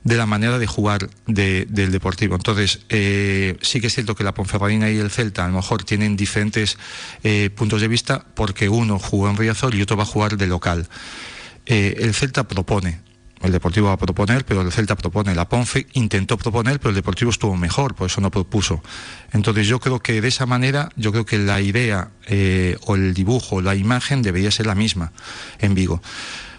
[0.04, 2.36] de la manera de jugar de- del Deportivo.
[2.36, 5.84] Entonces, eh, sí que es cierto que la Ponferradina y el Celta a lo mejor
[5.84, 6.78] tienen diferentes
[7.24, 10.48] eh, puntos de vista porque uno jugó en Riazor y otro va a jugar de
[10.48, 10.88] local.
[11.66, 13.02] Eh, el Celta propone,
[13.42, 15.34] el Deportivo va a proponer, pero el Celta propone.
[15.34, 18.84] La Ponfe intentó proponer, pero el Deportivo estuvo mejor, por eso no propuso.
[19.32, 23.14] Entonces yo creo que de esa manera, yo creo que la idea eh, o el
[23.14, 25.14] dibujo, la imagen debería ser la misma
[25.60, 26.02] en Vigo.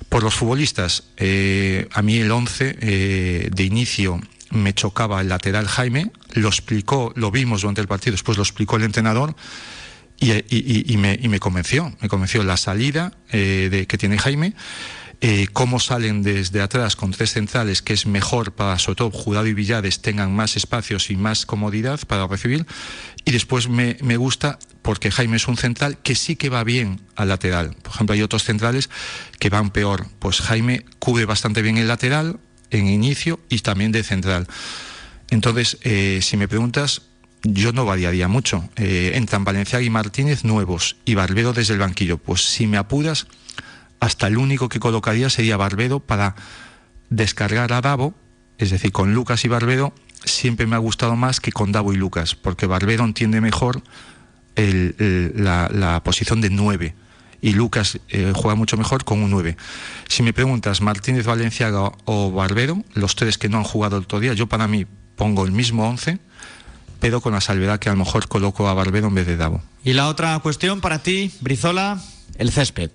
[0.08, 4.20] Por los futbolistas, eh, a mí el 11 eh, de inicio
[4.50, 8.76] me chocaba el lateral Jaime, lo explicó, lo vimos durante el partido, después lo explicó
[8.76, 9.36] el entrenador
[10.18, 14.54] y, me, convenció, me convenció la salida que tiene Jaime,
[15.22, 19.54] eh, cómo salen desde atrás con tres centrales, que es mejor para todo Jurado y
[19.54, 22.66] Villades tengan más espacios y más comodidad para recibir.
[23.24, 27.00] Y después me, me gusta porque Jaime es un central que sí que va bien
[27.16, 27.76] al lateral.
[27.82, 28.88] Por ejemplo, hay otros centrales
[29.38, 30.06] que van peor.
[30.18, 32.40] Pues Jaime cubre bastante bien el lateral
[32.70, 34.46] en inicio y también de central.
[35.28, 37.02] Entonces, eh, si me preguntas,
[37.42, 38.68] yo no variaría mucho.
[38.76, 42.18] Eh, entran Valenciaga y Martínez nuevos y Barbero desde el banquillo.
[42.18, 43.26] Pues si me apuras,
[44.00, 46.34] hasta el único que colocaría sería Barbero para
[47.10, 48.14] descargar a Davo,
[48.58, 49.94] es decir, con Lucas y Barbero
[50.24, 53.82] siempre me ha gustado más que con Davo y Lucas, porque Barbero entiende mejor
[54.56, 56.94] la posición de 9
[57.40, 59.56] y Lucas eh, juega mucho mejor con un 9.
[60.08, 64.20] Si me preguntas Martínez Valenciaga o Barbero, los tres que no han jugado el otro
[64.20, 64.86] día, yo para mí
[65.16, 66.18] pongo el mismo 11,
[66.98, 69.62] pero con la salvedad que a lo mejor coloco a Barbero en vez de Davo.
[69.84, 72.02] Y la otra cuestión para ti, Brizola,
[72.36, 72.90] el césped,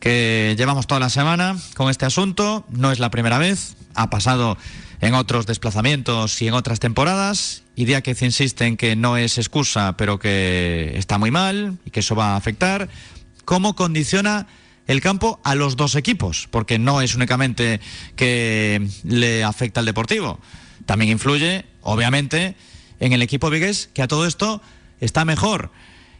[0.00, 4.56] que llevamos toda la semana con este asunto, no es la primera vez, ha pasado
[5.00, 9.96] en otros desplazamientos y en otras temporadas, y Diáquez insiste en que no es excusa,
[9.96, 12.88] pero que está muy mal y que eso va a afectar.
[13.44, 14.46] ¿Cómo condiciona
[14.86, 16.48] el campo a los dos equipos?
[16.50, 17.80] Porque no es únicamente
[18.16, 20.40] que le afecta al Deportivo,
[20.86, 22.56] también influye, obviamente,
[23.00, 24.62] en el equipo vigués, que a todo esto
[25.00, 25.70] está mejor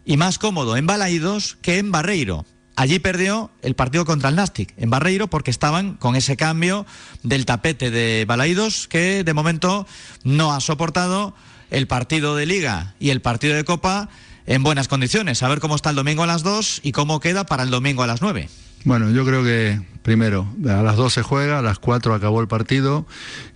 [0.05, 2.45] y más cómodo en Balaídos que en Barreiro.
[2.77, 6.85] Allí perdió el partido contra el Nastic, en Barreiro, porque estaban con ese cambio
[7.23, 9.87] del tapete de Balaídos que de momento
[10.25, 11.35] no ha soportado
[11.71, 14.11] el partido de Liga y el partido de Copa
[14.47, 15.43] en buenas condiciones.
[15.43, 18.03] A ver cómo está el domingo a las 2 y cómo queda para el domingo
[18.03, 18.49] a las 9.
[18.85, 22.47] Bueno, yo creo que primero, a las 2 se juega, a las 4 acabó el
[22.47, 23.07] partido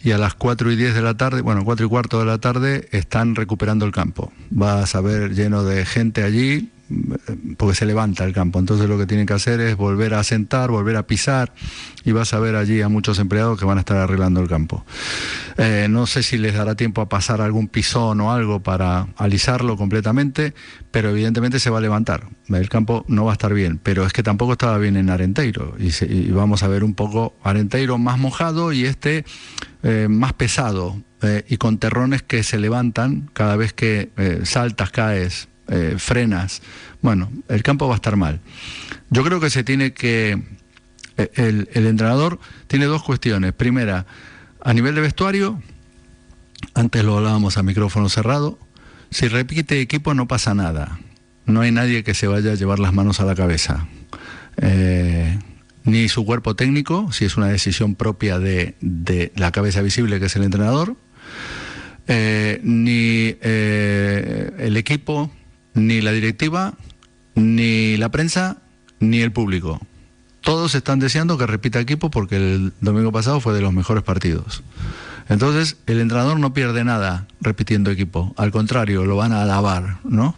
[0.02, 2.38] y a las 4 y 10 de la tarde, bueno, 4 y cuarto de la
[2.38, 4.32] tarde están recuperando el campo.
[4.48, 6.70] Vas a ver lleno de gente allí
[7.57, 8.59] porque se levanta el campo.
[8.59, 11.53] Entonces lo que tienen que hacer es volver a sentar, volver a pisar
[12.05, 14.84] y vas a ver allí a muchos empleados que van a estar arreglando el campo.
[15.59, 19.76] Eh, no sé si les dará tiempo a pasar algún pisón o algo para alisarlo
[19.76, 20.55] completamente,
[20.91, 22.28] pero evidentemente se va a levantar.
[22.49, 25.74] El campo no va a estar bien, pero es que tampoco estaba bien en Arenteiro
[25.78, 29.24] y, se- y vamos a ver un poco Arenteiro más mojado y este
[29.82, 34.11] eh, más pesado eh, y con terrones que se levantan cada vez que
[34.45, 36.62] saltas, caes, eh, frenas.
[37.00, 38.40] Bueno, el campo va a estar mal.
[39.08, 40.42] Yo creo que se tiene que
[41.16, 41.30] eh,
[41.72, 43.52] el, entrenador tiene dos cuestiones.
[43.52, 44.04] Primera,
[44.60, 45.62] a nivel de vestuario,
[46.74, 48.58] antes lo hablábamos a micrófono cerrado,
[49.10, 50.98] si repite equipo no pasa nada.
[51.46, 53.86] No hay nadie que se vaya a llevar las manos a la cabeza.
[54.56, 55.38] Eh,
[55.84, 60.26] ni su cuerpo técnico, si es una decisión propia de, de la cabeza visible que
[60.26, 60.96] es el entrenador,
[62.64, 65.30] ni el equipo,
[65.74, 66.74] ni la directiva,
[67.34, 68.58] ni la prensa,
[68.98, 69.80] ni el público.
[70.40, 74.62] Todos están deseando que repita equipo porque el domingo pasado fue de los mejores partidos.
[75.28, 80.34] Entonces, el entrenador no pierde nada repitiendo equipo, al contrario, lo van a alabar, ¿no?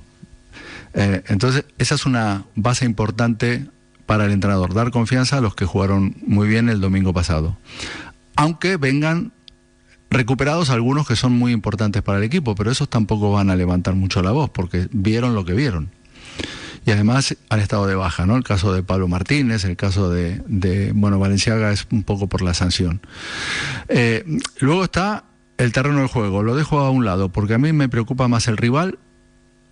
[0.95, 3.67] Eh, entonces, esa es una base importante
[4.05, 7.57] para el entrenador, dar confianza a los que jugaron muy bien el domingo pasado.
[8.37, 9.33] Aunque vengan
[10.13, 13.95] recuperados algunos que son muy importantes para el equipo, pero esos tampoco van a levantar
[13.95, 15.91] mucho la voz porque vieron lo que vieron.
[16.85, 18.37] Y además han estado de baja, ¿no?
[18.37, 22.43] El caso de Pablo Martínez, el caso de, de, bueno, Valenciaga es un poco por
[22.43, 23.01] la sanción.
[23.89, 24.25] Eh,
[24.59, 25.25] luego está
[25.59, 28.49] el terreno del juego, lo dejo a un lado porque a mí me preocupa más
[28.49, 28.99] el rival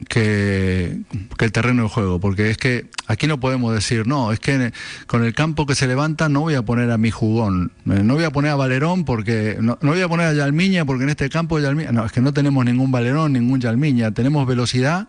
[0.09, 1.01] que,
[1.39, 4.73] el terreno de juego, porque es que aquí no podemos decir, no, es que
[5.07, 8.15] con el campo que se levanta no voy a poner a mi jugón, eh, no
[8.15, 11.29] voy a poner a Valerón porque, no, voy a poner a Yalmiña porque en este
[11.29, 15.09] campo Yalmiña, no, es que no tenemos ningún Valerón, ningún Yalmiña, tenemos velocidad.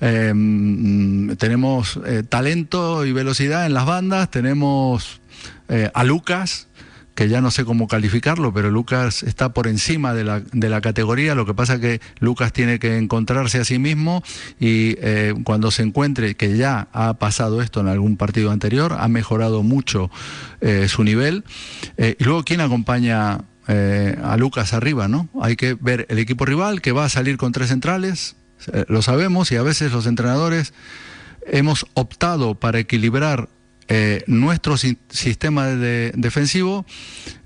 [0.00, 5.20] Eh, mm, tenemos eh, talento y velocidad en las bandas, tenemos
[5.94, 6.68] a Lucas,
[7.16, 10.80] que ya no sé cómo calificarlo, pero Lucas está por encima de la, de la
[10.80, 11.34] categoría.
[11.34, 14.22] Lo que pasa es que Lucas tiene que encontrarse a sí mismo
[14.60, 19.08] y eh, cuando se encuentre que ya ha pasado esto en algún partido anterior, ha
[19.08, 20.10] mejorado mucho
[20.60, 21.44] eh, su nivel.
[21.96, 25.08] Eh, y luego, ¿quién acompaña a Lucas arriba?
[25.08, 25.28] ¿no?
[25.42, 28.36] Hay que ver el equipo rival que va a salir con tres centrales,
[28.86, 30.72] lo sabemos, y a veces los entrenadores
[31.48, 33.48] hemos optado para equilibrar
[33.88, 36.84] eh, nuestro sistema de defensivo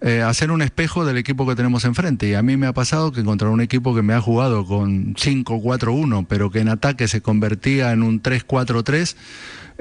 [0.01, 2.29] eh, hacer un espejo del equipo que tenemos enfrente.
[2.29, 5.15] Y a mí me ha pasado que encontrar un equipo que me ha jugado con
[5.15, 9.17] 5-4-1, pero que en ataque se convertía en un 3-4-3,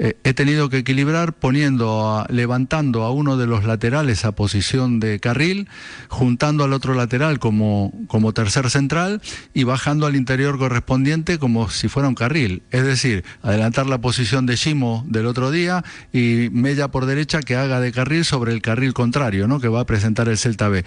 [0.02, 5.20] eh, he tenido que equilibrar poniendo, levantando a uno de los laterales a posición de
[5.20, 5.68] carril,
[6.08, 9.20] juntando al otro lateral como, como tercer central
[9.52, 12.62] y bajando al interior correspondiente como si fuera un carril.
[12.70, 15.84] Es decir, adelantar la posición de Shimo del otro día
[16.14, 19.60] y Mella por derecha que haga de carril sobre el carril contrario, ¿no?
[19.60, 20.82] que va a presentar el Celta B.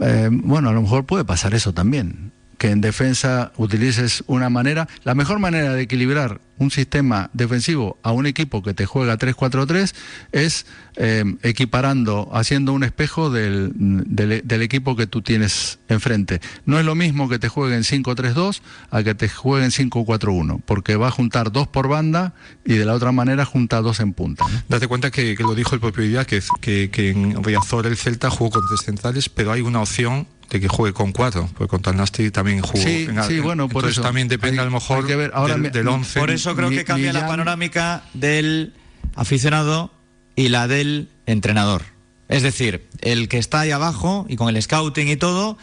[0.00, 2.31] Eh, bueno, a lo mejor puede pasar eso también
[2.62, 8.12] que en defensa utilices una manera, la mejor manera de equilibrar un sistema defensivo a
[8.12, 9.92] un equipo que te juega 3-4-3
[10.30, 16.40] es eh, equiparando, haciendo un espejo del, del, equipo que tú tienes enfrente.
[16.64, 18.60] No es lo mismo que te jueguen 5-3-2
[18.92, 22.32] a que te jueguen 5-4-1, porque va a juntar dos por banda
[22.64, 24.46] y de la otra manera junta dos en punta.
[24.68, 28.30] Date cuenta que, lo dijo el propio día, que, que, que en Riazor el Celta
[28.30, 31.80] jugó con tres centrales, pero hay una opción de que juegue con cuatro, porque con
[31.80, 32.82] Talnasti también jugó.
[32.82, 34.02] Sí, sí bueno, por eso.
[34.02, 36.20] también depende a lo mejor que ver, ahora del, 11.
[36.20, 38.74] Por eso creo que cambia la panorámica del
[39.16, 39.94] aficionado
[40.36, 41.82] y la del entrenador.
[42.28, 45.56] Es decir, el que está ahí abajo y con el scouting y todo,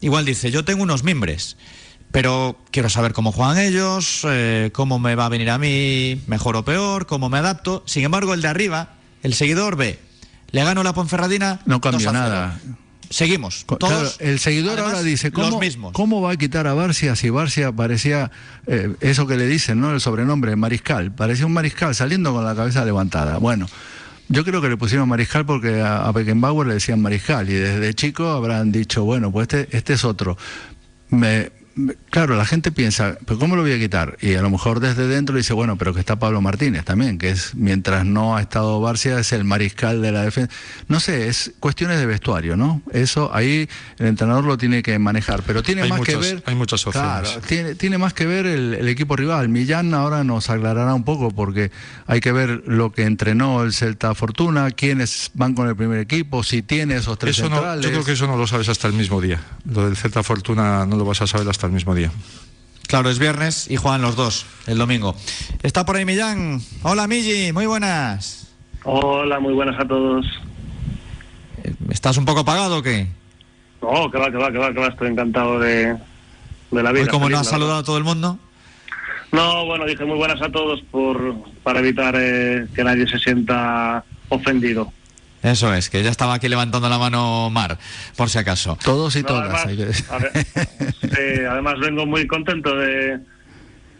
[0.00, 1.58] igual dice, yo tengo unos mimbres,
[2.10, 6.56] pero quiero saber cómo juegan ellos, eh, cómo me va a venir a mí, mejor
[6.56, 7.82] o peor, cómo me adapto.
[7.86, 9.98] Sin embargo, el de arriba, el seguidor ve,
[10.50, 11.60] le gano la Ponferradina.
[11.66, 12.58] No cambia nada.
[13.10, 13.66] Seguimos.
[13.66, 15.60] Todos, el seguidor ahora dice, ¿cómo,
[15.92, 18.30] ¿cómo va a quitar a Barcia si Barcia parecía
[18.68, 19.92] eh, eso que le dicen, ¿no?
[19.92, 21.10] El sobrenombre, mariscal.
[21.12, 23.38] Parecía un mariscal saliendo con la cabeza levantada.
[23.38, 23.66] Bueno,
[24.28, 27.92] yo creo que le pusieron mariscal porque a, a Beckenbauer le decían mariscal y desde
[27.94, 30.38] chico habrán dicho, bueno, pues este, este es otro.
[31.08, 31.50] Me,
[32.10, 34.16] claro, la gente piensa, ¿pero cómo lo voy a quitar?
[34.20, 37.30] Y a lo mejor desde dentro dice, bueno, pero que está Pablo Martínez también, que
[37.30, 40.52] es, mientras no ha estado Barcia, es el mariscal de la defensa.
[40.88, 42.82] No sé, es cuestiones de vestuario, ¿no?
[42.92, 43.68] Eso ahí
[43.98, 46.42] el entrenador lo tiene que manejar, pero tiene más que ver...
[46.46, 47.30] Hay muchas opciones.
[47.30, 49.48] Claro, tiene, tiene más que ver el, equipo rival.
[49.48, 51.70] Millán ahora nos aclarará un poco, porque
[52.06, 56.42] hay que ver lo que entrenó el Celta Fortuna, quiénes van con el primer equipo,
[56.42, 57.84] si tiene esos tres eso centrales.
[57.84, 59.40] yo creo que eso no lo sabes hasta el mismo día.
[59.64, 62.10] Lo del Celta Fortuna no lo vas a saber hasta el mismo día.
[62.86, 65.14] Claro, es viernes y juegan los dos el domingo.
[65.62, 66.60] Está por ahí Millán.
[66.82, 68.52] Hola Milli, muy buenas.
[68.84, 70.26] Hola, muy buenas a todos.
[71.90, 73.06] ¿Estás un poco apagado o qué?
[73.82, 74.86] No, que va, que va, que va, que va.
[74.88, 75.96] Estoy encantado de,
[76.72, 77.04] la vida.
[77.04, 78.38] ¿Y cómo no has saludado a todo el mundo?
[79.32, 84.04] No, bueno, dije muy buenas a todos por para evitar eh, que nadie se sienta
[84.28, 84.92] ofendido.
[85.42, 87.78] Eso es, que ya estaba aquí levantando la mano Mar,
[88.16, 88.76] por si acaso.
[88.82, 89.66] Todos y todas.
[91.50, 93.18] Además, vengo muy contento de,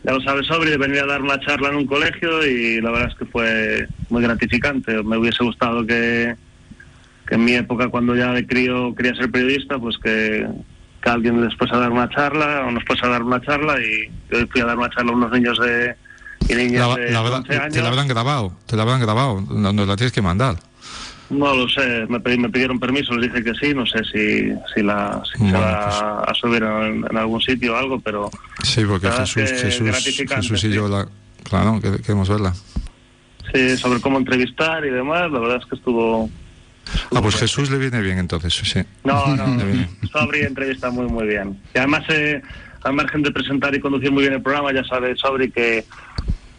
[0.04, 2.90] ya lo sabes, sobre de venir a dar una charla en un colegio y la
[2.90, 5.02] verdad es que fue muy gratificante.
[5.02, 6.34] Me hubiese gustado que,
[7.30, 10.46] en mi época, cuando ya de crío quería ser periodista, pues que,
[11.02, 14.10] alguien les fuese a dar una charla o nos fuese a dar una charla y
[14.30, 15.94] yo fui a dar una charla a unos niños de...
[16.48, 17.72] Y niñas de años.
[17.72, 20.56] Te la habrán grabado, te la habrán grabado, nos la tienes que mandar.
[21.30, 25.22] No lo sé, me, pidieron permiso, les dije que sí, no sé si, si, la,
[25.24, 28.30] si se va pues a subir en, algún sitio o algo, pero...
[28.64, 31.06] Sí, porque Jesús, Jesús, Jesús, y yo, la,
[31.44, 32.52] claro, queremos verla.
[33.54, 36.28] Sí, sobre cómo entrevistar y demás, la verdad es que estuvo...
[37.14, 38.80] ah, pues Jesús le viene bien entonces, sí.
[39.04, 39.46] No, no,
[40.12, 41.60] Sobri entrevista muy, muy bien.
[41.72, 42.42] Y además, eh,
[42.82, 45.84] al margen de presentar y conducir muy bien el programa, ya sabe Sobri que,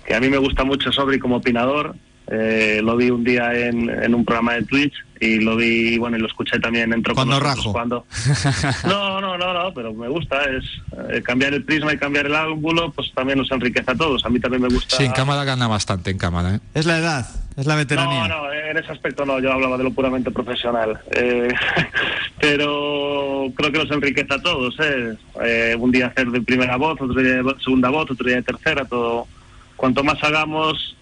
[0.05, 1.93] que a mí me gusta mucho Sobri como opinador
[2.31, 6.17] eh, lo vi un día en, en, un programa de Twitch y lo vi, bueno,
[6.17, 6.93] y lo escuché también.
[6.93, 7.71] Entró cuando rajo.
[7.73, 8.05] Cuando...
[8.87, 10.41] No, no, no, no, pero me gusta.
[10.45, 10.63] Es
[11.09, 14.25] eh, cambiar el prisma y cambiar el ángulo, pues también nos enriquece a todos.
[14.25, 14.95] A mí también me gusta.
[14.95, 16.55] Sí, en cámara gana bastante en cámara.
[16.55, 16.59] ¿eh?
[16.73, 17.27] Es la edad,
[17.57, 18.27] es la veteranía.
[18.27, 19.39] No, no, en ese aspecto no.
[19.39, 20.99] Yo hablaba de lo puramente profesional.
[21.11, 21.53] Eh,
[22.39, 24.75] pero creo que nos enriquece a todos.
[24.79, 25.15] ¿eh?
[25.43, 28.43] Eh, un día hacer de primera voz, otro día de segunda voz, otro día de
[28.43, 28.85] tercera.
[28.85, 29.27] Todo.
[29.75, 30.95] Cuanto más hagamos,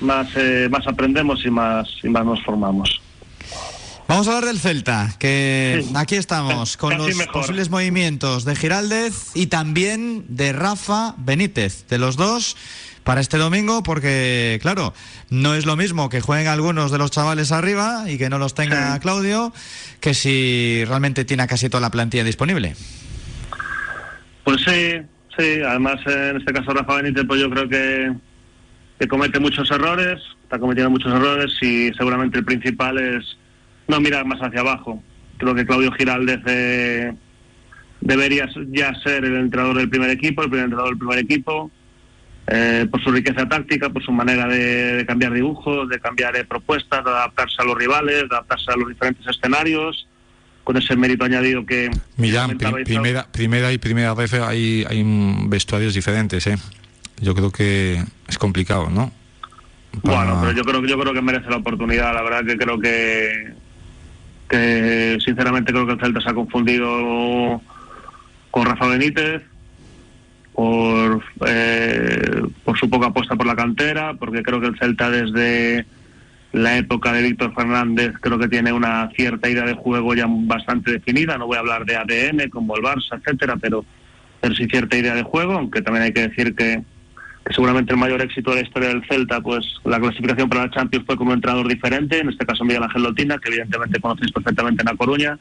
[0.00, 3.00] más, eh, más aprendemos y más, y más nos formamos.
[4.08, 7.32] Vamos a hablar del Celta, que aquí estamos con Casi los mejor.
[7.32, 12.56] posibles movimientos de Giraldez y también de Rafa Benítez, de los dos
[13.02, 14.94] para este domingo, porque claro,
[15.30, 18.54] no es lo mismo que jueguen algunos de los chavales arriba y que no los
[18.54, 19.52] tenga Claudio,
[20.00, 22.76] que si realmente tiene casi toda la plantilla disponible.
[24.44, 25.00] Pues sí,
[25.36, 25.60] sí.
[25.66, 28.12] Además, eh, en este caso Rafa Benítez, pues yo creo que,
[28.98, 33.36] que comete muchos errores, está cometiendo muchos errores y seguramente el principal es
[33.88, 35.02] no mirar más hacia abajo.
[35.38, 37.12] Creo que Claudio Giraldez eh,
[38.00, 41.70] debería ya ser el entrenador del primer equipo, el primer entrenador del primer equipo,
[42.46, 46.44] eh, por su riqueza táctica, por su manera de, de cambiar dibujos, de cambiar eh,
[46.44, 50.06] propuestas, de adaptarse a los rivales, de adaptarse a los diferentes escenarios,
[50.64, 51.90] con ese mérito añadido que...
[52.16, 55.04] Comentabais, primera, primera y primera vez hay, hay
[55.48, 56.56] vestuarios diferentes, ¿eh?
[57.20, 59.10] Yo creo que es complicado, ¿no?
[60.02, 62.12] Para- Bueno, pero yo creo que yo creo que merece la oportunidad.
[62.14, 63.54] La verdad que creo que
[64.48, 67.60] que sinceramente creo que el Celta se ha confundido
[68.52, 69.42] con Rafa Benítez
[70.52, 75.84] por eh, por su poca apuesta por la cantera, porque creo que el Celta desde
[76.52, 80.92] la época de Víctor Fernández creo que tiene una cierta idea de juego ya bastante
[80.92, 81.36] definida.
[81.36, 83.84] No voy a hablar de ADN como el Barça, etcétera, pero
[84.40, 86.82] pero sí cierta idea de juego, aunque también hay que decir que
[87.50, 91.06] seguramente el mayor éxito de la historia del Celta, pues la clasificación para la Champions
[91.06, 94.86] fue como entrenador diferente, en este caso Miguel Ángel Lotina, que evidentemente conocéis perfectamente en
[94.86, 95.38] La Coruña.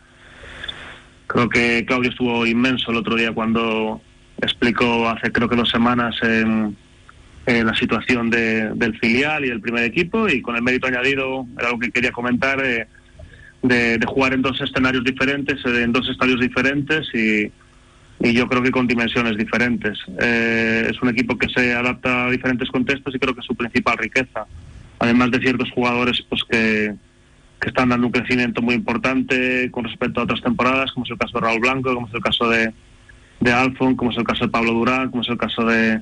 [1.28, 4.02] Creo que Claudio estuvo inmenso el otro día cuando
[4.42, 6.16] explicó hace creo que dos semanas
[7.48, 11.68] la situación de- del filial y del primer equipo y con el mérito añadido, era
[11.68, 12.88] algo que quería comentar, eh,
[13.62, 17.52] de, de jugar en dos escenarios diferentes, eh, en dos estadios diferentes y,
[18.20, 19.98] y yo creo que con dimensiones diferentes.
[20.22, 23.56] Eh, es un equipo que se adapta a diferentes contextos y creo que es su
[23.56, 24.46] principal riqueza.
[25.00, 26.96] Además de ciertos jugadores pues que,
[27.60, 31.18] que están dando un crecimiento muy importante con respecto a otras temporadas, como es el
[31.18, 32.74] caso de Raúl Blanco, como es el caso de,
[33.42, 36.02] de Alfon, como es el caso de Pablo Durán, como es el caso de,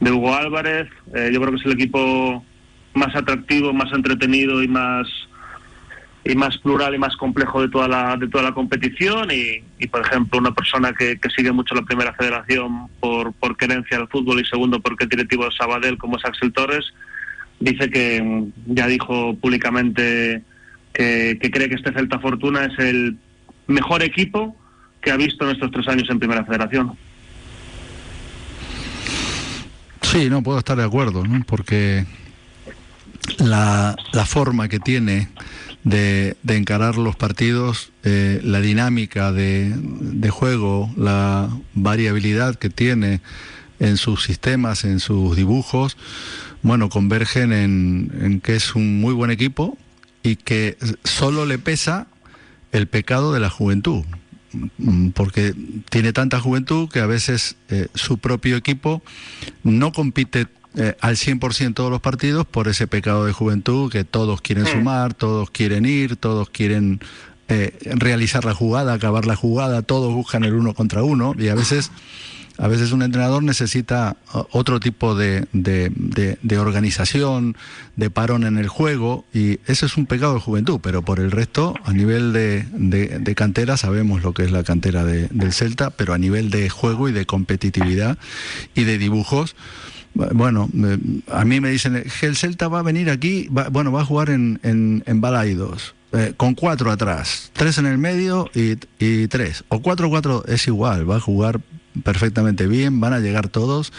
[0.00, 0.88] de Hugo Álvarez.
[1.14, 2.44] Eh, yo creo que es el equipo
[2.92, 5.08] más atractivo, más entretenido y más
[6.24, 9.86] y más plural y más complejo de toda la de toda la competición y, y,
[9.88, 14.08] por ejemplo una persona que, que sigue mucho la primera federación por, por querencia al
[14.08, 16.94] fútbol y segundo porque es directivo de Sabadell como es Axel Torres
[17.60, 20.42] dice que mm, ya dijo públicamente
[20.94, 23.18] que, que cree que este Celta Fortuna es el
[23.66, 24.56] mejor equipo
[25.02, 26.96] que ha visto en estos tres años en primera federación
[30.00, 31.44] Sí, no puedo estar de acuerdo, ¿no?
[31.44, 32.06] porque
[33.38, 35.28] la, la forma que tiene
[35.84, 43.20] de, encarar los partidos, eh, la dinámica de, de juego, la variabilidad que tiene
[43.78, 45.96] en sus sistemas, en sus dibujos,
[46.62, 49.76] bueno, convergen en, en que es un muy buen equipo
[50.22, 52.06] y que solo le pesa
[52.72, 54.04] el pecado de la juventud,
[55.14, 55.54] porque
[55.90, 59.02] tiene tanta juventud que a veces eh, su propio equipo
[59.62, 64.40] no compite eh, al 100% todos los partidos por ese pecado de juventud que todos
[64.40, 67.00] quieren sumar, todos quieren ir, todos quieren
[67.48, 71.54] eh, realizar la jugada, acabar la jugada, todos buscan el uno contra uno y a
[71.54, 71.90] veces
[72.56, 74.16] a veces un entrenador necesita
[74.52, 77.56] otro tipo de, de- de- de organización,
[77.96, 81.32] de parón en el juego, y eso es un pecado de juventud, pero por el
[81.32, 85.52] resto, a nivel de, de- de cantera, sabemos lo que es la cantera de- del
[85.52, 88.18] Celta, pero a nivel de juego y de competitividad
[88.76, 89.56] y de dibujos,
[90.14, 90.98] bueno, eh,
[91.32, 94.04] a mí me dicen que el Celta va a venir aquí, va- bueno, va a
[94.04, 99.26] jugar en, en, en Balaidos, eh, con cuatro atrás, tres en el medio y, y
[99.28, 99.64] tres.
[99.68, 101.60] O cuatro, cuatro es igual, va a jugar
[102.02, 103.92] perfectamente bien, van a llegar todos.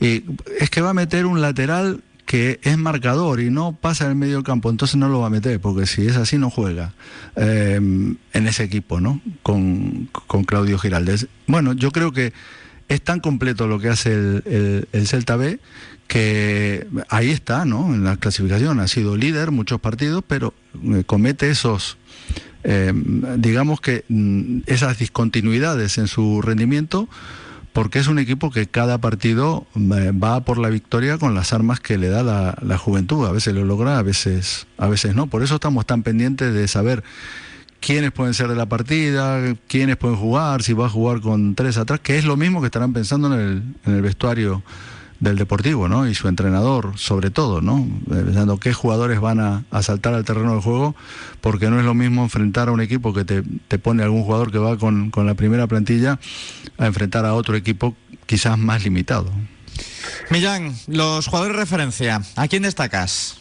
[0.00, 0.24] Y
[0.58, 4.16] es que va a meter un lateral que es marcador y no pasa en el
[4.16, 6.94] medio campo, entonces no lo va a meter, porque si es así no juega
[7.34, 9.20] eh, en ese equipo, ¿no?
[9.42, 11.26] Con, con Claudio Giraldes.
[11.48, 12.32] Bueno, yo creo que
[12.90, 15.58] es tan completo lo que hace el, el- el Celta B
[16.06, 17.94] que ahí está, ¿no?
[17.94, 21.98] En la clasificación ha sido líder muchos partidos, pero eh, comete esos,
[22.64, 22.92] eh,
[23.36, 27.08] digamos que mm, esas discontinuidades en su rendimiento,
[27.72, 31.78] porque es un equipo que cada partido eh, va por la victoria con las armas
[31.78, 33.24] que le da la, la juventud.
[33.24, 35.28] A veces lo logra, a veces, a veces no.
[35.28, 37.04] Por eso estamos tan pendientes de saber
[37.80, 41.76] quiénes pueden ser de la partida, quiénes pueden jugar, si va a jugar con tres
[41.78, 44.62] atrás, que es lo mismo que estarán pensando en el, en el vestuario
[45.20, 46.08] del Deportivo, ¿no?
[46.08, 47.86] Y su entrenador, sobre todo, ¿no?
[48.10, 50.96] Eh, pensando qué jugadores van a, a, saltar al terreno de juego,
[51.42, 54.50] porque no es lo mismo enfrentar a un equipo que te, te pone algún jugador
[54.50, 56.18] que va con, con, la primera plantilla
[56.78, 59.30] a enfrentar a otro equipo quizás más limitado.
[60.30, 63.40] Millán, los jugadores de referencia, ¿a quién destacas?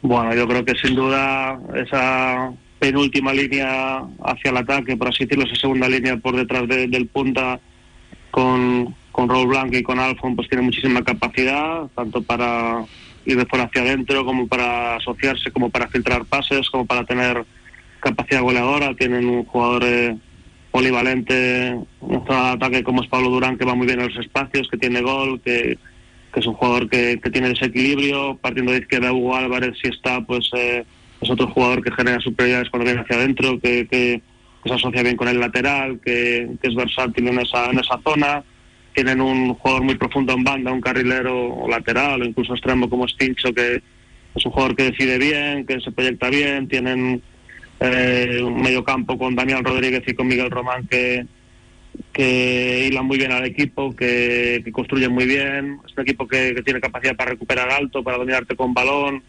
[0.00, 2.50] Bueno, yo creo que sin duda esa
[2.82, 7.06] penúltima línea hacia el ataque, por así decirlo, esa segunda línea por detrás de, del
[7.06, 7.60] punta
[8.32, 12.84] con, con Raúl Blanco y con Alfon, pues tiene muchísima capacidad, tanto para
[13.24, 17.44] ir de fuera hacia adentro, como para asociarse, como para filtrar pases, como para tener
[18.00, 18.96] capacidad goleadora.
[18.96, 20.16] Tienen un jugador eh,
[20.72, 24.76] polivalente, un ataque como es Pablo Durán, que va muy bien en los espacios, que
[24.76, 25.78] tiene gol, que,
[26.34, 28.38] que es un jugador que, que, tiene desequilibrio.
[28.38, 30.84] Partiendo de izquierda, Hugo Álvarez, si está, pues eh,
[31.22, 34.22] es otro jugador que genera superioridades cuando viene hacia adentro, que, que
[34.64, 38.42] se asocia bien con el lateral, que, es versátil en esa, en esa zona.
[38.94, 43.54] Tienen un jugador muy profundo en banda, un carrilero lateral o incluso extremo como Stincho,
[43.54, 43.82] que
[44.34, 47.22] es un jugador que decide bien, que se proyecta bien, tienen
[47.80, 51.26] eh, un medio campo con Daniel Rodríguez y con Miguel Román que,
[52.12, 56.80] que hilan muy bien al equipo, que, construyen muy bien, es un equipo que, tiene
[56.80, 59.22] capacidad para recuperar alto, para dominarte con balón,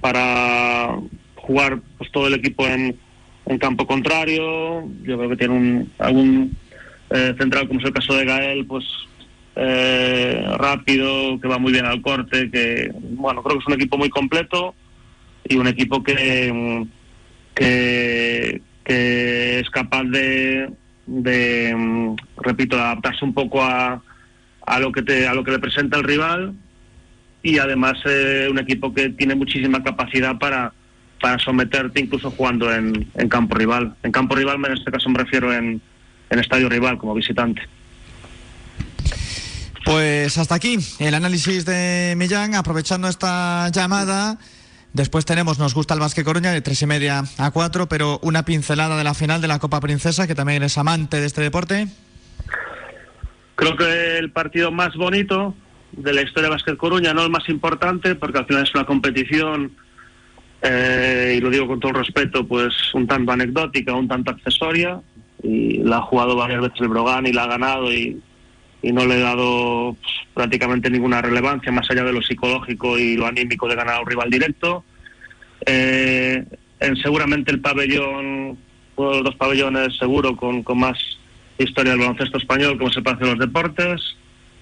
[0.00, 0.98] para
[1.42, 2.96] jugar pues todo el equipo en,
[3.46, 6.56] en campo contrario, yo creo que tiene un, algún
[7.10, 8.84] eh, central, como es el caso de Gael, pues
[9.56, 13.98] eh, rápido, que va muy bien al corte, que bueno, creo que es un equipo
[13.98, 14.74] muy completo
[15.46, 16.86] y un equipo que,
[17.54, 18.60] que,
[19.58, 20.70] es capaz de,
[21.06, 24.02] de, repito, adaptarse un poco a,
[24.66, 26.54] a lo que te, a lo que le presenta el rival
[27.42, 30.72] y además eh, un equipo que tiene muchísima capacidad para
[31.22, 33.94] para someterte incluso jugando en, en campo rival.
[34.02, 35.80] En campo rival, en este caso me refiero en,
[36.28, 37.62] en estadio rival como visitante.
[39.84, 44.38] Pues hasta aquí el análisis de Millán, aprovechando esta llamada.
[44.92, 48.44] Después tenemos, nos gusta el Básquet Coruña de tres y media a cuatro, pero una
[48.44, 51.88] pincelada de la final de la Copa Princesa, que también eres amante de este deporte.
[53.54, 55.54] Creo que el partido más bonito
[55.92, 58.84] de la historia de Básquet Coruña, no el más importante, porque al final es una
[58.84, 59.72] competición,
[60.62, 65.00] eh, y lo digo con todo respeto, pues un tanto anecdótica, un tanto accesoria,
[65.42, 68.20] y la ha jugado varias veces el Brogan y la ha ganado y,
[68.82, 73.16] y no le he dado pues, prácticamente ninguna relevancia más allá de lo psicológico y
[73.16, 74.84] lo anímico de ganar a un rival directo.
[75.66, 76.44] Eh,
[76.80, 78.58] en seguramente el pabellón,
[78.96, 80.98] uno de los dos pabellones seguro con, con más
[81.58, 84.00] historia del baloncesto español, como se parece a los deportes.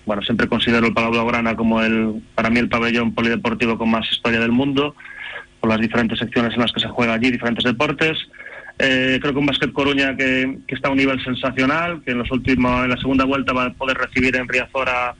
[0.06, 4.10] Bueno, siempre considero el Palau Blaugrana como el, para mí el pabellón polideportivo con más
[4.10, 4.94] historia del mundo,
[5.60, 8.18] por las diferentes secciones en las que se juega allí, diferentes deportes.
[8.78, 12.30] Eh, creo que un Básquet Coruña que, está a un nivel sensacional, que en los
[12.30, 15.14] últimos, en la segunda vuelta va a poder recibir en Riazor a,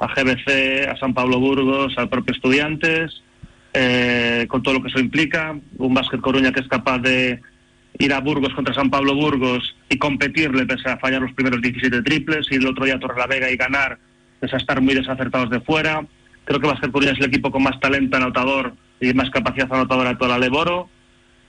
[0.00, 3.22] GBC, a San Pablo Burgos, al propio Estudiantes,
[3.72, 5.56] eh, con todo lo que eso implica.
[5.78, 7.40] Un Básquet Coruña que es capaz de
[7.98, 12.02] ir a Burgos contra San Pablo Burgos y competirle pese a fallar los primeros 17
[12.02, 13.98] triples, y el otro día a Torrelavega y ganar
[14.40, 16.04] pese a estar muy desacertados de fuera.
[16.44, 20.16] Creo que Básquet Coruña es el equipo con más talento anotador y más capacidad anotadora
[20.16, 20.88] toda la Leboro.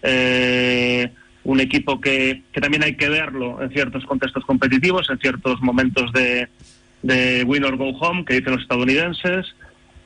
[0.01, 1.11] Eh,
[1.43, 6.11] un equipo que, que, también hay que verlo en ciertos contextos competitivos, en ciertos momentos
[6.11, 6.49] de,
[7.03, 9.45] de win or go home, que dicen los estadounidenses,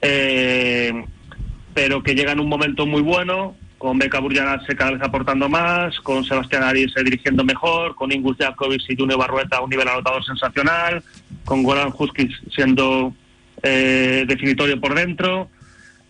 [0.02, 1.06] eh,
[1.74, 4.22] pero que llega en un momento muy bueno, con Beca
[4.68, 9.18] se cada vez aportando más, con Sebastián Arias dirigiendo mejor, con Ingus Jakovic y Junior
[9.18, 11.02] Barrueta a un nivel anotador sensacional,
[11.46, 13.14] con Goran Huskic siendo
[13.64, 15.50] eh, definitorio por dentro,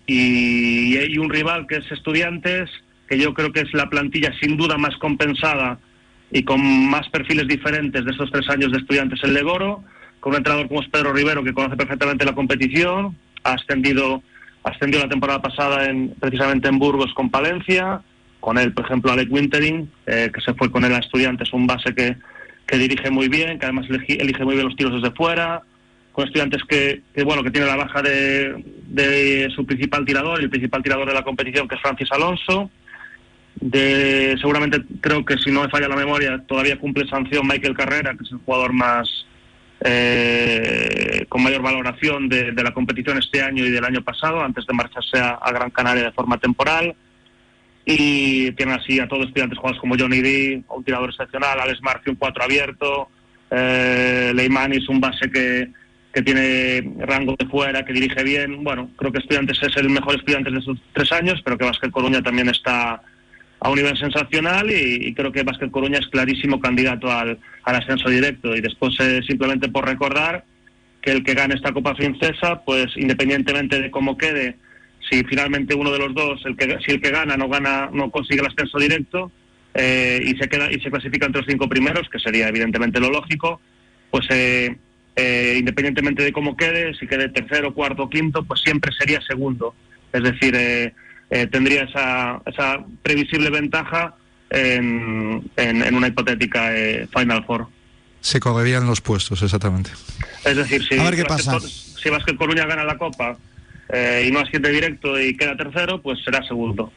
[0.10, 2.70] y, y un rival que es Estudiantes,
[3.08, 5.80] que yo creo que es la plantilla sin duda más compensada
[6.32, 9.84] y con más perfiles diferentes de estos tres años de estudiantes en Legoro,
[10.20, 14.24] con un entrenador como es Pedro Rivero, que conoce perfectamente la competición, ha ascendido,
[14.64, 18.02] ascendió la temporada pasada en, precisamente en Burgos con Palencia,
[18.40, 21.68] con él, por ejemplo, Alec Wintering, eh, que se fue con él a estudiantes, un
[21.68, 22.16] base que,
[22.66, 25.64] que dirige muy bien, que además elige, elige, muy bien los tiros desde fuera,
[26.26, 30.84] estudiantes que, que bueno, que tiene la baja de, de su principal tirador, el principal
[30.84, 32.70] tirador de la competición, que es Francis Alonso,
[33.56, 38.16] de seguramente creo que si no me falla la memoria todavía cumple sanción Michael Carrera
[38.16, 39.26] que es el jugador más
[39.82, 44.74] eh, con mayor valoración de, la competición este año y del año pasado antes de
[44.74, 46.96] marcharse a, Gran Canaria de forma temporal.
[47.86, 52.10] Y tiene así a todos estudiantes jugadores como Johnny D un tirador excepcional Alex Murphy
[52.12, 53.10] un cuatro abierto
[53.50, 55.70] eh, Leimanis un base que
[56.14, 58.64] que tiene rango de fuera, que dirige bien.
[58.64, 61.92] Bueno, creo que Estudiantes es el mejor estudiante de estos tres años, pero que Vázquez
[61.92, 63.02] Coruña también está
[63.62, 68.56] a un nivel sensacional y, creo que Vázquez Coruña es clarísimo candidato al, ascenso directo.
[68.56, 70.46] Y después, eh, simplemente por recordar,
[71.02, 74.58] que el que gane esta Copa Francesa, pues independientemente de cómo quede,
[75.10, 78.12] si finalmente uno de los dos, el que, si el que gana no gana, no
[78.12, 79.32] consigue el ascenso directo
[79.74, 83.10] eh, y se queda y se clasifica entre los cinco primeros, que sería evidentemente lo
[83.10, 83.62] lógico,
[84.12, 84.76] pues eh,
[85.20, 89.74] eh, independientemente de cómo quede, si quede tercero, cuarto o quinto, pues siempre sería segundo.
[90.14, 90.94] Es decir, eh,
[91.30, 94.16] eh, tendría esa, esa previsible ventaja
[94.50, 97.68] en, en- en una hipotética eh, Final Four.
[98.22, 99.92] Se correrían los puestos, exactamente.
[100.44, 101.60] Es decir, si, A ver qué Vázquez pasa.
[101.60, 103.38] Cor- si Vázquez Coruña gana la Copa
[103.90, 106.92] eh, y no asciende directo y queda tercero, pues será segundo.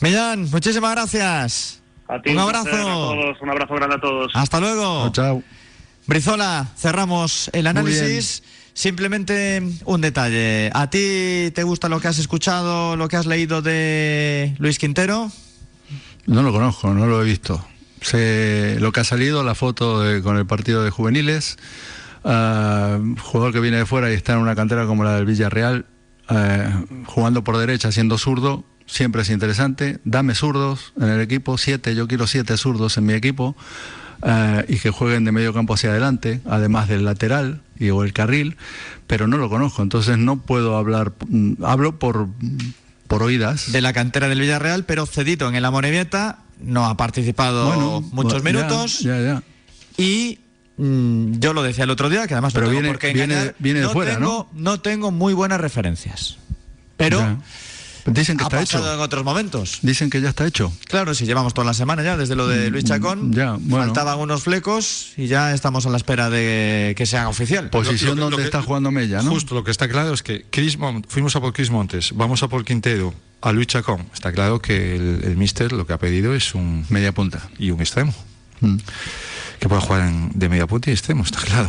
[0.00, 1.82] Millán, muchísimas gracias.
[2.08, 2.68] A ti, Un abrazo.
[2.68, 4.32] a todos, un abrazo grande a todos.
[4.34, 5.10] Hasta luego.
[5.12, 5.42] Chao.
[6.06, 8.42] Brizola, cerramos el análisis.
[8.74, 10.70] Simplemente un detalle.
[10.72, 15.30] ¿A ti te gusta lo que has escuchado, lo que has leído de Luis Quintero?
[16.26, 17.62] No lo conozco, no lo he visto.
[18.00, 21.56] Sé lo que ha salido, la foto de- con el partido de juveniles.
[22.24, 25.86] ah, jugador que viene de fuera y está en una cantera como la del Villarreal,
[26.28, 29.98] ah, jugando por derecha, siendo zurdo, siempre es interesante.
[30.04, 33.56] Dame zurdos en el equipo, siete, yo quiero siete zurdos en mi equipo.
[34.22, 38.12] Ah, y que jueguen de medio campo hacia adelante, además del lateral y, o el
[38.12, 38.56] carril,
[39.06, 42.28] pero no lo conozco, entonces no puedo hablar, mm, hablo por,
[43.08, 43.72] por oídas.
[43.72, 46.38] De la cantera del Villarreal, pero cedido en el Amorebieta.
[46.62, 49.00] No ha participado Bueno, muchos minutos.
[49.00, 49.42] ya, ya.
[49.96, 50.38] Y
[50.76, 53.12] mm, yo lo decía el otro día, que además Pero no tengo viene- por qué
[53.12, 54.80] viene- de no fuera, tengo, ¿no?
[54.80, 56.36] tengo muy buenas referencias.
[56.96, 57.38] Pero.
[58.06, 58.94] Dicen que ha está pasado hecho.
[58.94, 59.78] en otros momentos.
[59.82, 60.72] Dicen que ya está hecho.
[60.86, 63.84] Claro, si llevamos toda la semana ya, desde lo de Luis Chacón, Mm, Ya, bueno.
[63.86, 67.70] faltaban unos flecos y ya estamos a la espera de que se haga oficial.
[67.70, 69.30] Posición Lo- lo- lo donde que- está jugando Mella, ¿no?
[69.30, 72.42] Justo, lo que está claro es que Chris Mont- fuimos a por Chris Montes, vamos
[72.42, 74.06] a por Quintero, a Luis Chacón.
[74.12, 77.70] Está claro que el, el Mister lo que ha pedido es un media punta y
[77.70, 78.14] un extremo.
[78.60, 78.76] Mm.
[79.62, 81.68] Que pueda jugar en- de media punta y extremo, está claro.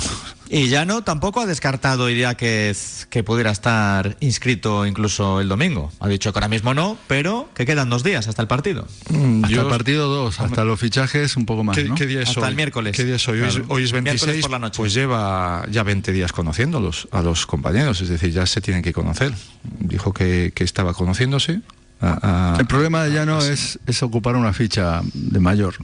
[0.49, 2.75] Y ya no tampoco ha descartado idea que,
[3.11, 5.91] que pudiera estar inscrito incluso el domingo.
[5.99, 8.87] Ha dicho que ahora mismo no, pero que quedan dos días hasta el partido.
[9.05, 11.93] Hasta Yo- el partido 2, hasta los fichajes un poco más, ¿Qué, ¿no?
[11.93, 12.47] qué día es Hasta hoy?
[12.49, 12.95] el miércoles.
[12.97, 13.41] ¿Qué día es hoy?
[13.41, 13.67] Hoy es- Claro.
[13.69, 14.77] Hoy es Miércoles 26, por la noche.
[14.77, 18.91] pues lleva ya 20 días conociéndolos a los compañeros, es decir, ya se tienen que
[18.91, 19.33] conocer.
[19.79, 21.61] Dijo que, que estaba conociéndose.
[22.01, 25.75] a- a- El problema de Llano es, es ocupar una ficha de mayor.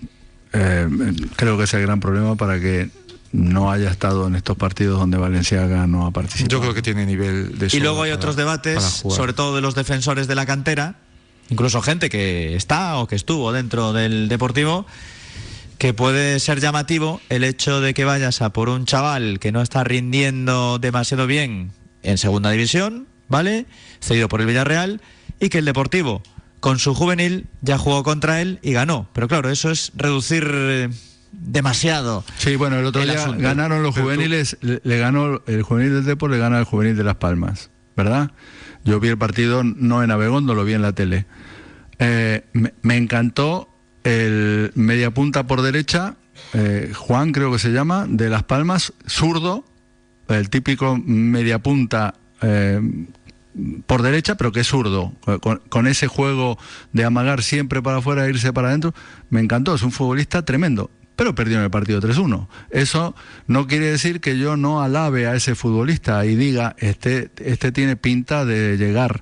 [0.53, 0.87] Eh,
[1.35, 2.89] creo que es el gran problema para que
[3.31, 6.49] no haya estado en estos partidos donde Valenciaga no ha participado.
[6.49, 9.61] yo creo que tiene nivel de Y luego hay para- otros debates, sobre todo de
[9.61, 10.95] los defensores de la cantera,
[11.49, 14.87] incluso gente que está o que estuvo dentro del Deportivo,
[15.77, 19.61] que puede ser llamativo el hecho de que vayas a por un chaval que no
[19.61, 21.71] está rindiendo demasiado bien
[22.01, 23.65] en segunda división, ¿vale?
[24.01, 25.01] Cedido por el Villarreal,
[25.39, 26.23] y que el Deportivo,
[26.59, 29.07] con su juvenil, ya jugó contra él y ganó.
[29.13, 30.89] Pero claro, eso es reducir eh,
[31.31, 32.23] demasiado.
[32.37, 33.41] Sí, bueno, el otro el día asunto.
[33.41, 36.65] ganaron los Pero tú- juveniles, le, le ganó el juvenil del Depor, le gana el
[36.65, 38.31] juvenil de Las Palmas, ¿verdad?
[38.85, 41.25] Yo vi el partido no en Abegondo, lo vi en la tele.
[41.99, 43.69] Eh, me, me encantó
[44.03, 46.15] el media punta por derecha,
[46.53, 49.65] eh, Juan creo que se llama, de Las Palmas, zurdo,
[50.29, 52.15] el típico media punta
[53.87, 56.57] por derecha, pero que es zurdo, con, con ese juego
[56.93, 58.93] de amagar siempre para afuera e irse para adentro,
[59.29, 62.47] me encantó, es un futbolista tremendo, pero perdió en el partido 3-1.
[62.69, 63.15] Eso
[63.47, 67.95] no quiere decir que yo no alabe a ese futbolista y diga, este, este tiene
[67.95, 69.21] pinta de llegar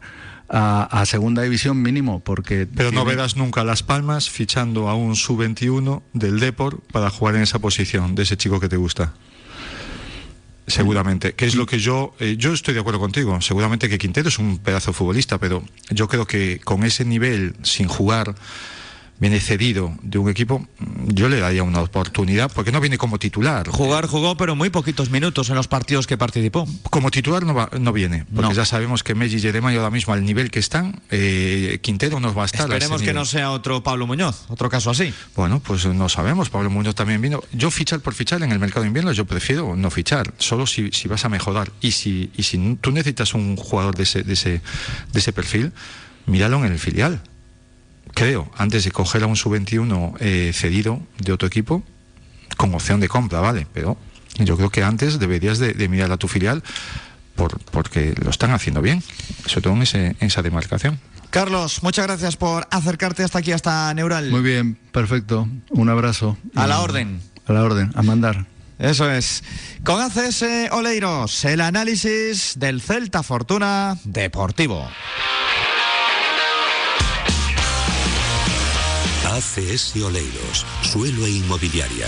[0.50, 2.68] a, a segunda división mínimo, porque...
[2.68, 7.42] Pero no verás nunca Las Palmas fichando a un sub-21 del Depor para jugar en
[7.42, 9.14] esa posición de ese chico que te gusta.
[10.68, 13.40] Seguramente, que es lo que yo, eh, yo estoy de acuerdo contigo.
[13.40, 17.56] Seguramente que Quintero es un pedazo de futbolista, pero yo creo que con ese nivel,
[17.64, 18.36] sin jugar,
[19.20, 20.68] viene cedido de un equipo,
[21.08, 23.68] yo le daría una oportunidad, porque no viene como titular.
[23.70, 26.68] Jugar jugó, pero muy poquitos minutos en los partidos que participó.
[26.90, 28.54] Como titular no, va- no viene, porque No.
[28.54, 32.34] ya sabemos que Messi y Jeremiah ahora mismo al nivel que están, eh, Quintero no
[32.34, 32.62] va a estar.
[32.62, 35.14] a Esperemos que no sea otro Pablo Muñoz, otro caso así.
[35.36, 36.50] Bueno, pues no sabemos.
[36.50, 37.42] Pablo Muñoz también vino.
[37.54, 40.92] Yo fichar por fichar en el mercado de invierno, yo prefiero no fichar, solo si,
[40.92, 41.72] si vas a mejorar.
[41.82, 44.50] Y si, y si tú necesitas un jugador de ese, de ese,
[45.12, 45.72] de ese perfil,
[46.26, 47.22] míralo en el filial.
[48.18, 51.84] Creo, antes de coger a un sub-21 eh, cedido de otro equipo,
[52.58, 53.68] con opción de compra, ¿vale?
[53.74, 53.98] Pero
[54.40, 56.64] yo creo que antes deberías de, de mirar a tu filial
[57.36, 59.04] por, porque lo están haciendo bien,
[59.46, 61.00] sobre todo en, ese- en esa demarcación.
[61.30, 64.32] Carlos, muchas gracias por acercarte hasta aquí, hasta Neural.
[64.32, 65.48] Muy bien, perfecto.
[65.70, 66.38] Un abrazo.
[66.56, 67.22] A la orden.
[67.46, 68.46] A la orden, a mandar.
[68.80, 69.44] Eso es.
[69.84, 74.88] Con ACS Oleiros, el análisis del Celta Fortuna Deportivo.
[79.28, 82.08] ACS Oleiros, suelo e inmobiliaria.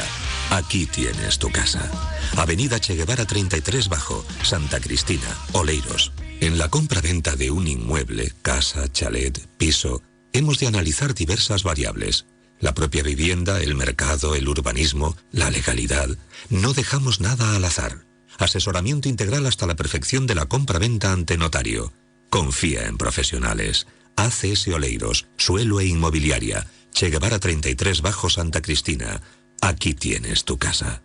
[0.52, 1.92] Aquí tienes tu casa.
[2.38, 6.14] Avenida Che Guevara 33 Bajo, Santa Cristina, Oleiros.
[6.40, 10.02] En la compra-venta de un inmueble, casa, chalet, piso,
[10.32, 12.26] hemos de analizar diversas variables.
[12.62, 16.08] La propia vivienda, el mercado, el urbanismo, la legalidad.
[16.50, 18.06] No dejamos nada al azar.
[18.38, 21.92] Asesoramiento integral hasta la perfección de la compra-venta ante notario.
[22.30, 23.88] Confía en profesionales.
[24.16, 26.68] ACS Oleiros, Suelo e Inmobiliaria.
[26.94, 29.22] Che Guevara 33 Bajo Santa Cristina.
[29.62, 31.02] Aquí tienes tu casa.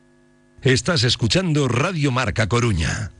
[0.62, 3.12] Estás escuchando Radio Marca Coruña.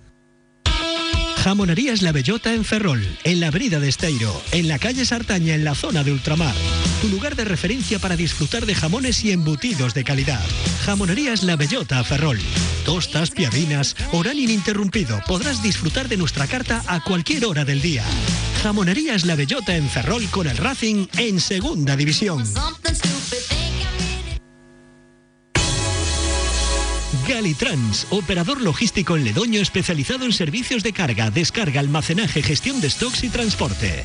[1.45, 5.63] Jamonerías La Bellota en Ferrol, en la avenida de Esteiro, en la calle Sartaña, en
[5.63, 6.55] la zona de ultramar.
[7.03, 10.41] Tu lugar de referencia para disfrutar de jamones y embutidos de calidad.
[10.87, 12.39] Jamonerías La Bellota Ferrol.
[12.87, 15.21] Tostas, piadinas, oral ininterrumpido.
[15.27, 18.05] Podrás disfrutar de nuestra carta a cualquier hora del día.
[18.63, 22.43] Jamonerías La Bellota en Ferrol con el Racing en Segunda División.
[27.29, 33.23] Galitrans, operador logístico en Ledoño especializado en servicios de carga, descarga, almacenaje, gestión de stocks
[33.25, 34.05] y transporte.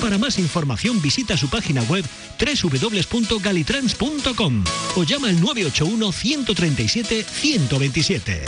[0.00, 2.04] Para más información visita su página web
[2.38, 4.64] www.galitrans.com
[4.96, 8.44] o llama al 981 137 127.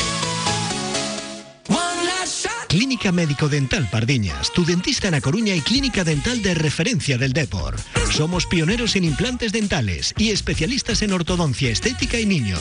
[2.74, 7.32] Clínica Médico Dental Pardiñas, tu dentista en A Coruña y clínica dental de referencia del
[7.32, 7.76] Depor.
[8.10, 12.60] Somos pioneros en implantes dentales y especialistas en ortodoncia estética y niños.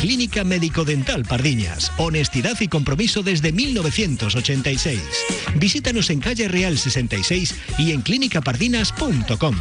[0.00, 5.00] Clínica Médico Dental Pardiñas, honestidad y compromiso desde 1986.
[5.56, 9.56] Visítanos en calle Real 66 y en clínicapardinas.com.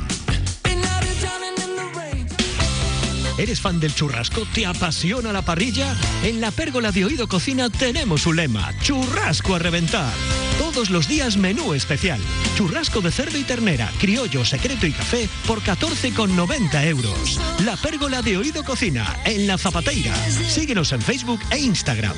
[3.38, 4.48] ¿Eres fan del churrasco?
[4.52, 5.96] ¿Te apasiona la parrilla?
[6.24, 10.12] En la pérgola de Oído Cocina tenemos un lema, churrasco a reventar.
[10.58, 12.20] Todos los días menú especial.
[12.56, 17.40] Churrasco de cerdo y ternera, criollo, secreto y café por 14,90 euros.
[17.64, 20.16] La pérgola de Oído Cocina, en La Zapateira.
[20.50, 22.16] Síguenos en Facebook e Instagram.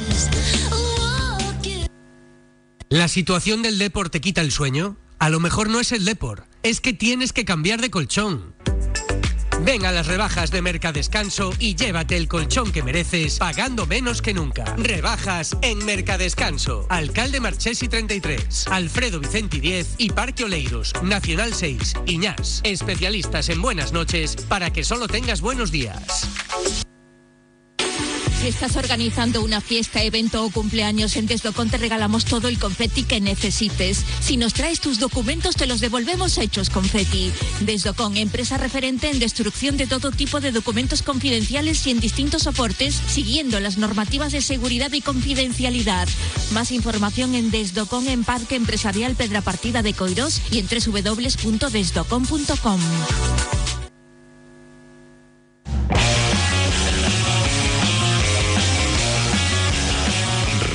[2.87, 4.97] ¿La situación del Depor te quita el sueño?
[5.19, 8.55] A lo mejor no es el Depor, es que tienes que cambiar de colchón.
[9.65, 14.34] Ven a las rebajas de Mercadescanso y llévate el colchón que mereces pagando menos que
[14.34, 14.64] nunca.
[14.77, 16.86] Rebajas en Mercadescanso.
[16.90, 22.61] Alcalde Marchesi 33, Alfredo Vicenti 10 y Parque Oleiros, Nacional 6, Iñás.
[22.64, 26.88] Especialistas en buenas noches para que solo tengas buenos días.
[28.39, 33.03] Si estás organizando una fiesta, evento o cumpleaños en Desdocon te regalamos todo el confeti
[33.03, 34.05] que necesites.
[34.21, 37.33] Si nos traes tus documentos te los devolvemos hechos confeti.
[37.59, 43.01] Desdocon, empresa referente en destrucción de todo tipo de documentos confidenciales y en distintos soportes,
[43.07, 46.07] siguiendo las normativas de seguridad y confidencialidad.
[46.51, 52.79] Más información en Desdocon en Parque Empresarial Pedra Partida de Coirós y en www.desdocon.com.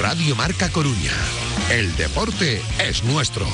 [0.07, 1.13] Radio Marca Coruña.
[1.71, 3.47] El deporte es nuestro.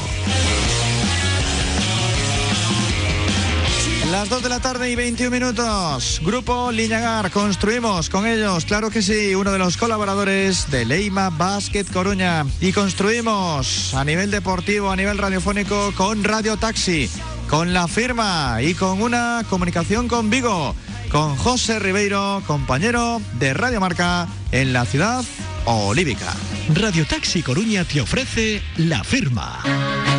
[4.10, 6.20] Las 2 de la tarde y 21 minutos.
[6.24, 11.84] Grupo Liñagar, construimos con ellos, claro que sí, uno de los colaboradores de Leima Basket
[11.84, 12.44] Coruña.
[12.60, 17.08] Y construimos a nivel deportivo, a nivel radiofónico, con Radio Taxi,
[17.48, 20.74] con la firma y con una comunicación con Vigo,
[21.12, 25.22] con José Ribeiro, compañero de Radio Marca en la ciudad
[25.66, 26.34] olívica.
[26.74, 30.09] Radio Taxi Coruña te ofrece la firma.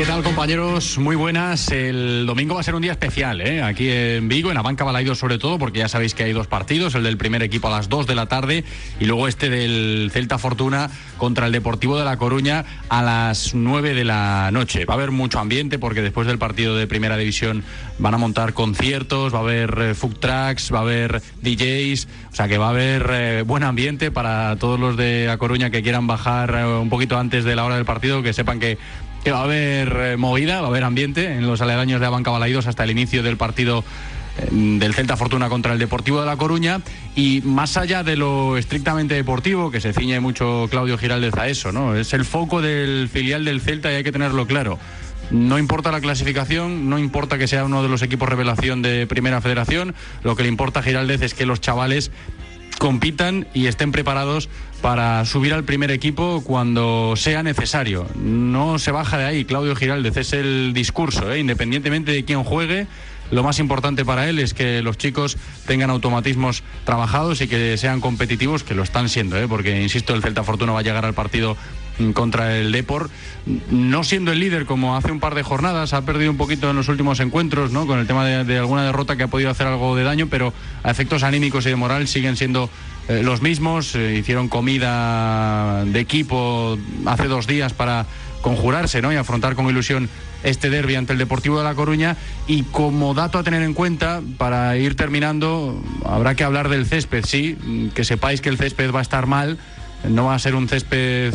[0.00, 0.96] ¿Qué tal compañeros?
[0.96, 1.70] Muy buenas.
[1.70, 3.62] El domingo va a ser un día especial, ¿eh?
[3.62, 6.46] aquí en Vigo, en la banca Balaidos sobre todo, porque ya sabéis que hay dos
[6.46, 8.64] partidos, el del primer equipo a las 2 de la tarde
[8.98, 13.92] y luego este del Celta Fortuna contra el Deportivo de La Coruña a las 9
[13.92, 14.86] de la noche.
[14.86, 17.62] Va a haber mucho ambiente porque después del partido de primera división
[17.98, 22.34] van a montar conciertos, va a haber eh, food trucks, va a haber DJs, o
[22.34, 25.82] sea que va a haber eh, buen ambiente para todos los de La Coruña que
[25.82, 28.78] quieran bajar eh, un poquito antes de la hora del partido, que sepan que
[29.22, 32.30] que va a haber eh, movida, va a haber ambiente en los aledaños de Abanca
[32.30, 33.84] Balaidos hasta el inicio del partido
[34.38, 36.80] eh, del Celta Fortuna contra el Deportivo de La Coruña
[37.16, 41.72] y más allá de lo estrictamente deportivo, que se ciñe mucho Claudio Giraldez a eso,
[41.72, 41.96] ¿no?
[41.96, 44.78] Es el foco del filial del Celta y hay que tenerlo claro.
[45.30, 49.40] No importa la clasificación, no importa que sea uno de los equipos revelación de Primera
[49.40, 49.94] Federación,
[50.24, 52.10] lo que le importa a Giraldez es que los chavales
[52.78, 54.48] compitan y estén preparados
[54.80, 58.06] para subir al primer equipo cuando sea necesario.
[58.16, 61.38] No se baja de ahí, Claudio Giraldez, es el discurso, ¿eh?
[61.38, 62.86] independientemente de quién juegue,
[63.30, 65.36] lo más importante para él es que los chicos
[65.66, 69.46] tengan automatismos trabajados y que sean competitivos, que lo están siendo, ¿eh?
[69.46, 71.56] porque insisto, el Celta Fortuna va a llegar al partido
[71.98, 73.10] mm, contra el Deport,
[73.70, 76.76] no siendo el líder como hace un par de jornadas, ha perdido un poquito en
[76.76, 77.86] los últimos encuentros, ¿no?
[77.86, 80.52] con el tema de, de alguna derrota que ha podido hacer algo de daño, pero
[80.82, 82.68] a efectos anímicos y de moral siguen siendo
[83.10, 88.06] eh, los mismos, eh, hicieron comida de equipo hace dos días para
[88.40, 89.12] conjurarse ¿no?
[89.12, 90.08] y afrontar con ilusión
[90.44, 92.16] este derby ante el Deportivo de La Coruña
[92.46, 97.24] y como dato a tener en cuenta para ir terminando habrá que hablar del césped,
[97.26, 97.58] sí,
[97.96, 99.58] que sepáis que el césped va a estar mal,
[100.08, 101.34] no va a ser un césped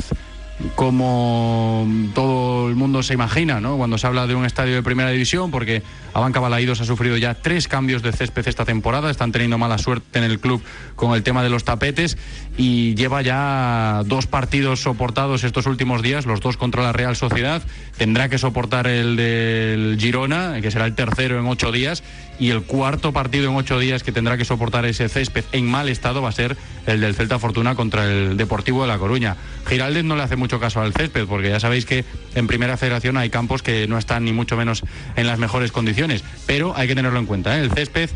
[0.75, 3.77] como todo el mundo se imagina, ¿no?
[3.77, 5.83] Cuando se habla de un estadio de primera división, porque
[6.13, 10.17] Abanca Balaídos ha sufrido ya tres cambios de césped esta temporada, están teniendo mala suerte
[10.17, 10.63] en el club
[10.95, 12.17] con el tema de los tapetes
[12.57, 17.61] y lleva ya dos partidos soportados estos últimos días, los dos contra la Real Sociedad,
[17.97, 22.01] tendrá que soportar el del Girona, que será el tercero en ocho días,
[22.39, 25.89] y el cuarto partido en ocho días que tendrá que soportar ese césped en mal
[25.89, 29.37] estado va a ser el del Celta Fortuna contra el Deportivo de La Coruña.
[29.67, 32.05] Giraldez no le hace mucho caso al césped, porque ya sabéis que
[32.35, 34.83] en Primera Federación hay campos que no están ni mucho menos
[35.15, 37.57] en las mejores condiciones, pero hay que tenerlo en cuenta.
[37.57, 37.61] ¿eh?
[37.61, 38.09] El césped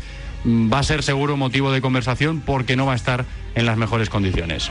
[0.44, 3.24] mm, va a ser seguro motivo de conversación porque no va a estar
[3.54, 4.70] en las mejores condiciones.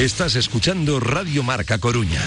[0.00, 2.22] Estás escuchando Radio Marca Coruña.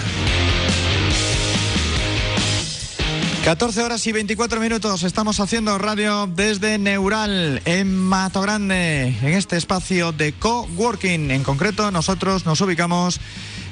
[3.44, 5.02] 14 horas y 24 minutos.
[5.02, 11.32] Estamos haciendo radio desde Neural, en Mato Grande, en este espacio de coworking.
[11.32, 13.20] En concreto, nosotros nos ubicamos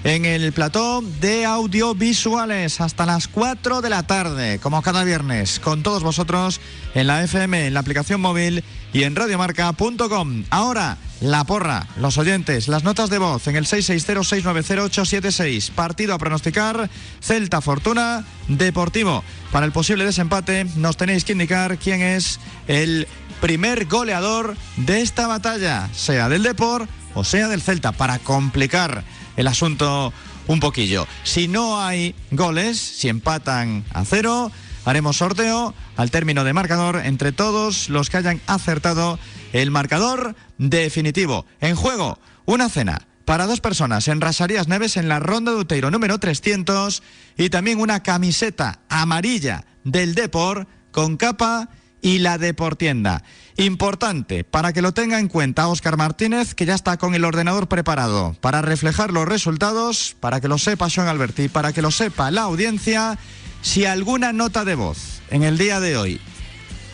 [0.03, 5.84] en el plató de audiovisuales hasta las 4 de la tarde, como cada viernes, con
[5.84, 6.60] todos vosotros
[6.95, 8.64] en la FM, en la aplicación móvil
[8.94, 10.45] y en radiomarca.com.
[10.49, 15.72] Ahora, la porra, los oyentes, las notas de voz en el 660-690-876.
[15.72, 16.89] Partido a pronosticar,
[17.22, 19.23] Celta Fortuna, Deportivo.
[19.52, 23.07] Para el posible desempate, nos tenéis que indicar quién es el
[23.39, 29.03] primer goleador de esta batalla, sea del Deport o sea del Celta, para complicar
[29.38, 30.11] el asunto
[30.48, 31.07] un poquillo.
[31.23, 34.52] Si no hay goles, si empatan a cero,
[34.85, 39.19] haremos sorteo al término de marcador entre todos los que hayan acertado
[39.52, 41.45] el marcador definitivo.
[41.60, 45.91] En juego, una cena para dos personas en Rasarías Neves en la Ronda de Uteiro
[45.91, 47.03] número 300
[47.38, 51.69] y también una camiseta amarilla del Depor con capa
[52.02, 53.23] y la Deportienda.
[53.57, 57.68] Importante, para que lo tenga en cuenta Óscar Martínez, que ya está con el ordenador
[57.68, 62.32] preparado para reflejar los resultados, para que lo sepa Sean Alberti, para que lo sepa
[62.32, 63.19] la audiencia,
[63.61, 66.22] si alguna nota de voz en el día de hoy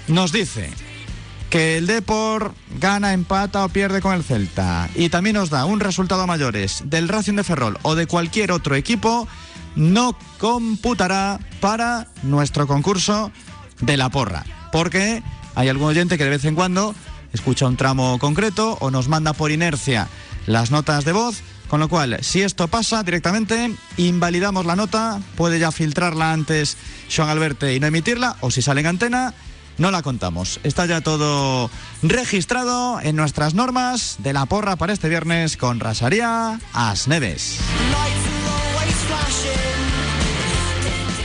[0.08, 0.70] nos dice
[1.50, 5.80] que el Depor gana, empata o pierde con el Celta y también nos da un
[5.80, 9.28] resultado mayores del Racing de Ferrol o de cualquier otro equipo,
[9.76, 13.32] no computará para nuestro concurso
[13.82, 14.46] de la porra.
[14.72, 15.24] Porque
[15.56, 16.94] hay algún oyente que de vez en cuando
[17.34, 20.08] escucha un tramo concreto o nos manda por inercia
[20.46, 21.42] las notas de voz.
[21.68, 26.78] Con lo cual, si esto pasa directamente, invalidamos la nota, puede ya filtrarla antes
[27.14, 29.34] Joan Alberte y no emitirla, o si sale en antena,
[29.78, 30.60] no la contamos.
[30.64, 31.70] Está ya todo
[32.02, 37.60] registrado en nuestras normas de la porra para este viernes con Rasaría Asneves.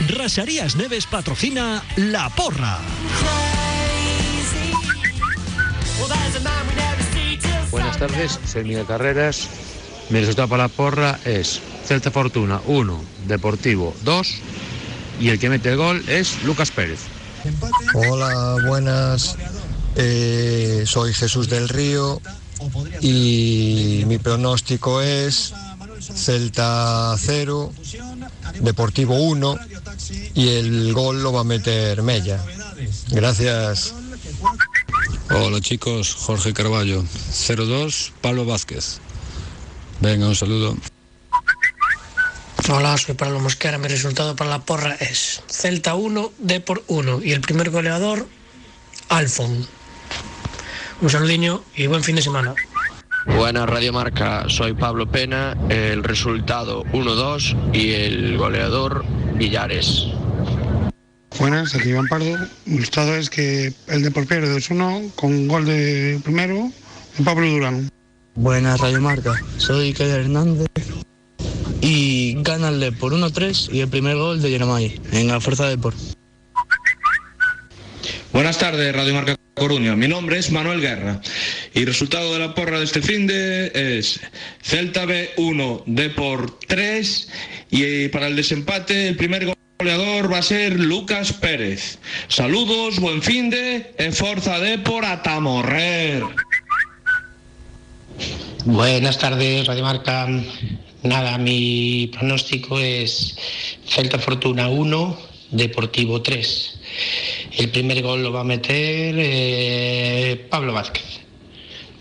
[0.09, 2.79] Rasarías Neves patrocina La Porra.
[7.71, 9.49] Buenas tardes, soy Miguel Carreras.
[10.09, 14.35] Mi resultado para la porra es Celta Fortuna 1, Deportivo 2
[15.19, 16.99] y el que mete el gol es Lucas Pérez.
[17.93, 19.35] Hola, buenas.
[19.95, 22.21] Eh, soy Jesús del Río
[23.01, 25.53] y mi pronóstico es
[25.99, 27.73] Celta 0,
[28.61, 29.57] Deportivo 1
[30.35, 32.43] y el gol lo va a meter Mella.
[33.09, 33.93] Gracias.
[35.29, 37.03] Hola chicos, Jorge Carballo,
[37.47, 38.99] 02, Pablo Vázquez.
[39.99, 40.77] Venga, un saludo.
[42.69, 43.77] Hola, soy Pablo Mosquera.
[43.77, 48.25] Mi resultado para la porra es Celta 1, Depor 1 y el primer goleador,
[49.09, 49.67] Alfon.
[51.01, 52.55] Un saludinho y buen fin de semana.
[53.25, 59.03] Buenas Radio Marca, soy Pablo Pena, el resultado 1-2 y el goleador
[59.35, 60.07] Villares.
[61.37, 62.37] Buenas, aquí Iván Pardo.
[62.65, 66.71] El resultado es que el Depor pierde 2-1 con gol de primero
[67.17, 67.89] de Pablo Durán.
[68.35, 69.33] Buenas, Radio Marca.
[69.57, 70.67] Soy Keller Hernández
[71.83, 75.93] y gana el Depor 1-3 y el primer gol de Jeremai en la Fuerza Depor.
[78.31, 79.93] Buenas tardes, Radio Marca Coruña.
[79.97, 81.21] Mi nombre es Manuel Guerra
[81.73, 84.21] y resultado de la porra de este fin de es
[84.61, 87.29] Celta B1, Depor 3
[87.69, 91.99] y para el desempate el primer goleador va a ser Lucas Pérez.
[92.29, 96.23] Saludos, buen fin de e Forza Depor a tamorrer.
[98.63, 100.29] Buenas tardes, Radio Marca.
[101.03, 103.35] Nada, mi pronóstico es
[103.85, 105.17] Celta Fortuna 1,
[105.51, 106.79] Deportivo 3.
[107.57, 111.03] El primer gol lo va a meter eh, Pablo Vázquez.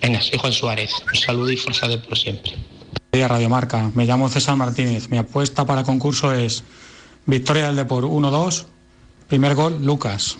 [0.01, 0.93] Venga, soy Juan Suárez.
[1.07, 2.53] Un saludo y fuerza de por siempre.
[3.13, 3.91] Radio Marca.
[3.95, 5.09] Me llamo César Martínez.
[5.11, 6.63] Mi apuesta para concurso es
[7.27, 8.67] victoria del Depor 1-2.
[9.29, 10.39] Primer gol, Lucas.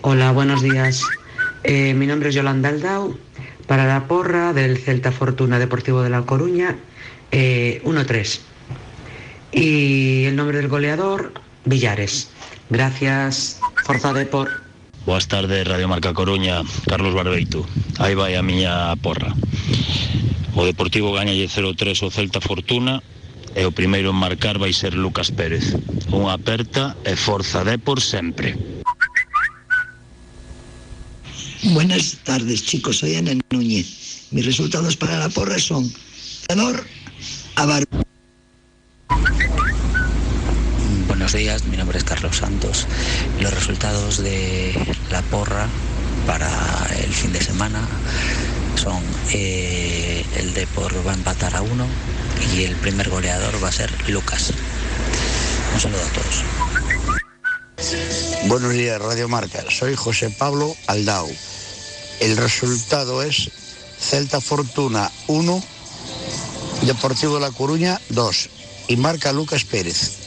[0.00, 1.02] Hola, buenos días.
[1.62, 3.16] Eh, mi nombre es Yolanda Aldao.
[3.66, 6.76] para la porra del Celta Fortuna Deportivo de La Coruña,
[7.30, 8.40] eh, 1-3.
[9.52, 11.32] Y el nombre del goleador,
[11.64, 12.30] Villares.
[12.70, 14.62] Gracias, Forza Depor.
[15.06, 17.66] Boas tardes, Radio Marca Coruña, Carlos Barbeito.
[17.98, 19.36] Aí vai a miña porra.
[20.56, 23.04] O Deportivo gañalle 0-3 o Celta Fortuna
[23.54, 25.76] e o primeiro en marcar vai ser Lucas Pérez.
[26.08, 28.73] Unha aperta e forza Depor sempre.
[31.72, 32.98] Buenas tardes, chicos.
[32.98, 34.26] Soy Ana Núñez.
[34.32, 35.90] Mis resultados para la porra son
[37.56, 37.84] a Bar
[41.08, 42.86] Buenos días, mi nombre es Carlos Santos.
[43.40, 44.74] Los resultados de
[45.10, 45.66] la porra
[46.26, 47.80] para el fin de semana
[48.76, 51.86] son eh, el Depor va a empatar a uno
[52.54, 54.52] y el primer goleador va a ser Lucas.
[55.72, 56.73] Un saludo a todos.
[58.46, 59.64] Buenos días, Radio Marca.
[59.70, 61.28] Soy José Pablo Aldao.
[62.20, 63.50] El resultado es
[63.98, 65.62] Celta Fortuna 1,
[66.82, 68.50] Deportivo La Coruña 2
[68.88, 70.18] y marca Lucas Pérez.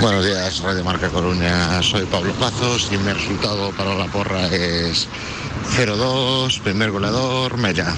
[0.00, 1.82] Buenos días, Radio Marca Coruña.
[1.82, 5.08] Soy Pablo Pazos y mi resultado para la porra es
[5.76, 7.94] 0-2, primer goleador, Mella.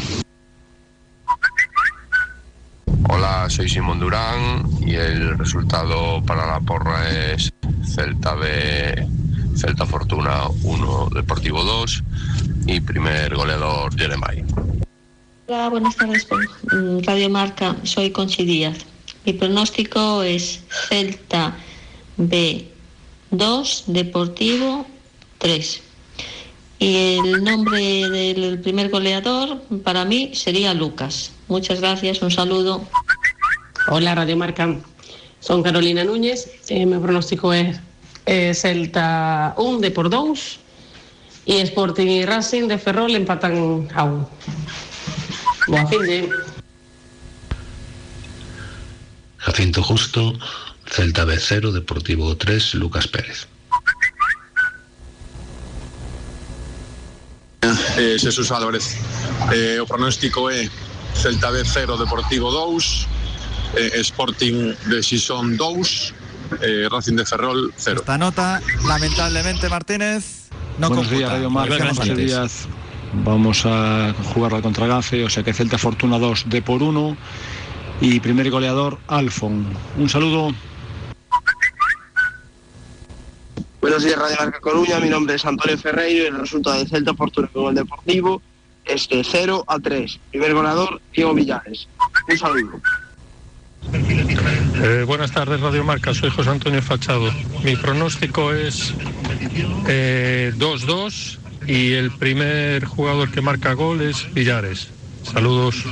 [3.09, 7.53] Hola, soy Simón Durán y el resultado para la porra es
[7.85, 9.07] Celta B,
[9.55, 12.03] Celta Fortuna 1, Deportivo 2
[12.67, 14.45] y primer goleador Jeremai.
[15.47, 16.27] Hola, buenas tardes,
[16.73, 17.77] mm, Radio Marca.
[17.85, 18.79] Soy Conchi Díaz.
[19.25, 21.57] Mi pronóstico es Celta
[22.17, 22.69] B
[23.31, 24.85] 2, Deportivo
[25.39, 25.83] 3.
[26.81, 31.36] Y el nombre del primer goleador para mí sería Lucas.
[31.49, 32.85] Muchas gracias, un saludo.
[33.89, 34.77] Hola, Radio Marca.
[35.41, 36.51] Son Carolina Núñez.
[36.69, 37.79] Eh, mi pronóstico es
[38.27, 40.59] eh, Celta 1 de por 2
[41.47, 44.31] y Sporting y Racing de Ferrol empatan a 1.
[45.69, 46.31] Buen fin de...
[49.39, 50.33] Jacinto Justo,
[50.91, 53.47] Celta B0, Deportivo 3, Lucas Pérez.
[57.97, 58.97] Eh, Jesús Álvarez.
[59.53, 60.69] Eh, o pronóstico é
[61.17, 63.07] Celta B 0, Deportivo 2,
[63.77, 66.15] eh, Sporting de Xisón 2,
[66.63, 68.01] eh, Racing de Ferrol 0.
[68.01, 70.49] Esta nota, lamentablemente, Martínez,
[70.79, 71.17] no Buenos computa.
[71.17, 71.89] días, Radio Marca.
[71.89, 72.17] Antes.
[72.17, 72.69] Díaz.
[73.25, 77.17] Vamos a jugar la contra Gafe, o sea que Celta Fortuna 2 de por 1
[78.01, 79.67] y primer goleador Alfon.
[79.97, 80.55] Un saludo.
[83.81, 84.99] Buenos días, Radio Marca Coruña.
[85.01, 88.43] Mi nombre es Antonio Ferreiro y el resultado de Celta Fortuna con el Deportivo
[88.87, 90.19] es de 0 a 3.
[90.31, 91.89] Primer goleador, Diego Villares.
[92.29, 92.81] Un saludo.
[94.83, 96.15] Eh, buenas tardes, Radio Marca.
[96.15, 97.31] Soy José Antonio Fachado.
[97.65, 98.95] Mi pronóstico es
[99.87, 104.89] eh, 2-2 y el primer jugador que marca gol es Villares.
[105.23, 105.85] Saludos.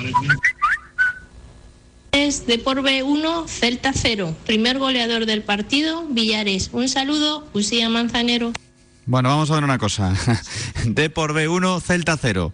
[2.12, 4.36] Es de por B1, Celta 0.
[4.46, 6.70] Primer goleador del partido, Villares.
[6.72, 8.52] Un saludo, Usía Manzanero.
[9.06, 10.14] Bueno, vamos a ver una cosa.
[10.84, 12.52] D por B1, Celta 0.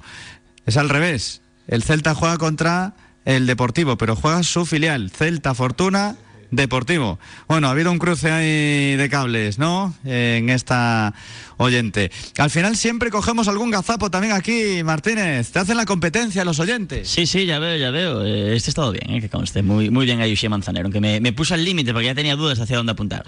[0.67, 1.43] Es al revés.
[1.69, 2.95] El Celta juega contra
[3.25, 6.17] el Deportivo, pero juega su filial, Celta Fortuna
[6.51, 7.21] Deportivo.
[7.47, 9.95] Bueno, ha habido un cruce ahí de cables, ¿no?
[10.05, 11.15] En esta
[11.59, 12.11] oyente.
[12.39, 15.53] Al final siempre cogemos algún gazapo también aquí, Martínez.
[15.53, 17.09] Te hacen la competencia los oyentes.
[17.09, 18.27] Sí, sí, ya veo, ya veo.
[18.27, 19.63] Eh, este ha estado bien, eh, que conste.
[19.63, 22.59] Muy, muy bien ahí Manzanero, aunque me, me puso al límite porque ya tenía dudas
[22.59, 23.25] hacia dónde apuntar.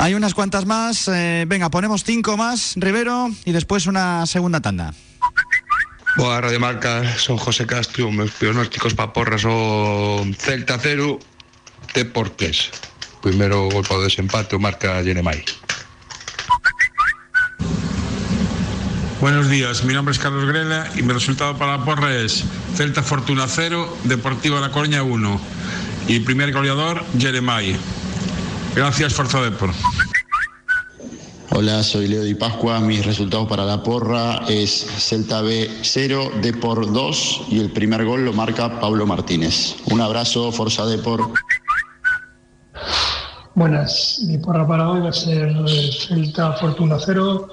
[0.00, 1.08] Hay unas cuantas más.
[1.08, 4.94] eh, venga, ponemos cinco más, Rivero, y después una segunda tanda.
[6.16, 11.18] Boa Radio Marca, son José Castro, meus pronósticos pa porras o Celta 0,
[11.94, 12.70] Deportes.
[13.22, 15.42] Primeiro gol para o desempate o marca Yenemai.
[19.20, 22.44] Buenos días, mi nombre es Carlos Grela y mi resultado para la porra es
[22.76, 25.40] Celta Fortuna 0, Deportivo La Coruña 1
[26.06, 27.76] y primer goleador Jeremai.
[28.78, 29.72] Gracias, Forza Depor.
[31.50, 32.78] Hola, soy Leo Di Pascua.
[32.78, 38.24] Mis resultados para la porra es Celta B 0, Depor 2 y el primer gol
[38.24, 39.74] lo marca Pablo Martínez.
[39.86, 41.32] Un abrazo, Forza Depor.
[43.56, 47.48] Buenas, mi porra para hoy va a ser el Celta Fortuna 0,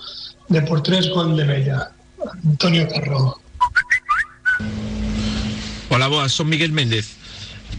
[0.50, 1.92] Depor 3, gol de Mella.
[2.46, 3.40] Antonio Carro.
[5.90, 7.16] Hola, boas, son Miguel Méndez.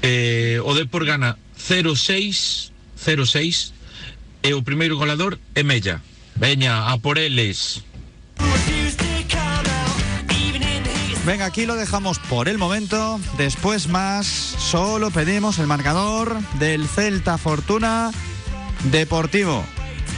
[0.02, 3.72] Eh, o Depor gana 0-6, 0-6
[4.42, 5.62] e o primeiro goleador é.
[6.36, 7.82] Veña, a por eles.
[11.24, 13.18] Venga, aquí lo dejamos por el momento.
[13.36, 18.12] Después más, solo pedimos el marcador del Celta Fortuna
[18.92, 19.64] Deportivo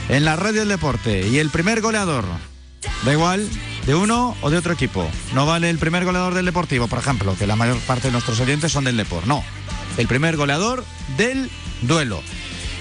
[0.09, 1.27] en la radio del deporte.
[1.27, 2.25] Y el primer goleador,
[3.05, 3.49] da igual,
[3.87, 5.09] de uno o de otro equipo.
[5.33, 8.39] No vale el primer goleador del Deportivo, por ejemplo, que la mayor parte de nuestros
[8.39, 9.25] oyentes son del Deport.
[9.25, 9.43] No,
[9.97, 10.85] el primer goleador
[11.17, 11.49] del
[11.81, 12.21] duelo.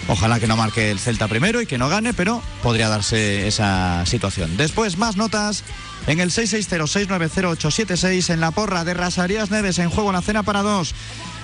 [0.09, 4.07] Ojalá que no marque el Celta primero y que no gane, pero podría darse esa
[4.07, 4.57] situación.
[4.57, 5.63] Después, más notas
[6.07, 10.95] en el 660690876 en la porra de Rasarías Neves en juego la cena para dos.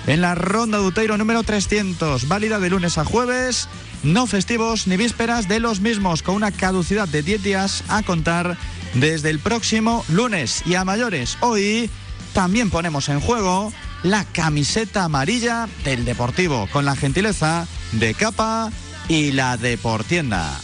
[0.07, 3.69] En la ronda de Uteiro número 300, válida de lunes a jueves,
[4.01, 8.57] no festivos ni vísperas de los mismos, con una caducidad de 10 días a contar
[8.95, 10.63] desde el próximo lunes.
[10.65, 11.91] Y a mayores, hoy
[12.33, 13.71] también ponemos en juego
[14.03, 18.71] la camiseta amarilla del Deportivo, con la gentileza de Capa
[19.07, 20.59] y la Deportienda.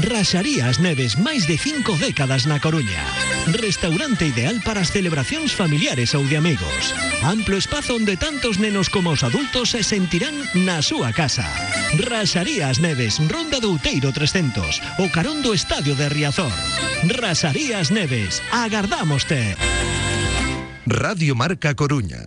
[0.00, 3.04] Raxarías Neves, máis de cinco décadas na Coruña.
[3.52, 6.96] Restaurante ideal para as celebracións familiares ou de amigos.
[7.20, 10.34] Amplo espazo onde tantos nenos como os adultos se sentirán
[10.64, 11.44] na súa casa.
[12.00, 16.54] Raxarías Neves, Ronda do Outeiro 300, o carón do Estadio de Riazor.
[17.04, 19.60] Raxarías Neves, agardámoste.
[20.88, 22.26] Radio Marca Coruña.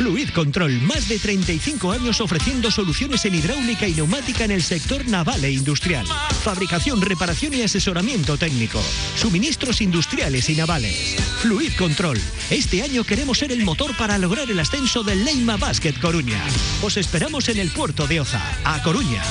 [0.00, 5.06] Fluid Control, más de 35 años ofreciendo soluciones en hidráulica y neumática en el sector
[5.06, 6.06] naval e industrial.
[6.42, 8.82] Fabricación, reparación y asesoramiento técnico.
[9.14, 11.16] Suministros industriales y navales.
[11.42, 12.18] Fluid Control.
[12.48, 16.42] Este año queremos ser el motor para lograr el ascenso del Leima Basket Coruña.
[16.80, 19.22] Os esperamos en el puerto de Oza, a Coruña.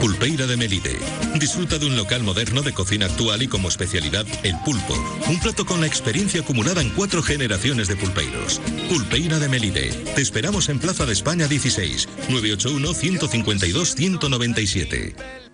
[0.00, 0.96] Pulpeira de Melide.
[1.40, 4.94] Disfruta de un local moderno de cocina actual y como especialidad el pulpo.
[5.28, 8.60] Un plato con la experiencia acumulada en cuatro generaciones de pulpeiros.
[8.88, 9.90] Pulpeira de Melide.
[10.14, 15.47] Te esperamos en Plaza de España 16, 981 152 197.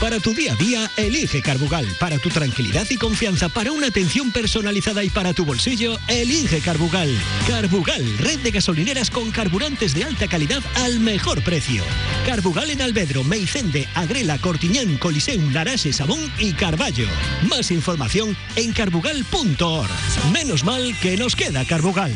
[0.00, 1.86] Para tu día a día, elige Carbugal.
[2.00, 7.10] Para tu tranquilidad y confianza, para una atención personalizada y para tu bolsillo, elige Carbugal.
[7.46, 11.84] Carbugal, red de gasolineras con carburantes de alta calidad al mejor precio.
[12.24, 17.06] Carbugal en Albedro, Meicende, Agrela, Cortiñán, Coliseum, Larache, Sabón y Carballo.
[17.46, 19.90] Más información en carbugal.org.
[20.32, 22.14] Menos mal que nos queda Carbugal.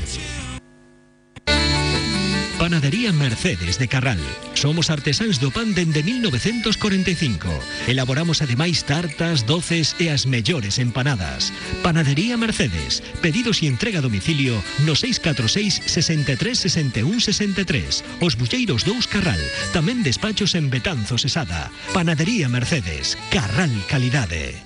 [2.64, 4.18] Panadería Mercedes de Carral.
[4.54, 7.52] Somos artesáns do pan dende 1945.
[7.84, 11.52] Elaboramos ademais tartas, doces e as mellores empanadas.
[11.84, 13.04] Panadería Mercedes.
[13.20, 14.56] Pedidos e entrega a domicilio
[14.88, 18.24] no 646 63 61 63.
[18.24, 19.44] Os Bulleiros 2 Carral.
[19.76, 21.68] Tamén despachos en Betanzos Esada.
[21.92, 23.20] Panadería Mercedes.
[23.28, 24.56] Carral Calidade.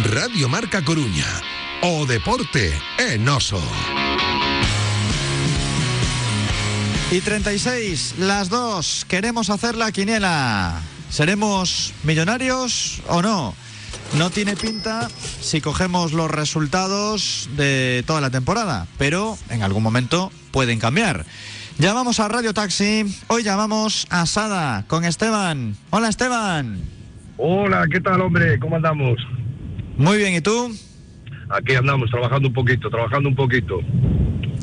[0.00, 1.28] Radio Marca Coruña.
[1.84, 3.60] O deporte é noso.
[7.10, 10.78] Y 36, las dos, queremos hacer la quiniela.
[11.08, 13.54] ¿Seremos millonarios o no?
[14.18, 15.08] No tiene pinta
[15.40, 21.24] si cogemos los resultados de toda la temporada, pero en algún momento pueden cambiar.
[21.78, 25.76] Llamamos a Radio Taxi, hoy llamamos a Sada con Esteban.
[25.88, 26.78] Hola Esteban.
[27.38, 28.58] Hola, ¿qué tal hombre?
[28.58, 29.16] ¿Cómo andamos?
[29.96, 30.76] Muy bien, ¿y tú?
[31.48, 33.80] Aquí andamos, trabajando un poquito, trabajando un poquito.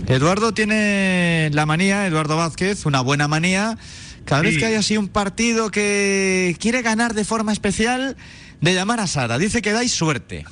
[0.08, 3.78] Eduardo tiene la manía, Eduardo Vázquez, una buena manía.
[4.26, 8.16] Cada vez que hay así un partido que quiere ganar de forma especial,
[8.62, 9.38] de llamar a Sada.
[9.38, 10.46] Dice que dais suerte.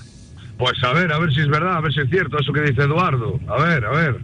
[0.58, 2.62] Pues a ver, a ver si es verdad, a ver si es cierto eso que
[2.62, 3.40] dice Eduardo.
[3.48, 4.20] A ver, a ver.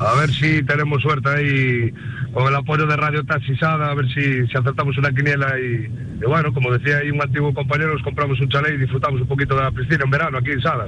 [0.00, 1.92] A ver si tenemos suerte ahí
[2.32, 5.88] con el apoyo de Radio Taxisada, a ver si, si acertamos una quiniela y,
[6.20, 9.28] y bueno, como decía ahí un antiguo compañero, nos compramos un chalet y disfrutamos un
[9.28, 10.86] poquito de la piscina en verano aquí en Sada.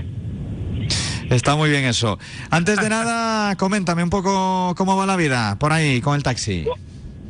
[1.31, 2.19] Está muy bien eso.
[2.51, 6.67] Antes de nada, coméntame un poco cómo va la vida por ahí con el taxi.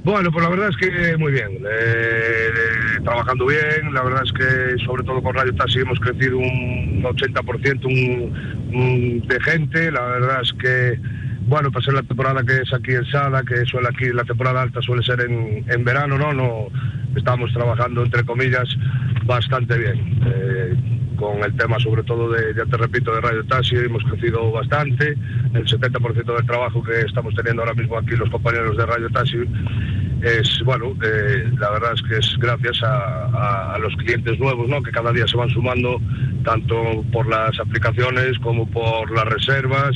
[0.04, 1.48] Bueno, pues la verdad es que muy bien.
[1.50, 6.38] Eh, eh, trabajando bien, la verdad es que sobre todo con Radio Taxi hemos crecido
[6.38, 9.90] un 80% un- un- de gente.
[9.90, 11.00] La verdad es que,
[11.48, 14.62] bueno, para ser la temporada que es aquí en Sada, que suele aquí, la temporada
[14.62, 16.32] alta suele ser en, en verano, ¿no?
[16.32, 16.68] no
[17.16, 18.68] Estamos trabajando, entre comillas,
[19.24, 20.20] bastante bien.
[20.24, 20.74] Eh,
[21.16, 25.16] con el tema sobre todo de, ya te repito, de Radio Taxi, hemos crecido bastante.
[25.54, 29.38] El 70% del trabajo que estamos teniendo ahora mismo aquí los compañeros de Radio Taxi
[30.22, 34.82] es, bueno, eh, la verdad es que es gracias a, los clientes nuevos, ¿no?
[34.82, 36.00] Que cada día se van sumando,
[36.44, 39.94] tanto por las aplicaciones como por las reservas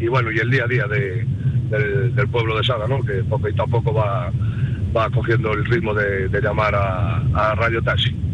[0.00, 1.26] y, bueno, y el día a día de-
[2.14, 3.00] del, pueblo de Sada, ¿no?
[3.02, 4.32] Que poco y tampoco va,
[4.96, 8.29] va cogiendo el ritmo de, llamar a Radio Taxi.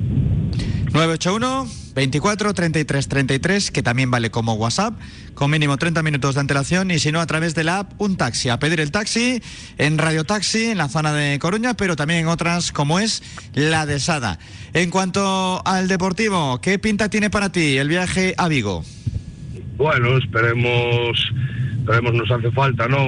[0.96, 4.94] 981 24 33 33, que también vale como WhatsApp,
[5.34, 8.16] con mínimo 30 minutos de antelación y si no a través de la app Un
[8.16, 8.48] Taxi.
[8.48, 9.42] A pedir el taxi
[9.76, 13.84] en Radio Taxi, en la zona de Coruña, pero también en otras como es la
[13.84, 14.38] de Sada.
[14.72, 18.82] En cuanto al deportivo, ¿qué pinta tiene para ti el viaje a Vigo?
[19.76, 21.30] Bueno, esperemos,
[21.80, 23.06] esperemos nos hace falta, ¿no?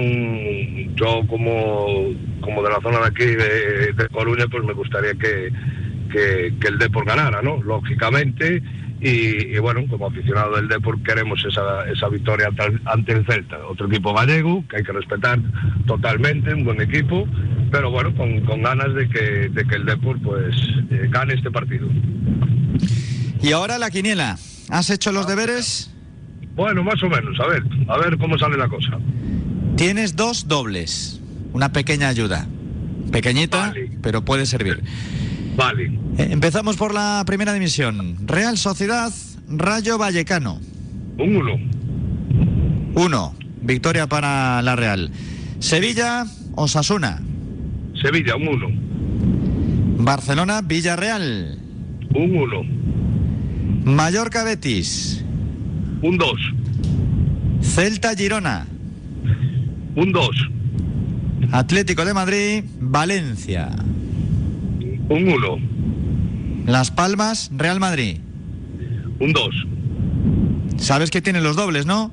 [0.94, 2.12] Yo como,
[2.42, 5.50] como de la zona de aquí, de Coruña, pues me gustaría que,
[6.08, 7.62] que, que el Depor ganara, ¿no?
[7.62, 8.62] Lógicamente.
[9.00, 12.48] Y, y bueno, como aficionado del Depor queremos esa, esa victoria
[12.84, 15.38] ante, el- Celta, otro equipo gallego que hay que respetar
[15.86, 17.24] totalmente, un buen equipo,
[17.70, 20.56] pero bueno, con, con ganas de que, de que el Depor pues
[20.90, 21.86] eh, gane este partido.
[23.40, 24.36] Y ahora la quiniela.
[24.70, 25.92] ¿Has hecho los deberes?
[26.56, 28.98] Bueno, más o menos, a ver, a ver cómo sale la cosa.
[29.76, 31.20] Tienes dos dobles.
[31.52, 32.46] Una pequeña ayuda.
[33.12, 33.72] Pequeñita,
[34.02, 34.82] pero puede servir.
[35.58, 35.86] Vale.
[36.16, 38.16] Eh, Empezamos por la primera división.
[38.28, 39.12] Real Sociedad,
[39.48, 40.60] Rayo Vallecano.
[41.18, 41.58] Un 1.
[42.94, 43.34] Uno.
[43.60, 45.10] Victoria para la Real.
[45.58, 47.20] Sevilla, Osasuna.
[48.00, 50.04] Sevilla, un 1.
[50.04, 51.58] Barcelona, Villarreal.
[52.14, 52.62] Un 1.
[53.84, 55.24] Mallorca, Betis.
[56.02, 56.40] Un 2.
[57.62, 58.64] Celta, Girona.
[59.96, 60.28] Un 2.
[61.50, 63.70] Atlético de Madrid, Valencia.
[65.08, 66.64] Un 1.
[66.66, 68.18] Las Palmas, Real Madrid.
[69.20, 69.66] Un 2.
[70.76, 72.12] Sabes que tiene los dobles, ¿no?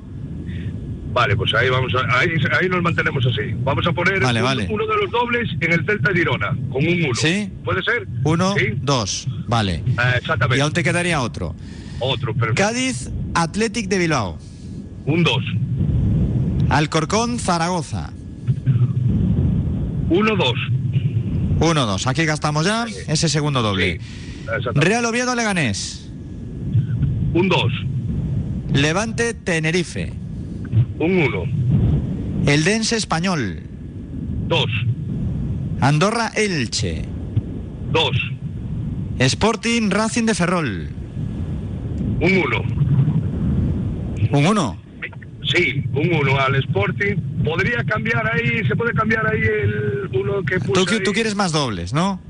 [1.12, 2.28] Vale, pues ahí vamos a, ahí,
[2.60, 3.54] ahí nos mantenemos así.
[3.64, 4.66] Vamos a poner Vale, un- vale.
[4.70, 7.14] uno de los dobles en el Celta Girona, con un 1.
[7.14, 7.50] ¿Sí?
[7.64, 8.06] ¿Puede ser?
[8.24, 8.66] Uno, Sí.
[8.82, 9.26] dos.
[9.46, 9.82] Vale.
[9.96, 10.58] Ah, exactamente.
[10.58, 11.54] Y aún te quedaría otro.
[12.00, 14.38] Otro, pero Cádiz, Athletic de Bilbao.
[15.06, 15.42] un 2.
[16.68, 18.12] Alcorcón, Zaragoza.
[20.10, 20.52] 1 2.
[21.58, 22.06] 1-2.
[22.06, 24.00] Aquí gastamos ya ese segundo doble.
[24.74, 26.10] Real Oviedo, Leganés.
[27.34, 27.72] Un 2.
[28.72, 30.12] Levante, Tenerife.
[30.98, 32.46] Un 1.
[32.46, 33.62] Eldense, Español.
[34.48, 34.66] 2.
[35.80, 37.04] Andorra, Elche.
[37.92, 38.10] 2.
[39.18, 40.88] Sporting, Racing de Ferrol.
[42.20, 42.62] Un 1.
[44.32, 44.85] Un 1.
[45.56, 47.16] Sí, un 1 al Sporting.
[47.44, 50.72] Podría cambiar ahí, se puede cambiar ahí el uno que puse.
[50.72, 51.02] Tú, ahí.
[51.02, 52.20] tú quieres más dobles, ¿no?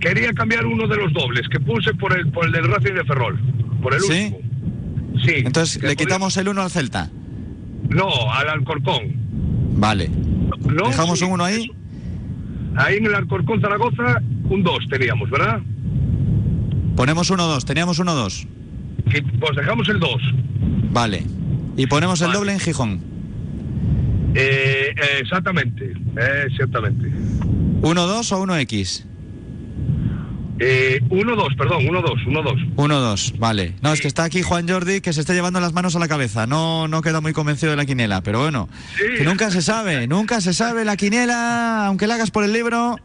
[0.00, 3.04] Quería cambiar uno de los dobles que puse por el, por el del Racing de
[3.04, 3.40] Ferrol.
[3.82, 4.32] Por el ¿Sí?
[4.34, 5.20] último.
[5.24, 5.32] Sí.
[5.44, 7.10] Entonces le quitamos el 1 al Celta.
[7.88, 9.12] No, al Alcorcón.
[9.76, 10.08] Vale.
[10.60, 11.70] No, Dejamos sí, un 1 ahí.
[12.76, 15.60] Ahí en el Alcorcón Zaragoza, un 2 teníamos, ¿verdad?
[16.96, 17.64] Ponemos 1-2.
[17.64, 18.46] Teníamos 1-2.
[19.10, 20.10] Que- Pues dejamos el 2.
[20.92, 21.24] Vale.
[21.80, 23.00] Y ponemos el doble en Gijón.
[24.34, 27.08] Eh, eh, exactamente, eh, exactamente.
[27.80, 29.06] 1-2 o 1X.
[30.58, 32.74] Eh, 1-2, perdón, 1-2, 1-2.
[32.76, 33.76] 1-2, vale.
[33.80, 36.06] No, es que está aquí Juan Jordi que se está llevando las manos a la
[36.06, 36.46] cabeza.
[36.46, 38.68] No, no queda muy convencido de la quiniela, pero bueno.
[39.16, 42.96] Que nunca se sabe, nunca se sabe la quiniela, aunque la hagas por el libro.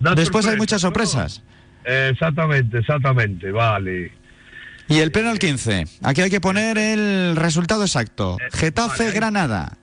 [0.00, 0.88] Da después hay sorpresa, muchas ¿no?
[0.88, 1.42] sorpresas.
[1.84, 4.17] Eh, exactamente, exactamente, vale.
[4.88, 5.86] Y el pleno al 15.
[6.02, 8.38] Aquí hay que poner el resultado exacto.
[8.52, 9.76] Getafe, Granada.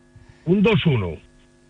[0.46, 1.20] Un 2-1.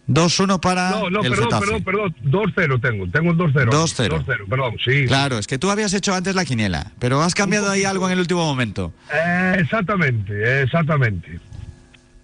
[0.07, 1.65] 2-1 para No, no, el perdón, Getafe.
[1.83, 2.15] perdón, perdón.
[2.23, 3.69] 2-0 tengo, tengo un 2-0.
[3.71, 4.23] 2-0.
[4.25, 5.05] 2-0, perdón, sí.
[5.07, 8.13] Claro, es que tú habías hecho antes la quiniela, pero has cambiado ahí algo en
[8.13, 8.93] el último momento.
[9.11, 11.39] Eh, exactamente, exactamente.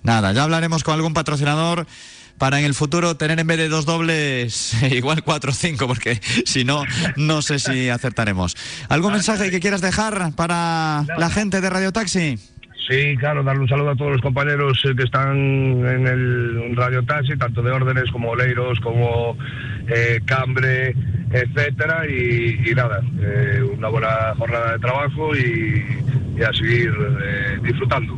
[0.03, 1.87] Nada, ya hablaremos con algún patrocinador
[2.41, 6.15] para en el futuro tener en vez de dos dobles igual cuatro o cinco, porque
[6.43, 6.81] si no,
[7.15, 8.57] no sé si acertaremos.
[8.89, 12.39] ¿Algún mensaje que quieras dejar para la gente de Radio Taxi?
[12.89, 17.03] Sí, claro, darle un saludo a todos los compañeros eh, que están en el Radio
[17.03, 19.37] Taxi, tanto de órdenes como Oleiros, como
[19.87, 20.95] eh, Cambre,
[21.31, 25.85] etcétera, y, nada, eh, una buena jornada de trabajo y,
[26.43, 26.91] a seguir
[27.61, 28.17] disfrutando.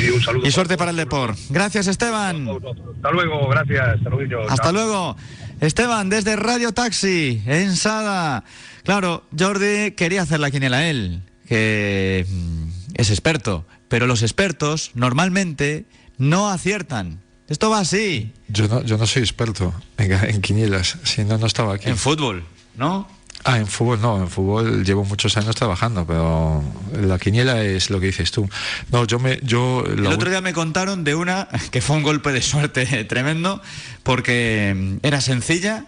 [0.00, 0.46] Y un saludo.
[0.46, 1.40] Y suerte para el deporte.
[1.50, 2.48] Gracias, Esteban.
[2.48, 3.88] Hasta luego, gracias.
[3.96, 4.48] Hasta luego.
[4.48, 5.16] Hasta luego.
[5.60, 8.44] Esteban, desde Radio Taxi, en Sada.
[8.82, 12.64] Claro, Jordi quería hacer la quiniela él, que mm,
[12.94, 15.84] es experto, pero los expertos normalmente
[16.16, 17.20] no aciertan.
[17.48, 18.32] Esto va así.
[18.48, 21.90] Yo no, yo no soy experto en, quinielas, si no, no estaba aquí.
[21.90, 22.44] En fútbol,
[22.76, 23.06] ¿no?
[23.44, 26.62] Ah, en fútbol no, en fútbol llevo muchos años trabajando, pero
[26.92, 28.48] la quiniela es lo que dices tú.
[28.92, 32.32] No, yo me, yo el otro día me contaron de una que fue un golpe
[32.32, 33.62] de suerte tremendo,
[34.02, 35.86] porque mm, era sencilla,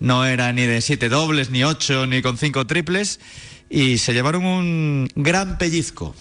[0.00, 3.20] no era ni de siete dobles, ni ocho, ni con cinco triples,
[3.68, 6.14] y se llevaron un gran pellizco.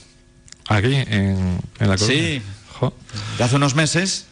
[0.67, 2.07] Aquí, en, la Coruña.
[2.07, 2.41] Sí,
[3.37, 4.27] de hace unos meses,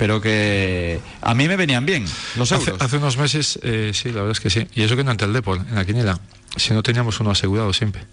[0.00, 2.06] pero que a mí me venían bien
[2.36, 2.80] los euros.
[2.80, 4.66] Hace, unos meses, eh, sí, la verdad es que sí.
[4.74, 6.18] Y eso que no entré el Depol en la quiniela,
[6.56, 8.04] si no teníamos uno asegurado siempre.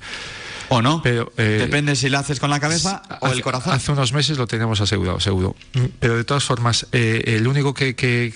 [0.67, 1.01] ¿O no?
[1.01, 3.71] Pero, eh, Depende si lo haces con la cabeza o el corazón.
[3.71, 5.55] Hace unos meses lo teníamos asegurado, seguro.
[5.75, 8.33] Mm, pero de todas formas, eh, el único que, que,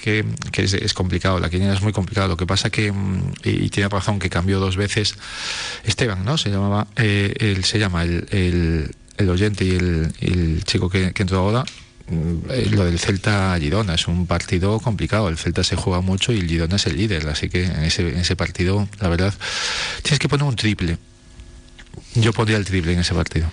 [0.54, 2.30] es, complicado, la quiniela es muy complicado.
[2.30, 5.16] Lo que pasa que, mm, y, tiene razón, que cambió dos veces,
[5.84, 6.38] Esteban, ¿no?
[6.38, 11.81] Se llamaba, él se llama el el oyente y el, chico que, entró ahora, eh,
[12.72, 15.30] lo del Celta Girona es un partido complicado.
[15.30, 18.36] El Celta se juega mucho y el Girona es el líder, así que en ese,
[18.36, 19.34] partido, la verdad,
[20.04, 20.98] tienes que poner un triple.
[22.16, 23.50] Yo pondría el triple en ese partido.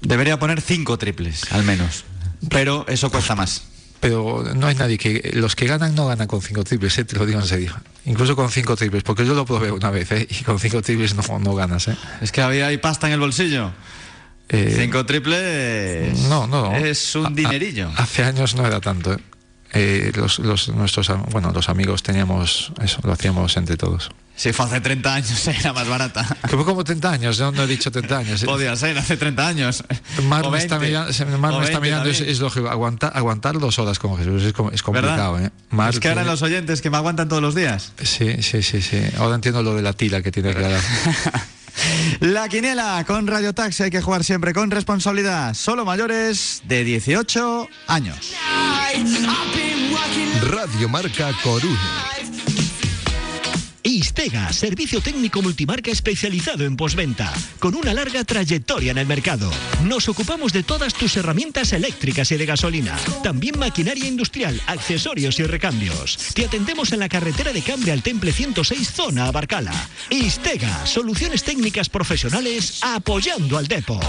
[0.00, 2.04] Debería poner cinco triples, al menos.
[2.50, 3.62] Pero eso cuesta más.
[4.00, 5.32] Pero no hay nadie que.
[5.34, 7.04] Los que ganan no ganan con cinco triples, ¿eh?
[7.04, 7.74] te lo digo en serio.
[8.04, 10.28] Incluso con cinco triples, porque yo lo probé una vez, ¿eh?
[10.30, 11.88] y con cinco triples no, no ganas.
[11.88, 11.96] ¿eh?
[12.20, 13.72] Es que había ahí pasta en el bolsillo.
[14.48, 16.18] Eh, Cinco triples.
[16.28, 16.74] No, no.
[16.74, 17.90] Es un dinerillo.
[17.96, 19.14] hace años no era tanto.
[19.14, 19.18] ¿eh?
[19.72, 20.38] Eh, los,
[20.70, 24.10] nuestros, bueno, los amigos teníamos eso, lo hacíamos entre todos.
[24.36, 26.24] Si fue hace 30 años, era más barata.
[26.48, 28.44] fue como 30 años, yo no he dicho 30 años.
[28.44, 29.84] Podía ser, hace 30 años.
[30.22, 32.68] Mar me, está mirando, es, lógico.
[32.68, 34.52] Aguantar, aguantar dos horas con Jesús es,
[34.82, 35.38] complicado.
[35.40, 35.50] ¿eh?
[35.90, 37.92] es que ahora los oyentes que me aguantan todos los días.
[38.02, 39.02] Sí, sí, sí, sí.
[39.18, 40.80] Ahora entiendo lo de la tila que tiene que dar.
[42.20, 45.54] La quiniela con Radio Taxi hay que jugar siempre con responsabilidad.
[45.54, 48.34] Solo mayores de 18 años.
[50.42, 52.35] Radio Marca Coruña.
[53.86, 59.48] Istega, servicio técnico multimarca especializado en posventa, con una larga trayectoria en el mercado.
[59.84, 65.44] Nos ocupamos de todas tus herramientas eléctricas y de gasolina, también maquinaria industrial, accesorios y
[65.44, 66.18] recambios.
[66.34, 69.88] Te atendemos en la carretera de Cambre al Temple 106, zona Abarcala.
[70.10, 74.00] Istega, soluciones técnicas profesionales apoyando al depo.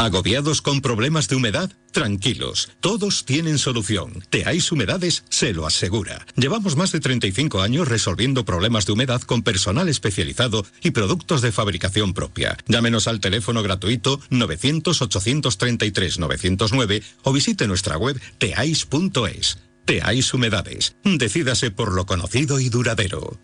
[0.00, 1.70] ¿Agobiados con problemas de humedad?
[1.92, 4.24] Tranquilos, todos tienen solución.
[4.30, 6.24] Teais Humedades se lo asegura.
[6.36, 11.52] Llevamos más de 35 años resolviendo problemas de humedad con personal especializado y productos de
[11.52, 12.56] fabricación propia.
[12.66, 19.58] Llámenos al teléfono gratuito 900-833-909 o visite nuestra web teais.es.
[19.84, 20.96] Teais Humedades.
[21.04, 23.38] Decídase por lo conocido y duradero.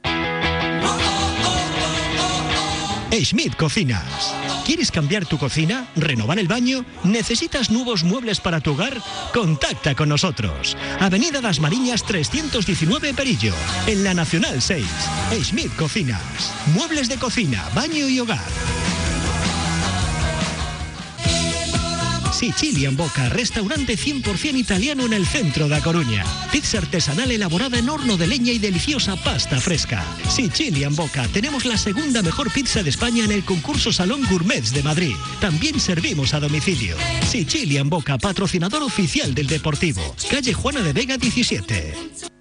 [3.24, 4.34] Schmidt Cocinas.
[4.64, 5.88] ¿Quieres cambiar tu cocina?
[5.96, 6.84] ¿Renovar el baño?
[7.04, 9.00] ¿Necesitas nuevos muebles para tu hogar?
[9.32, 10.76] Contacta con nosotros.
[11.00, 13.54] Avenida Las Mariñas 319 Perillo,
[13.86, 14.84] en la Nacional 6.
[15.42, 16.52] Schmidt Cocinas.
[16.74, 18.44] Muebles de cocina, baño y hogar.
[22.36, 26.22] Sicilian Boca, restaurante 100% italiano en el centro de Coruña.
[26.52, 30.04] Pizza artesanal elaborada en horno de leña y deliciosa pasta fresca.
[30.28, 34.82] Sicilian Boca, tenemos la segunda mejor pizza de España en el concurso Salón Gourmets de
[34.82, 35.16] Madrid.
[35.40, 36.98] También servimos a domicilio.
[37.26, 40.14] Sicilian Boca, patrocinador oficial del Deportivo.
[40.30, 42.35] Calle Juana de Vega 17.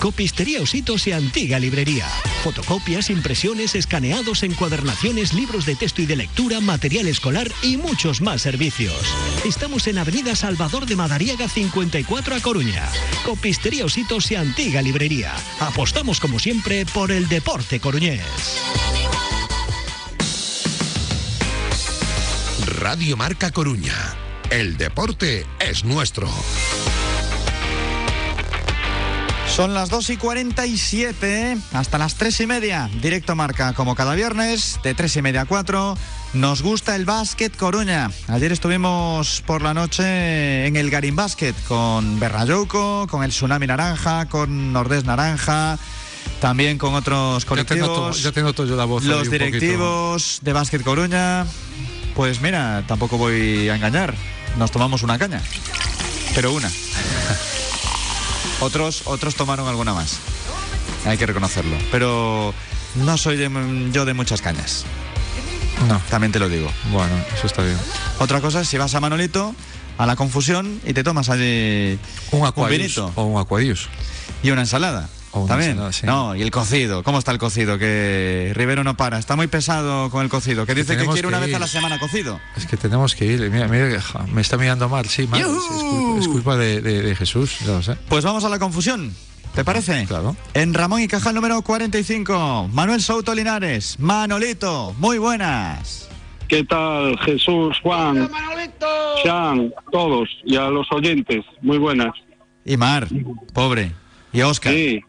[0.00, 2.06] Copistería Ositos y Antigua Librería.
[2.44, 8.42] Fotocopias, impresiones, escaneados, encuadernaciones, libros de texto y de lectura, material escolar y muchos más
[8.42, 9.00] servicios.
[9.44, 12.88] Estamos en Avenida Salvador de Madariaga 54 a Coruña.
[13.24, 15.32] Copistería Ositos y Antigua Librería.
[15.60, 18.22] Apostamos como siempre por el deporte coruñés.
[22.66, 24.14] Radio Marca Coruña.
[24.50, 26.30] El deporte es nuestro.
[29.56, 32.90] Son las 2 y 47, hasta las 3 y media.
[33.00, 35.96] Directo marca, como cada viernes, de 3 y media a 4.
[36.34, 38.10] Nos gusta el básquet Coruña.
[38.28, 44.26] Ayer estuvimos por la noche en el Garín Basket con Berrayouco, con el Tsunami Naranja,
[44.26, 45.78] con Nordés Naranja.
[46.38, 48.22] También con otros colectivos.
[48.22, 49.04] Ya tengo, yo la voz.
[49.04, 51.46] Los directivos de Básquet Coruña.
[52.14, 54.14] Pues mira, tampoco voy a engañar.
[54.58, 55.40] Nos tomamos una caña.
[56.34, 56.70] Pero una.
[58.60, 60.18] otros, otros tomaron alguna más.
[61.04, 61.76] Hay que reconocerlo.
[61.92, 62.52] Pero
[62.96, 64.84] no soy de- yo de muchas cañas.
[65.88, 66.00] No.
[66.10, 66.70] También te lo digo.
[66.90, 67.78] Bueno, eso está bien.
[68.18, 69.54] Otra cosa es si vas a Manolito,
[69.98, 71.98] a la confusión y te tomas allí
[72.32, 73.88] Un Aquarius vinito o un Aquarius.
[74.42, 75.08] y una ensalada.
[75.36, 75.92] O una También.
[75.92, 76.06] sí.
[76.06, 77.02] No, y el cocido.
[77.02, 77.78] ¿Cómo está el cocido?
[77.78, 79.18] Que Rivero no para.
[79.18, 80.64] Está muy pesado con el cocido.
[80.66, 82.40] Que dice que quiere una vez a la semana cocido.
[82.56, 83.40] Es que tenemos que ir.
[83.50, 84.00] Mira, mira,
[84.32, 85.40] me está mirando mal, sí, mal.
[85.40, 85.52] Es, es
[85.82, 87.96] culpa, es culpa de, de- de Jesús, ya lo sé.
[88.08, 89.14] Pues vamos a la confusión.
[89.54, 90.04] ¿Te parece?
[90.06, 90.36] Claro.
[90.54, 93.96] En Ramón y Cajal número 45, Manuel Souto Linares.
[93.98, 96.08] Manolito, muy buenas.
[96.48, 98.30] ¿Qué tal, Jesús, Juan,
[99.22, 101.44] Sean, todos y a los oyentes?
[101.62, 102.12] Muy buenas.
[102.64, 103.08] Y Mar,
[103.52, 103.92] pobre.
[104.32, 104.72] Y Oscar.
[104.72, 105.00] Sí,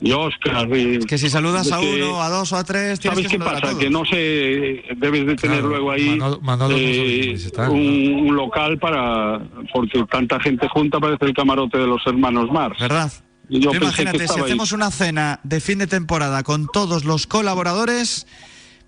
[0.00, 0.68] y Oscar.
[0.76, 3.38] y- Es que si saludas a uno, a dos o a tres, tienes ¿Sabes que
[3.38, 3.78] qué pasa?
[3.78, 8.28] Que no sé, debes de tener Claro, luego ahí Manolo- Manolo no sabe eh, un,
[8.28, 9.40] un local para,
[9.72, 12.78] porque tanta gente junta parece el camarote de los hermanos Mars.
[12.80, 13.12] ¿Verdad?
[13.48, 14.44] Y yo imagínate, si ahí.
[14.46, 18.26] hacemos una cena de fin de temporada con todos los colaboradores,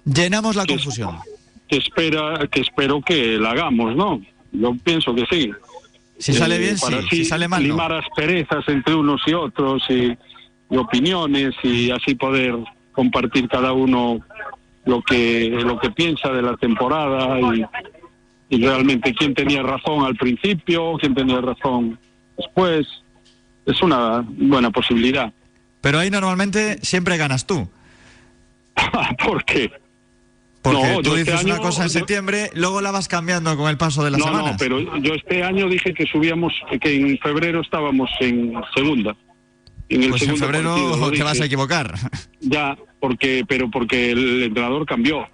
[0.05, 1.16] llenamos la confusión.
[1.68, 4.20] que espera, que espero que la hagamos, ¿no?
[4.52, 5.52] Yo pienso que sí.
[6.18, 6.85] Si sale Eh, bien, sí.
[6.85, 7.68] para Si así sale mal, no.
[7.68, 10.16] limar asperezas entre unos y otros y,
[10.70, 12.54] y opiniones y así poder
[12.92, 14.20] compartir cada uno
[14.84, 17.64] lo que lo que piensa de la temporada y,
[18.50, 21.98] y realmente quién tenía razón al principio, quién tenía razón
[22.36, 22.86] después.
[23.66, 25.30] Es una buena posibilidad.
[25.82, 27.68] Pero ahí normalmente siempre ganas tú.
[29.24, 29.70] ¿Por qué?
[30.62, 33.68] Porque No, tú este dices una cosa en yo- septiembre, luego la vas cambiando con
[33.68, 34.52] el paso de las no, semanas.
[34.52, 39.14] no, pero yo este año dije que subíamos, que en febrero estábamos en segunda.
[39.89, 41.23] En el Pues en segundo febrero partido, te dije.
[41.24, 41.94] vas a equivocar.
[42.40, 45.27] Ya, porque, pero porque el entrenador cambió.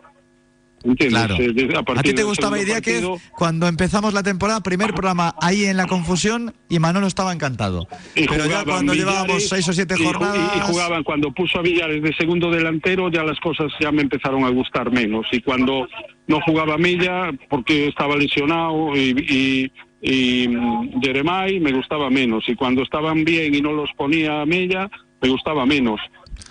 [0.99, 1.37] Claro.
[1.79, 3.03] ¿A partir ti te gustaba idea que
[3.39, 7.89] cuando empezamos la temporada, primer programa ahí en la confusión y Manolo estaba encantado?
[8.15, 10.53] y Pero ya cuando Villares, llevábamos seis o siete jornadas...
[10.55, 14.03] Y, y jugaban, cuando puso a Villares de segundo delantero, ya las cosas ya me
[14.03, 15.27] empezaron a gustar menos.
[15.33, 15.89] Y cuando
[16.27, 19.73] no jugaba Mella, porque estaba lesionado, y, y,
[20.07, 22.47] y mm, Jeremai, me gustaba menos.
[22.49, 24.91] Y cuando estaban bien y no los ponía a Mella,
[25.23, 25.99] me gustaba menos.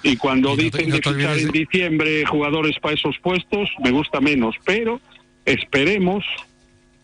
[0.02, 3.16] Y cuando Y no te- dicen y no de fichar en diciembre jugadores para esos
[3.20, 4.56] puestos, me gusta menos.
[4.66, 5.00] Pero
[5.46, 6.26] esperemos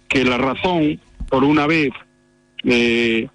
[0.08, 1.00] que la razón,
[1.30, 1.92] por una vez,
[2.64, 3.28] eh,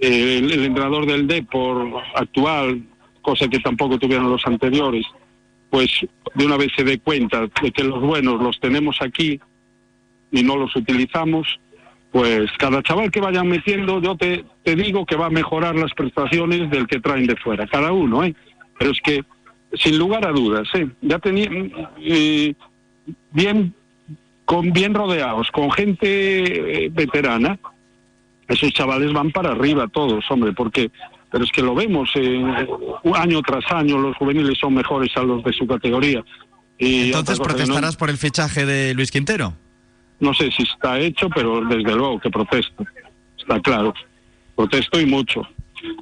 [0.00, 2.80] el, el entrenador del Depor actual,
[3.22, 5.04] cosa que tampoco tuvieron los anteriores,
[5.68, 5.90] pues
[6.36, 9.40] de una vez se dé cuenta de que los buenos los tenemos aquí
[10.30, 11.58] y no los utilizamos,
[12.16, 15.92] pues cada chaval que vayan metiendo, yo te, te digo que va a mejorar las
[15.92, 18.34] prestaciones del que traen de fuera, cada uno, ¿eh?
[18.78, 19.22] Pero es que,
[19.74, 20.88] sin lugar a dudas, ¿eh?
[21.02, 21.46] Ya tenía
[22.00, 22.54] eh,
[23.32, 23.74] bien
[24.46, 27.58] con bien rodeados, con gente eh, veterana,
[28.48, 30.90] esos chavales van para arriba todos, hombre, porque
[31.30, 32.66] pero es que lo vemos eh,
[33.14, 36.24] año tras año, los juveniles son mejores a los de su categoría.
[36.78, 39.52] Y Entonces no- protestarás por el fichaje de Luis Quintero.
[40.20, 42.84] No sé si está hecho, pero desde luego que protesto.
[43.38, 43.94] Está claro.
[44.54, 45.42] Protesto y mucho.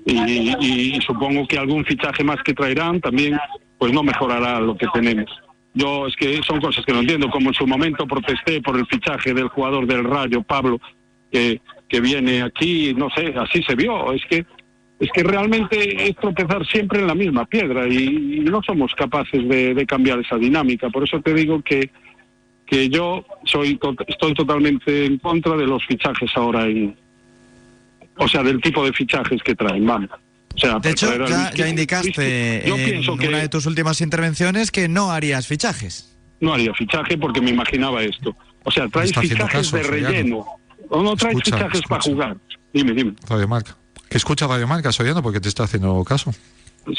[0.07, 3.39] Y, supongo que algún fichaje más que traerán también,
[3.79, 5.31] pues no mejorará lo que tenemos.
[5.75, 8.87] Yo es que son cosas que no entiendo, como en su momento protesté por el
[8.87, 10.81] fichaje del jugador del Rayo, Pablo,
[11.33, 14.13] que, que viene aquí, no sé, así se vio.
[14.13, 14.47] Es que
[15.01, 19.85] es que realmente es tropezar siempre en la misma piedra y, no somos capaces de
[19.87, 20.89] cambiar esa dinámica.
[20.89, 21.91] Por eso te digo que
[22.67, 26.97] que yo soy to- estoy totalmente en contra de los fichajes ahora en
[28.17, 30.11] o sea del tipo de fichajes que traen vamos
[30.55, 31.09] o sea De hecho,
[31.55, 36.17] ya, indicaste yo en pienso que una de tus últimas intervenciones que no harías fichajes.
[36.41, 38.35] no haría fichaje porque me imaginaba esto
[38.65, 40.47] o sea traes fichajes caso, de relleno
[40.89, 42.37] o no traes Escucha, fichajes para jugar
[42.73, 43.77] dime dime Radio Marca.
[44.09, 46.33] Que escucha Radio Marca, Soriano, porque te está haciendo caso.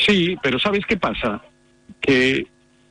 [0.05, 1.41] Sí, pero ¿sabes qué pasa?
[2.01, 2.45] Que,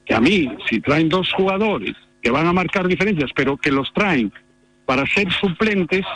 [0.06, 1.94] que a mí, si traen dos jugadores
[2.24, 4.32] que van a marcar diferencias, pero que los traen
[4.86, 6.06] para ser suplentes,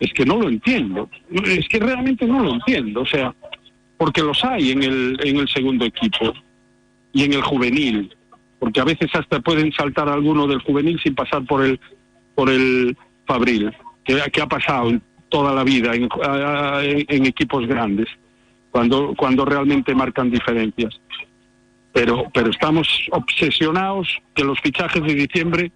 [0.00, 1.10] es que no lo entiendo.
[1.44, 3.02] Es que realmente no lo entiendo.
[3.02, 3.34] O sea,
[3.98, 6.32] porque los hay en el, en el segundo equipo
[7.12, 8.16] y en el juvenil.
[8.58, 11.78] Porque a veces hasta pueden saltar alguno del juvenil sin pasar por el,
[12.34, 12.96] por el
[13.26, 13.70] Fabril,
[14.04, 14.90] que, ha pasado
[15.28, 16.08] toda la vida en-
[17.08, 18.08] en equipos grandes
[18.70, 20.98] cuando, cuando realmente marcan diferencias.
[21.92, 25.72] Pero, pero estamos obsesionados que los fichajes de diciembre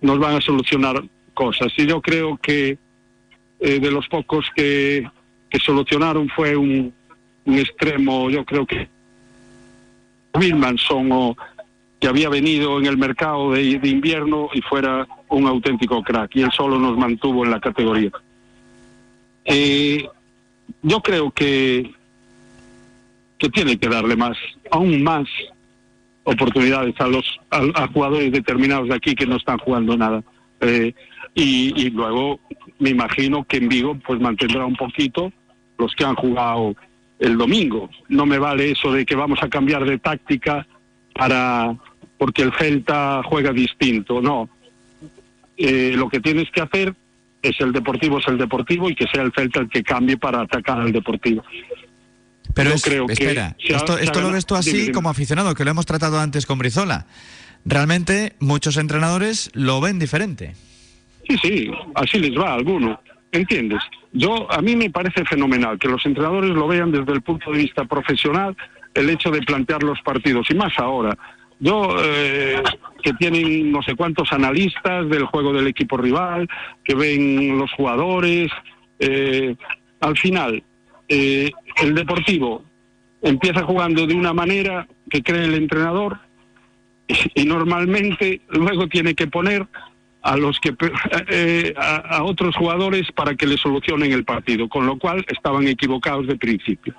[0.00, 1.02] nos van a solucionar
[1.32, 1.72] cosas.
[1.76, 2.78] Y yo creo que
[3.60, 5.08] eh, de los pocos que,
[5.48, 6.92] que solucionaron fue un,
[7.46, 8.88] extremo, yo creo que
[10.34, 11.36] Wilmanson o
[11.98, 16.42] que había venido en el mercado de, de invierno y fuera un auténtico crack y
[16.42, 18.10] él solo nos mantuvo en la categoría.
[19.44, 20.06] Eh,
[20.82, 21.92] yo creo que,
[23.42, 24.38] que tiene que darle más,
[24.70, 25.28] aún más
[26.22, 30.22] oportunidades a los a, jugadores determinados de aquí que no están jugando nada.
[30.60, 30.94] Eh,
[31.34, 32.38] y, y, luego
[32.78, 35.32] me imagino que en Vigo pues mantendrá un poquito
[35.76, 36.76] los que han jugado
[37.18, 37.90] el domingo.
[38.08, 40.64] No me vale eso de que vamos a cambiar de táctica
[41.12, 41.74] para
[42.16, 44.22] porque el Celta juega distinto.
[44.22, 44.48] No.
[45.56, 46.94] Eh, lo que tienes que hacer
[47.42, 50.42] es el Deportivo es el Deportivo y que sea el Celta el que cambie para
[50.42, 51.42] atacar al Deportivo.
[52.54, 56.20] Pero creo espera, esto, esto lo ves tú así como aficionado, que lo hemos tratado
[56.20, 57.06] antes con Brizola.
[57.64, 60.54] Realmente muchos entrenadores lo ven diferente.
[61.28, 63.00] Sí, sí, así les va a alguno,
[63.30, 63.80] ¿entiendes?
[64.12, 67.58] Yo, a mí me parece fenomenal que los entrenadores lo vean desde el punto de
[67.58, 68.56] vista profesional,
[68.94, 71.16] el hecho de plantear los partidos, y más ahora.
[71.60, 72.60] Yo, eh,
[73.02, 76.48] que tienen no sé cuántos analistas del juego del equipo rival,
[76.84, 78.50] que ven los jugadores,
[78.98, 79.54] eh,
[80.00, 80.62] al final,
[81.14, 81.50] eh,
[81.82, 82.64] el deportivo
[83.20, 86.18] empieza jugando de una manera que cree el entrenador
[87.34, 89.66] y, normalmente luego tiene que poner
[90.22, 90.74] a los que
[91.76, 96.36] a, otros jugadores para que le solucionen el partido, con lo cual estaban equivocados de
[96.36, 96.94] principio.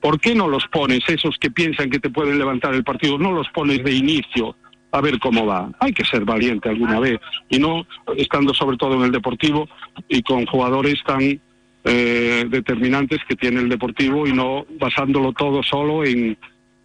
[0.00, 3.30] ¿Por qué no los pones, esos que piensan que te pueden levantar el partido, no
[3.30, 4.56] los pones de inicio
[4.90, 5.70] a ver cómo va?
[5.80, 7.20] Hay que ser valiente alguna vez
[7.50, 9.68] y no estando sobre todo en el deportivo
[10.08, 11.38] y con jugadores tan
[11.84, 16.36] eh, determinantes que tiene el deportivo y no basándolo todo solo en,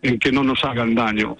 [0.01, 1.37] en que no nos hagan daño.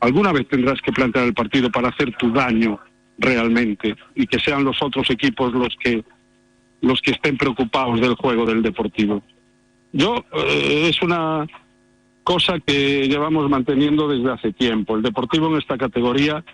[0.00, 2.78] Alguna vez tendrás que plantear el partido para hacer tu daño
[3.18, 6.02] realmente y que sean los otros equipos los que
[6.82, 9.22] los que estén preocupados del juego del deportivo.
[9.92, 11.46] Yo, eh, es una
[12.22, 14.96] cosa que llevamos manteniendo desde hace tiempo.
[14.96, 16.44] El Deportivo en esta categoría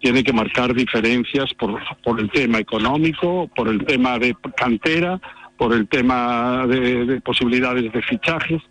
[0.00, 5.20] tiene que marcar diferencias por, por el tema económico, por el tema de cantera,
[5.56, 8.62] por el tema de, de posibilidades de fichajes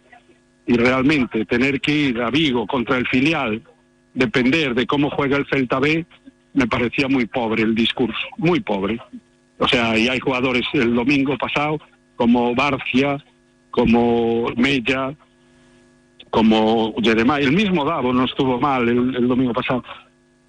[0.66, 3.62] y realmente tener que ir a Vigo contra el filial,
[4.14, 6.06] depender de cómo juega el Celta B,
[6.54, 9.00] me parecía muy pobre el discurso, muy pobre.
[9.58, 11.80] O sea, y hay jugadores el domingo pasado
[12.16, 13.24] como Barcia,
[13.72, 15.16] como Mella,
[16.30, 19.84] como Jeremiah, el mismo Davo no estuvo mal el, domingo pasado,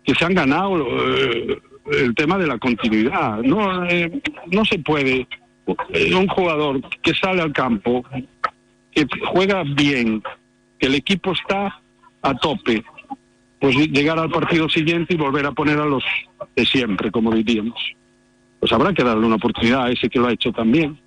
[0.03, 1.59] que se han ganado eh,
[1.93, 3.43] el tema de la continuidad.
[3.43, 4.21] No, eh,
[4.51, 5.27] no se puede
[5.67, 8.05] un jugador que sale al campo,
[8.93, 10.23] que juega bien,
[10.79, 11.81] que el equipo está
[12.23, 12.85] a tope,
[13.61, 16.05] pues llegar al partido siguiente y volver a poner a los
[16.55, 17.81] de siempre, como diríamos.
[18.61, 20.99] Pues habrá que darle una oportunidad a ese que lo ha hecho también.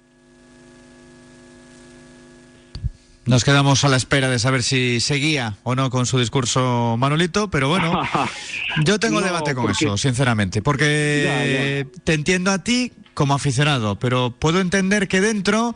[3.27, 7.49] Nos quedamos a la espera de saber si seguía o no con su discurso Manolito,
[7.49, 8.01] pero bueno,
[8.85, 14.61] yo tengo debate con eso, sinceramente, porque te entiendo a ti como aficionado, pero puedo
[14.61, 15.75] entender que dentro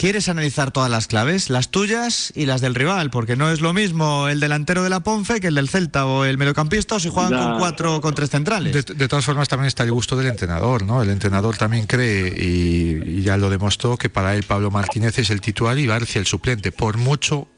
[0.00, 3.74] quieres analizar todas las claves, las tuyas y las del rival, porque no es lo
[3.74, 7.10] mismo el delantero de la Ponfe que el del Celta o el mediocampista o si
[7.10, 8.72] juegan con cuatro o con tres centrales.
[8.72, 11.02] De, todas formas, también está el gusto del entrenador, ¿no?
[11.02, 15.42] El entrenador también cree, y, ya lo demostró, que para él Pablo Martínez es el
[15.42, 17.48] titular y Barcia el suplente, por mucho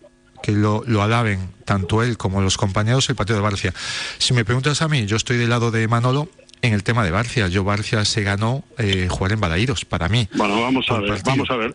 [0.42, 3.72] que lo, lo, alaben tanto él como los compañeros el partido de Barcia.
[4.18, 6.28] Si me preguntas a mí, yo estoy del lado de Manolo
[6.60, 7.46] en el tema de Barcia.
[7.46, 10.28] Yo Barcia se ganó eh, jugar en Balaídos, para mí.
[10.34, 11.74] Bueno, vamos a ver, vamos a ver.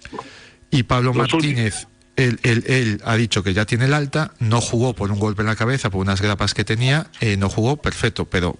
[0.72, 5.11] Y Pablo Martínez, él, él, ha dicho que ya tiene el alta, no jugó por
[5.11, 8.57] un golpe en la cabeza, por unas grapas que tenía, eh, no jugó, perfecto, pero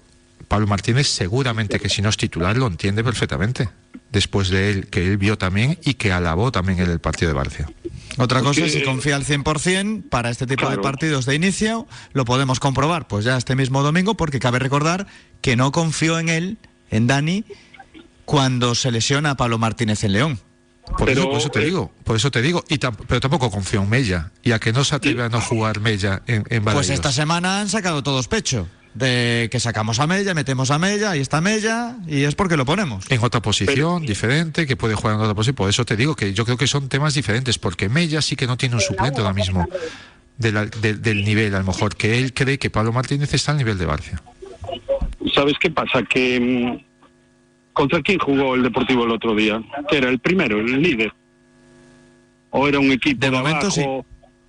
[0.48, 3.70] Pablo Martínez seguramente que si no es titular lo entiende perfectamente,
[4.12, 7.34] después de él, que él vio también y que alabó también en el partido de
[7.34, 7.70] Barcia.
[8.18, 12.26] Otra cosa es si confía al 100% para este tipo de partidos de inicio, lo
[12.26, 15.08] podemos comprobar pues ya este mismo domingo, porque cabe recordar
[15.42, 16.58] que no confió en él,
[16.90, 17.44] en Dani,
[18.26, 20.40] cuando se lesiona a Pablo Martínez en León.
[20.95, 24.31] Por, eso, te eh, digo, por eso te digo, y pero tampoco confío en Mella,
[24.43, 27.59] y a que no se atreve a no jugar Mella en, en Pues esta semana
[27.59, 31.97] han sacado todos pecho, de que sacamos a Mella, metemos a Mella, ahí está Mella,
[32.07, 33.05] y es porque lo ponemos.
[33.09, 36.34] En otra posición, diferente, que puede jugar en otra posición, por eso te digo que
[36.34, 39.34] yo creo que son temas diferentes, porque Mella sí que no tiene un suplente ahora
[39.34, 39.68] mismo
[40.38, 43.85] del nivel, a lo mejor, que él cree que Pablo Martínez está al nivel de
[43.85, 44.22] Barcia.
[45.34, 46.03] ¿Sabes qué pasa?
[46.03, 46.86] Que mm,
[47.78, 49.62] ¿Contra quién jugó el Deportivo el otro día?
[49.88, 51.14] Que era el primero, el líder.
[52.49, 53.86] ¿O era un equipo de, momento sí.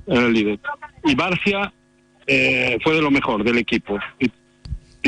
[0.07, 0.59] Era el líder.
[1.05, 1.71] Y Barcia
[2.27, 3.99] eh, fue de lo mejor del equipo.
[4.19, 4.31] Y,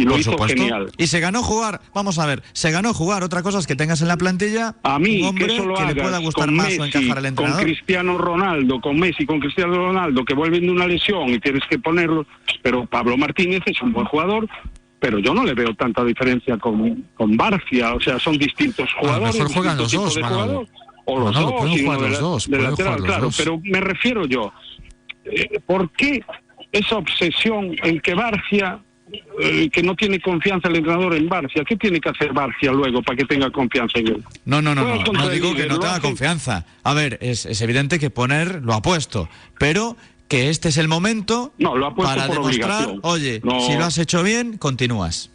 [0.05, 0.91] lo hizo genial.
[0.99, 3.23] Y se ganó jugar, vamos a ver, se ganó jugar.
[3.23, 6.03] Otra cosa es que tengas en la plantilla a mí, un hombre que, que le
[6.03, 7.63] pueda gustar más o encajar al entrenador.
[7.63, 11.63] Con Cristiano Ronaldo, con Messi, con Cristiano Ronaldo, que vuelven de una lesión y tienes
[11.71, 12.27] que ponerlo.
[12.63, 14.47] Pero Pablo Martínez es un buen jugador
[15.01, 18.95] pero yo no le veo tanta diferencia con, con Barcia, o sea, son distintos A
[18.95, 19.35] lo jugadores.
[19.35, 20.67] mejor juegan los dos, Manolo.
[21.07, 22.93] o los Manolo, dos, pueden y jugar uno de los la- dos, de pueden lateral,
[22.93, 23.37] jugar los claro, dos.
[23.37, 24.53] pero me refiero yo,
[25.25, 26.23] eh, ¿por qué
[26.73, 28.79] esa obsesión en que Barcia,
[29.41, 33.03] eh, que no tiene confianza el entrenador en Barcia, ¿qué tiene que hacer Barcia luego
[33.03, 34.25] para que tenga confianza en él?
[34.45, 36.65] No, no, no, no, no digo que no tenga confianza.
[36.85, 39.29] A ver, es, es evidente que poner lo ha puesto,
[39.59, 39.97] pero
[40.31, 43.01] que este es el momento No, lo ha puesto para por demostrar, obligación.
[43.03, 43.61] oye, No.
[43.61, 45.29] si lo has hecho bien, continúas.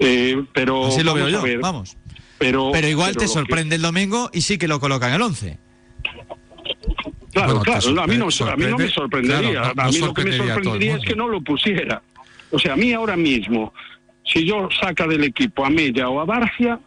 [0.00, 1.96] Eh, pero Así lo veo yo, ver, vamos.
[2.36, 5.14] Pero, Pero igual pero te que- sorprende el domingo y sí que lo coloca en
[5.14, 5.58] el 11.
[7.32, 9.50] Claro, Bueno, claro, a mí no, a mí no me sorprende, sorprendería.
[9.52, 12.02] claro, no- a mí lo que me sorprendería es que no lo pusiera.
[12.50, 13.72] O sea, a mí ahora mismo,
[14.24, 16.78] si yo saca del equipo a Mella o a Barcia,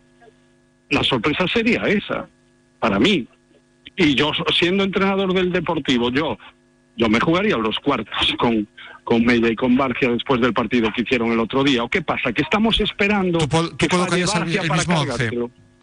[0.89, 2.27] la sorpresa sería esa,
[2.79, 3.27] para mí.
[3.97, 6.37] Y yo, siendo entrenador del Deportivo, yo
[6.97, 8.67] yo me jugaría los cuartos con,
[9.03, 11.83] con Mella y con Barcia después del partido que hicieron el otro día.
[11.83, 12.33] ¿O qué pasa?
[12.33, 15.29] Que estamos esperando que falle colocarías el, mismo once.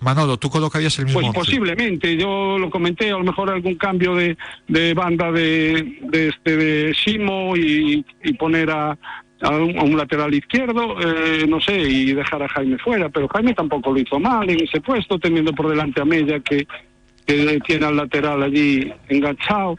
[0.01, 1.39] Manolo, tú colocarías el mismo Pues once.
[1.39, 4.37] posiblemente, yo lo comenté, a lo mejor algún cambio de,
[4.67, 8.99] de banda de, de este de Simo y, y poner a,
[9.41, 13.29] a un, a un lateral izquierdo, eh, no sé, y dejar a Jaime fuera, pero
[13.29, 16.67] Jaime tampoco lo hizo mal en ese puesto, teniendo por delante a Mella que,
[17.27, 19.79] que tiene al lateral allí enganchado.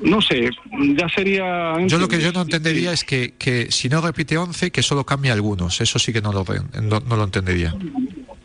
[0.00, 0.48] No sé,
[0.96, 1.74] ya sería...
[1.86, 5.04] Yo lo que yo no entendería es que, que si no repite 11, que solo
[5.04, 5.80] cambie algunos.
[5.80, 6.44] Eso sí que no lo,
[6.82, 7.74] no, no lo entendería.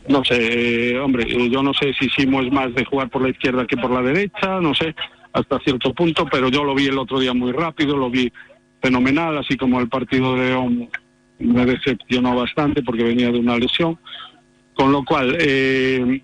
[0.07, 3.29] No sé, hombre, eh, yo no sé si Simo es más de jugar por la
[3.29, 4.95] izquierda que por la derecha, no sé,
[5.31, 8.31] hasta cierto punto, pero yo lo vi el otro día muy rápido, lo vi
[8.81, 10.89] fenomenal, así como el partido de León
[11.39, 13.97] me decepcionó bastante porque venía de una lesión.
[14.73, 16.21] Con lo cual, eh,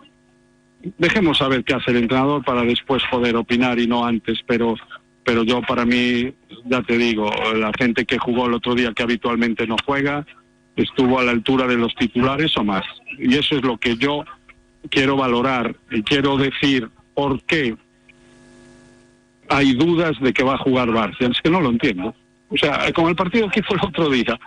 [0.97, 4.75] dejemos saber qué hace el entrenador para después poder opinar y no antes, pero
[5.23, 6.33] pero yo para mí,
[6.65, 10.25] ya te digo, la gente que jugó el otro día que habitualmente no juega,
[10.75, 12.83] estuvo a la altura de los titulares o más.
[13.19, 14.23] Y eso es lo que yo
[14.89, 17.75] quiero valorar y quiero decir por qué
[19.49, 21.27] hay dudas de que va a jugar Barcia.
[21.27, 22.15] Es que no lo entiendo.
[22.49, 24.39] O sea, con el partido que hizo el otro día,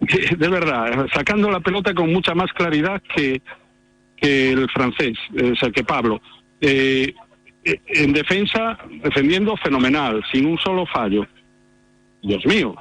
[0.00, 3.40] de verdad, sacando la pelota con mucha más claridad que,
[4.16, 6.20] que el francés, eh, o sea, que Pablo.
[6.60, 7.14] Eh,
[7.64, 11.26] eh, en defensa, defendiendo fenomenal, sin un solo fallo.
[12.22, 12.74] Dios mío,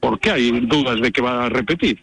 [0.00, 1.98] ¿por qué hay dudas de que va a repetir?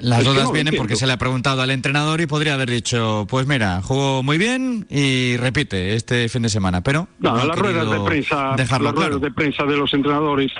[0.00, 2.70] Las Es dudas no vienen porque se le ha preguntado al entrenador y podría haber
[2.70, 7.44] dicho, pues mira, jugó muy bien y repite este fin de semana, pero No, ha
[7.44, 8.92] las ruedas de prensa, las claro.
[8.92, 10.50] ruedas de prensa de los entrenadores,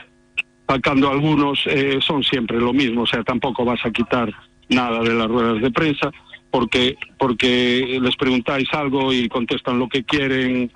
[0.69, 3.03] sacando algunos, eh, son siempre lo mismo.
[3.03, 4.33] O sea, tampoco vas a quitar
[4.69, 6.11] nada de las ruedas de prensa
[6.53, 10.71] porque porque les preguntáis algo y contestan lo que quieren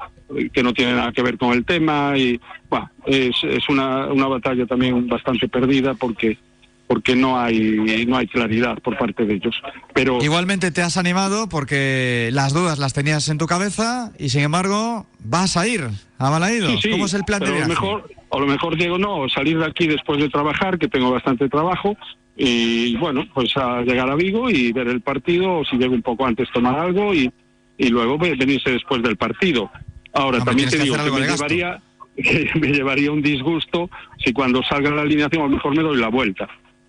[0.53, 4.27] que no tiene nada que ver con el tema y bueno, es, es una, una
[4.27, 6.39] batalla también bastante perdida porque
[6.86, 9.54] porque no hay no hay claridad por parte de ellos.
[9.94, 14.42] Pero Igualmente te has animado porque las dudas las tenías en tu cabeza y sin
[14.42, 15.88] embargo vas a ir
[16.18, 16.70] a Balaídos.
[16.72, 17.80] Sí, sí, ¿Cómo es el plan de pero a lo viaje?
[17.82, 21.48] mejor, a lo mejor digo no, salir de aquí después de trabajar, que tengo bastante
[21.48, 21.96] trabajo,
[22.36, 26.02] y bueno, pues a llegar a Vigo y ver el partido, o si llego un
[26.02, 27.30] poco antes tomar algo y,
[27.78, 29.70] y luego ve- venirse después del partido.
[30.12, 31.80] Ahora, Hombre, también te digo que me llevaría,
[32.16, 33.90] que me llevaría un disgusto
[34.24, 36.46] si cuando salga la alineación a lo mejor me doy la vuelta.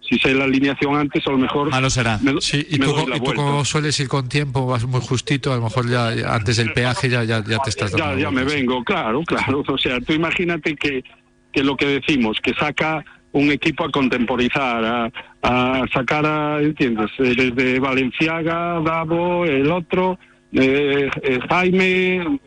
[0.09, 1.69] Si sé la alineación antes, a lo mejor...
[1.69, 2.17] Malo será.
[2.21, 4.65] Me, Sí, y me tú, doy co- la y tú como sueles ir con tiempo,
[4.65, 7.69] vas muy justito, a lo mejor ya, ya antes del peaje ya, ya, ya te
[7.69, 9.63] estás dando Ya, ya me vengo, claro, claro.
[9.67, 11.03] O sea, tú imagínate que,
[11.51, 13.03] que lo que decimos, que saca
[13.33, 15.11] un equipo a contemporizar, a,
[15.43, 17.11] a sacar a, ¿entiendes?
[17.19, 20.17] Eh, Desde Valenciaga, Davo, el otro,
[20.53, 22.39] eh, eh, Jaime,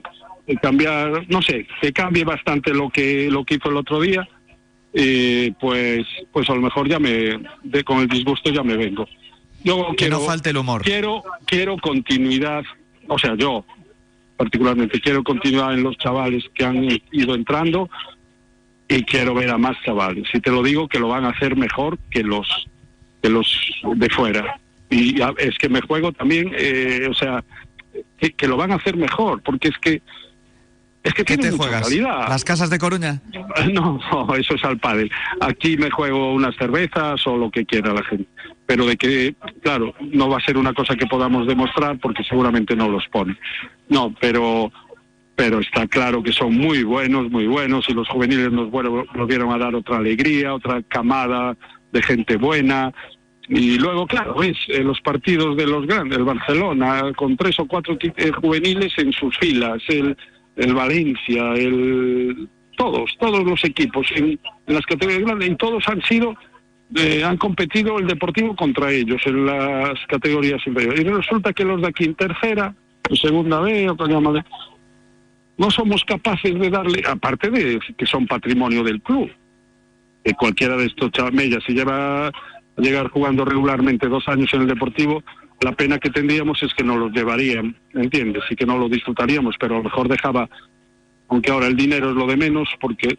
[0.63, 4.27] cambiar, no sé, que cambie bastante lo que, lo que hizo el otro día,
[4.93, 9.07] eh, pues, pues a lo mejor ya me, de, con el disgusto ya me vengo.
[9.63, 10.83] Yo Que quiero, no falte el humor.
[10.83, 12.65] Quiero, quiero continuidad,
[13.09, 13.65] o sea, yo
[14.37, 17.91] particularmente quiero continuidad en los chavales que han ido entrando
[18.89, 20.29] y quiero ver a más chavales.
[20.33, 22.67] Y te lo digo que lo van a hacer mejor que los
[23.23, 23.47] que los
[23.97, 24.59] de fuera.
[24.89, 27.45] Y es que me juego también, eh, o sea,
[28.19, 30.03] que, que lo van a hacer mejor, porque es que
[31.03, 31.89] es que ¿Qué tiene te mucha juegas?
[31.89, 32.29] calidad.
[32.29, 33.23] ¿Las casas de Coruña?
[33.73, 35.11] No, no, eso es al pádel.
[35.41, 38.27] Aquí me juego unas cervezas o lo que quiera la gente.
[38.67, 42.77] Pero de que, claro, no va a ser una cosa que podamos demostrar porque seguramente
[42.77, 43.37] no los pone.
[43.89, 44.71] No, pero
[45.35, 49.57] pero está claro que son muy buenos, muy buenos y los juveniles nos volvieron a
[49.57, 51.57] dar otra alegría, otra camada
[51.93, 52.93] de gente buena.
[53.49, 57.67] Y luego, claro, ves eh, los partidos de los grandes, el Barcelona, con tres o
[57.67, 60.15] cuatro eh, juveniles en sus filas, el,
[60.61, 66.01] el Valencia, el todos, todos los equipos en, en las categorías grandes, y todos han
[66.03, 66.35] sido
[66.97, 71.01] eh, han competido el Deportivo contra ellos en las categorías inferiores.
[71.01, 72.75] Y resulta que los de aquí en tercera,
[73.09, 74.45] en segunda B o con llama de-
[75.57, 79.31] no somos capaces de darle, aparte de que son patrimonio del club,
[80.25, 82.33] que cualquiera de estos chamellas, si lleva a
[82.79, 85.23] llegar jugando regularmente dos años en el Deportivo,
[85.61, 88.45] la pena que tendríamos es que no los llevarían, ¿entiendes?
[88.51, 90.49] Y que no lo disfrutaríamos, pero a lo mejor dejaba,
[91.29, 93.19] aunque ahora el dinero es lo de menos, porque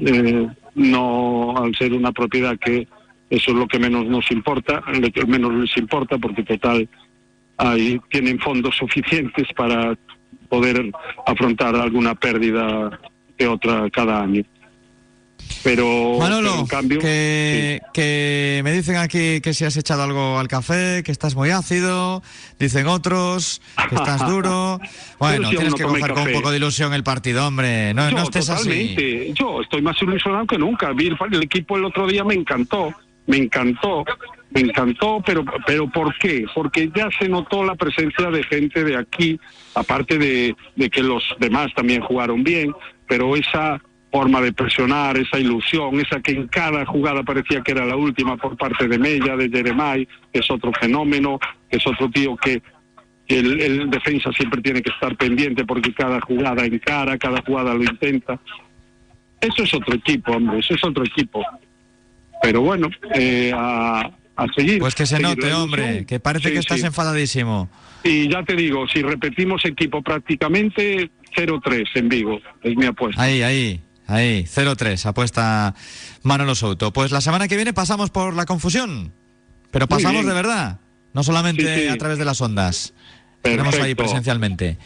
[0.00, 2.86] eh, no al ser una propiedad que
[3.30, 6.88] eso es lo que menos nos importa, lo que menos les importa, porque total
[7.56, 9.96] hay, tienen fondos suficientes para
[10.48, 10.92] poder
[11.26, 13.00] afrontar alguna pérdida
[13.36, 14.44] que otra cada año.
[15.62, 20.38] Pero, Manolo, pero en cambio, que, que me dicen aquí que si has echado algo
[20.38, 22.22] al café, que estás muy ácido,
[22.58, 24.80] dicen otros, que estás duro.
[25.18, 27.94] Bueno, tienes no que coger con un poco de ilusión el partido, hombre.
[27.94, 28.64] No, yo, no estés así.
[28.64, 29.32] totalmente.
[29.34, 30.92] Yo estoy más ilusionado que nunca.
[30.92, 32.94] Vi el, el equipo el otro día, me encantó,
[33.26, 34.04] me encantó,
[34.50, 36.44] me encantó, pero, pero ¿por qué?
[36.54, 39.38] Porque ya se notó la presencia de gente de aquí,
[39.74, 42.72] aparte de, de que los demás también jugaron bien,
[43.08, 43.80] pero esa
[44.16, 48.38] forma de presionar, esa ilusión, esa que en cada jugada parecía que era la última
[48.38, 51.38] por parte de Mella, de Jeremai, que es otro fenómeno,
[51.68, 52.62] que es otro tío que
[53.28, 57.82] el, el defensa siempre tiene que estar pendiente porque cada jugada encara, cada jugada lo
[57.84, 58.40] intenta.
[59.38, 61.44] Eso es otro equipo, hombre, eso es otro equipo.
[62.42, 64.78] Pero bueno, eh, a, a seguir.
[64.78, 66.86] Pues que se note, hombre, que parece Sí, que estás sí.
[66.86, 67.68] enfadadísimo.
[68.02, 73.20] Y ya te digo, si repetimos equipo prácticamente 0-3 en Vigo, es mi apuesta.
[73.20, 75.74] Ahí, ahí, ahí, 0-3, apuesta
[76.22, 76.92] Manolo Souto.
[76.92, 79.12] Pues la semana que viene pasamos por la confusión,
[79.70, 80.78] pero pasamos de verdad,
[81.12, 81.88] no solamente Sí, sí.
[81.88, 82.94] a través de las ondas.
[83.42, 84.02] Tenemos ahí Perfecto.
[84.04, 84.78] presencialmente.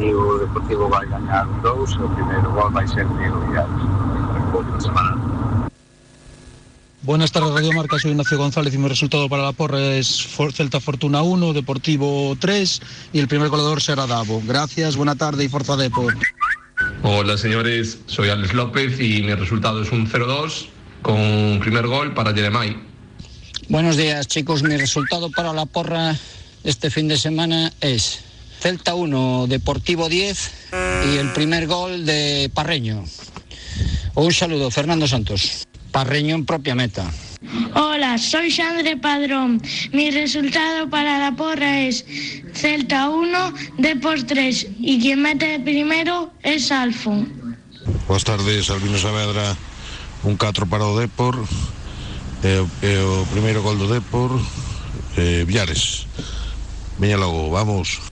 [0.00, 3.82] E o Deportivo vai gañar un 2 o primeiro gol vai ser Diego Villares.
[4.52, 5.16] Boa semana.
[7.02, 7.98] Buenas tardes, Radio Marca.
[7.98, 12.36] Soy Ignacio González y mi resultado para la porra es For- Celta Fortuna 1, Deportivo
[12.38, 12.80] 3
[13.12, 14.42] y el primer goleador será Davo.
[14.46, 16.14] Gracias, buena tarde y Forza Depor.
[17.02, 20.66] Hola señores, soy Alex López y mi resultado es un 0-2
[21.02, 22.76] con primer gol para Jeremai.
[23.68, 24.62] Buenos días, chicos.
[24.62, 26.16] Mi resultado para la porra
[26.64, 28.24] este fin de semana es
[28.60, 30.50] Celta 1, Deportivo 10
[31.12, 33.04] y el primer gol de Parreño.
[34.14, 35.66] Un saludo, Fernando Santos.
[35.92, 37.10] Parreño en propia meta.
[37.74, 39.62] Hola, soy Sandre Padrón.
[39.92, 42.04] Mi resultado para la porra es
[42.52, 47.56] Celta 1, Depor 3 y quien mete primero es Alfon.
[48.06, 49.56] Boas tardes, Albino Saavedra
[50.22, 51.34] Un 4 para o Depor
[52.44, 54.36] e, o- e o primeiro gol do Depor
[55.16, 56.04] eh, Villares
[57.00, 58.09] Veña logo, vamos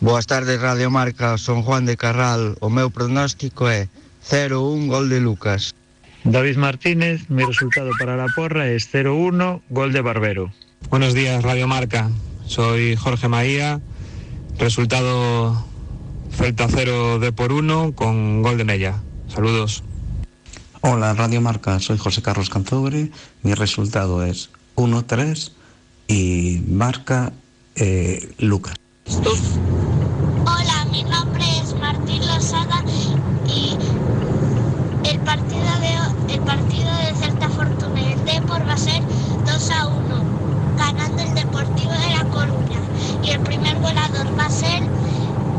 [0.00, 1.38] Boas tardes, Radio Marca.
[1.38, 2.54] Son Juan de Carral.
[2.60, 3.90] O meu pronóstico é
[4.22, 5.74] 0-1 gol de Lucas.
[6.22, 10.52] David Martínez, mi resultado para la porra es 0-1, gol de Barbero.
[10.88, 12.10] Buenos días, Radio Marca.
[12.46, 13.80] Soy Jorge Maía.
[14.58, 15.66] Resultado
[16.30, 19.02] Celta 0 de por 1 con gol de Mella.
[19.26, 19.82] Saludos.
[20.80, 23.10] Hola, Radio Marca, soy José Carlos Canzobre.
[23.42, 25.50] Mi resultado es 1-3
[26.06, 27.32] y marca
[27.74, 28.76] eh, Lucas
[30.90, 32.82] mi nombre es Martín Lozada
[33.46, 33.76] y
[35.04, 39.02] el partido de el partido de Celta Fortuna y el Depor va a ser
[39.46, 40.22] 2 a 1,
[40.76, 42.80] ganando el Deportivo de La Coruña
[43.22, 44.82] y el primer goleador va a ser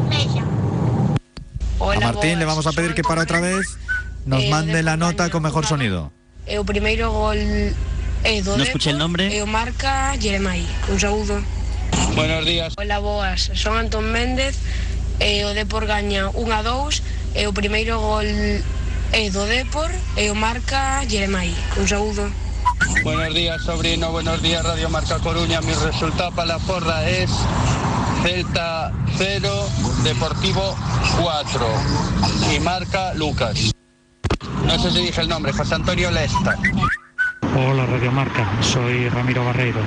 [0.10, 0.46] Mella.
[1.80, 3.78] a Martín le vamos a pedir que para otra vez
[4.26, 6.12] nos Eh, mande la nota con mejor sonido.
[6.46, 9.32] E o primeiro gol é do No escuché el nombre.
[9.48, 10.68] Marca Jeremai.
[10.92, 11.40] Un saúdo.
[12.20, 12.76] Buenos días.
[12.76, 13.56] Hola, boas.
[13.56, 14.60] Son Antón Méndez
[15.24, 19.88] e o Depor gaña 1 a 2 e o primeiro gol é do Depor
[20.20, 21.56] e o marca Jeremai.
[21.80, 22.28] Un saúdo.
[23.08, 24.12] Buenos días, sobrino.
[24.12, 25.64] Buenos días, Radio Marca Coruña.
[25.64, 27.32] Mi resultado para la porra es
[28.24, 29.50] Celta 0,
[30.04, 30.76] Deportivo
[31.22, 31.66] 4
[32.54, 33.72] y marca Lucas.
[34.66, 36.58] No sé si dije el nombre, José Antonio Lesta.
[37.56, 38.48] Hola Radio Marca.
[38.62, 39.80] Soy Ramiro Barreiro.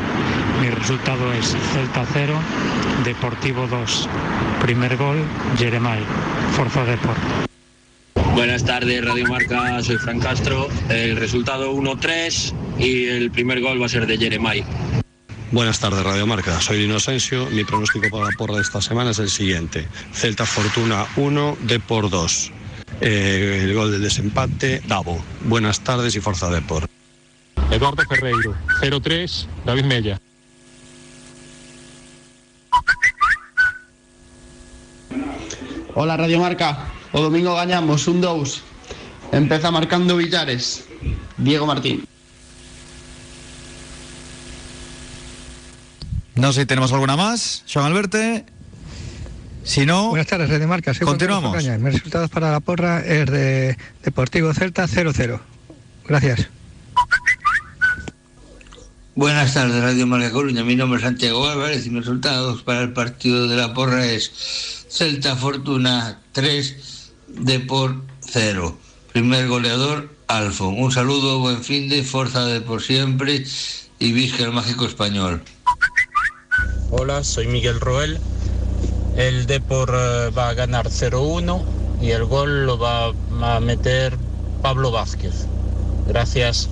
[0.60, 2.34] Mi resultado es Celta 0,
[3.04, 4.09] Deportivo 2.
[4.62, 5.18] Primer gol,
[5.59, 6.00] Jeremai.
[6.56, 7.18] Forza Deport.
[8.34, 9.82] Buenas tardes, Radio Marca.
[9.82, 10.68] Soy Fran Castro.
[10.88, 14.64] El resultado 1-3 y el primer gol va a ser de Jeremai.
[15.52, 16.58] Buenas tardes, Radio Marca.
[16.62, 17.46] Soy Lino Asensio.
[17.50, 19.86] Mi pronóstico para la porra de esta semana es el siguiente.
[20.14, 22.50] Celta Fortuna 1, Depor 2.
[23.02, 25.22] Eh, el gol del desempate, Davo.
[25.42, 26.88] Buenas tardes y Forza Depor.
[27.70, 30.18] Eduardo Ferreiro, 0-3, David Mella.
[35.94, 38.62] Hola Radio Marca, o domingo gañamos un 2.
[39.32, 40.86] Empeza marcando Villares.
[41.36, 42.06] Diego Martín.
[46.34, 47.64] No sé si tenemos alguna más.
[47.72, 48.18] Joan Alberto.
[49.64, 50.92] Si no, Buenas tardes, Radio Marca.
[50.92, 51.80] Soy Juan Carlos continuamos.
[51.82, 55.40] Mis resultados para la porra es de Deportivo Celta 0-0.
[56.06, 56.48] Gracias.
[59.14, 60.64] Buenas tardes, Radio Marca Coruña.
[60.64, 64.32] Mi nombre es Santiago Álvarez y mis resultados para el partido de la porra es
[64.88, 68.78] Celta Fortuna 3, Depor 0.
[69.12, 70.82] Primer goleador, Alfon.
[70.82, 73.44] Un saludo, buen fin de fuerza de por siempre
[73.98, 75.42] y visca el mágico español.
[76.94, 78.20] Hola, soy Miguel Roel.
[79.16, 81.64] El Depor eh, va a ganar 0-1
[82.02, 84.19] y el gol lo va a meter
[84.60, 85.47] Pablo Vázquez.
[86.06, 86.69] Gracias.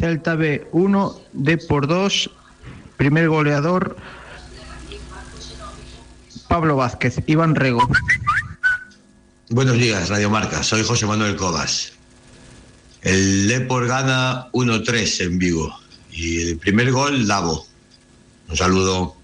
[0.00, 2.30] Celta B 1, D por 2,
[2.96, 3.98] primer goleador
[6.48, 7.86] Pablo Vázquez, Iván Rego.
[9.50, 10.62] Buenos días, Radio Marca.
[10.62, 11.92] Soy José Manuel Cobas.
[13.02, 15.78] El Depor gana 1-3 en Vigo.
[16.10, 17.69] Y el primer gol, Davo.
[18.50, 19.16] Un saludo.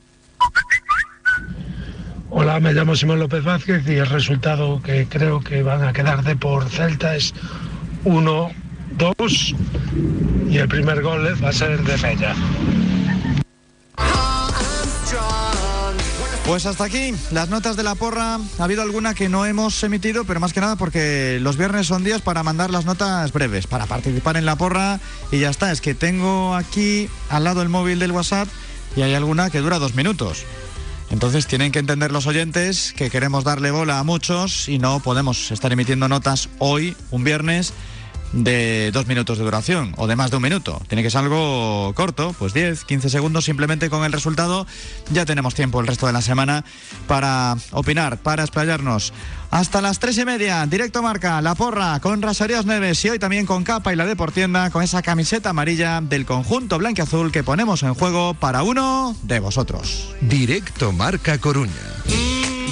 [2.31, 6.23] Hola, me llamo Simón López Vázquez y el resultado que creo que van a quedar
[6.23, 7.35] de por Celta es
[8.05, 9.57] 1-2
[10.49, 12.35] y el primer gol va a ser de Mella.
[16.47, 18.37] Pues hasta aquí las notas de la porra.
[18.37, 22.05] Ha habido alguna que no hemos emitido, pero más que nada porque los viernes son
[22.05, 25.01] días para mandar las notas breves, para participar en la porra
[25.33, 25.73] y ya está.
[25.73, 28.47] Es que tengo aquí al lado el móvil del WhatsApp
[28.95, 30.45] y hay alguna que dura dos minutos.
[31.11, 35.51] Entonces tienen que entender los oyentes que queremos darle bola a muchos y no podemos
[35.51, 37.73] estar emitiendo notas hoy, un viernes,
[38.33, 40.81] de dos minutos de duración o de más de un minuto.
[40.89, 44.67] Tiene que ser algo corto, pues 10, 15 segundos simplemente con el resultado.
[45.11, 46.65] Ya tenemos tiempo el resto de la semana
[47.07, 49.13] para opinar, para explayarnos.
[49.51, 53.47] Hasta las tres y media, directo marca, La Porra con Rasarías Neves y hoy también
[53.47, 57.95] con Capa y la Deportienda con esa camiseta amarilla del conjunto blanqueazul que ponemos en
[57.95, 60.15] juego para uno de vosotros.
[60.21, 61.73] Directo Marca Coruña.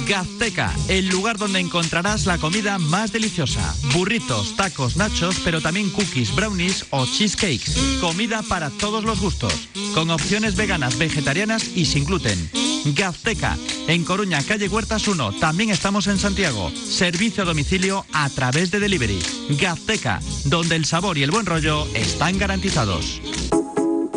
[0.07, 3.75] Gazteca, el lugar donde encontrarás la comida más deliciosa.
[3.93, 7.99] Burritos, tacos, nachos, pero también cookies, brownies o cheesecakes.
[8.01, 12.49] Comida para todos los gustos, con opciones veganas, vegetarianas y sin gluten.
[12.93, 13.57] Gazteca,
[13.87, 15.33] en Coruña, calle Huertas 1.
[15.33, 16.71] También estamos en Santiago.
[16.71, 19.19] Servicio a domicilio a través de delivery.
[19.59, 23.21] Gazteca, donde el sabor y el buen rollo están garantizados.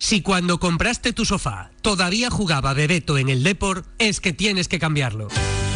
[0.00, 4.78] Si cuando compraste tu sofá todavía jugaba Bebeto en el Depor, es que tienes que
[4.78, 5.28] cambiarlo.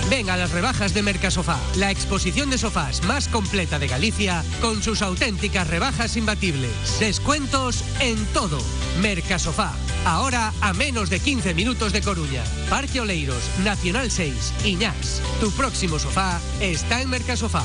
[0.08, 4.82] Ven a las rebajas de Mercasofá, la exposición de sofás más completa de Galicia, con
[4.82, 6.72] sus auténticas rebajas imbatibles.
[6.98, 8.58] Descuentos en todo.
[9.02, 9.72] Mercasofá,
[10.06, 12.42] ahora a menos de 15 minutos de Coruña.
[12.70, 15.20] Parque Oleiros, Nacional 6, Iñás.
[15.38, 17.64] Tu próximo sofá está en Mercasofá.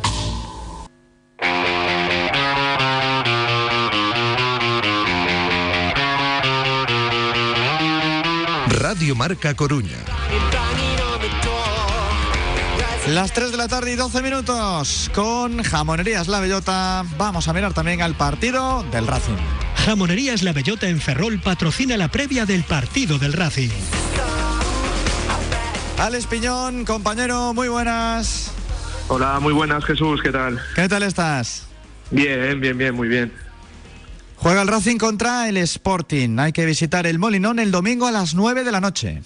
[8.81, 9.97] Radio Marca Coruña.
[13.09, 17.05] Las 3 de la tarde y 12 minutos con Jamonerías La Bellota.
[17.15, 19.37] Vamos a mirar también al partido del Racing.
[19.85, 23.69] Jamonerías La Bellota en Ferrol patrocina la previa del partido del Racing.
[25.99, 28.51] Alex Piñón, compañero, muy buenas.
[29.09, 30.59] Hola, muy buenas Jesús, ¿qué tal?
[30.73, 31.67] ¿Qué tal estás?
[32.09, 33.31] Bien, bien, bien, muy bien.
[34.41, 36.39] Juega el Racing contra el Sporting.
[36.39, 39.21] Hay que visitar el Molinón el domingo a las 9 de la noche.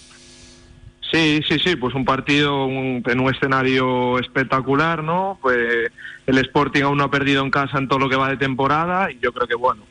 [1.09, 5.39] Sí, sí, sí, pues un partido un- en un escenario espectacular, ¿no?
[5.41, 5.89] Pues
[6.25, 9.09] el Sporting aún no ha perdido en casa en todo lo que va de temporada
[9.09, 9.83] y yo creo que, bueno,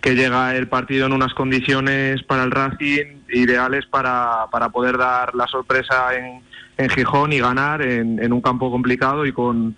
[0.00, 5.34] que llega el partido en unas condiciones para el Racing ideales para, para poder dar
[5.34, 6.40] la sorpresa en,
[6.76, 9.74] en Gijón y ganar en, en un campo complicado y con,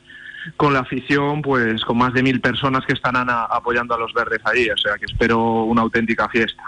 [0.56, 4.12] con la afición, pues con más de mil personas que estarán a- apoyando a los
[4.14, 4.68] verdes ahí.
[4.70, 6.62] O sea que espero una auténtica fiesta.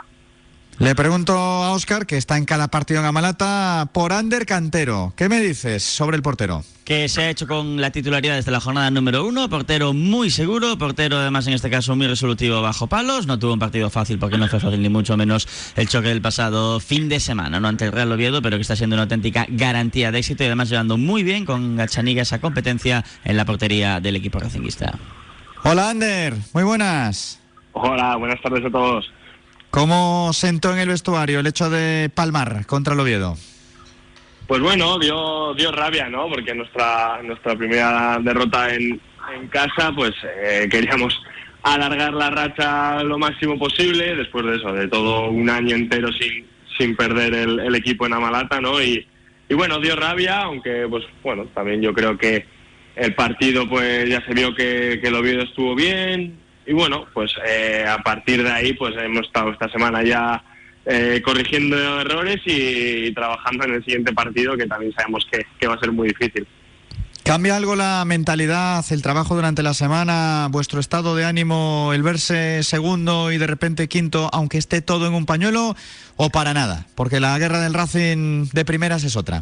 [0.83, 5.13] Le pregunto a Óscar, que está en cada partido en Amalata, por Ander Cantero.
[5.17, 6.65] ¿Qué me dices sobre el portero?
[6.85, 10.77] que se ha hecho con la titularidad desde la jornada número uno, portero muy seguro,
[10.79, 14.37] portero además en este caso muy resolutivo bajo palos, no tuvo un partido fácil porque
[14.37, 15.47] no fue fácil ni mucho menos
[15.77, 18.75] el choque del pasado fin de semana, no ante el Real Oviedo, pero que está
[18.75, 23.05] siendo una auténtica garantía de éxito y además llevando muy bien con Gachaniga esa competencia
[23.25, 24.99] en la portería del equipo racinguista.
[25.63, 27.41] Hola Ander, muy buenas.
[27.75, 29.09] Hola, buenas tardes a todos.
[29.73, 33.39] ¿Cómo sentó en el vestuario el hecho de palmar contra el Oviedo?
[34.47, 36.29] Pues bueno, dio, dio rabia, ¿no?
[36.29, 39.01] Porque nuestra, nuestra primera derrota en,
[39.35, 40.13] en casa, pues
[40.45, 41.19] eh, queríamos
[41.63, 46.47] alargar la racha lo máximo posible, después de eso, de todo un año entero sin,
[46.77, 48.79] sin perder el, el equipo en Amalata, ¿no?
[48.83, 49.07] Y,
[49.49, 52.45] y bueno, dio rabia, aunque pues bueno, también yo creo que
[52.95, 57.33] el partido pues ya se vio que, que el Oviedo estuvo bien y bueno, pues
[57.47, 60.43] eh, a partir de ahí pues hemos estado esta semana ya
[60.85, 65.75] eh, corrigiendo errores y, trabajando en el siguiente partido que también sabemos que, que va
[65.75, 66.47] a ser muy difícil.
[67.25, 72.65] ¿Cambia algo la mentalidad, el trabajo durante la semana, vuestro estado de ánimo, el verse
[72.65, 75.77] segundo y de repente quinto, aunque esté todo en un pañuelo,
[76.17, 76.87] o para nada?
[76.97, 79.41] Porque la guerra del Racing de primeras es otra.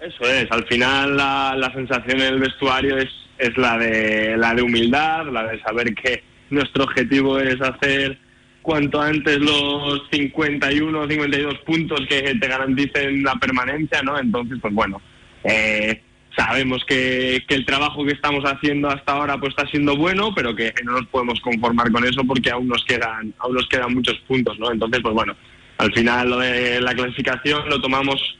[0.00, 4.54] Eso es, al final la, la sensación en el vestuario es, es la, de, la
[4.54, 8.18] de humildad, la de saber que nuestro objetivo es hacer
[8.62, 14.18] cuanto antes los 51 o 52 puntos que te garanticen la permanencia, ¿no?
[14.18, 15.00] Entonces, pues bueno,
[15.44, 16.02] eh,
[16.36, 20.54] sabemos que, que el trabajo que estamos haciendo hasta ahora pues está siendo bueno, pero
[20.54, 24.18] que no nos podemos conformar con eso porque aún nos quedan, aún nos quedan muchos
[24.26, 24.72] puntos, ¿no?
[24.72, 25.36] Entonces, pues bueno,
[25.78, 28.36] al final lo de la clasificación lo tomamos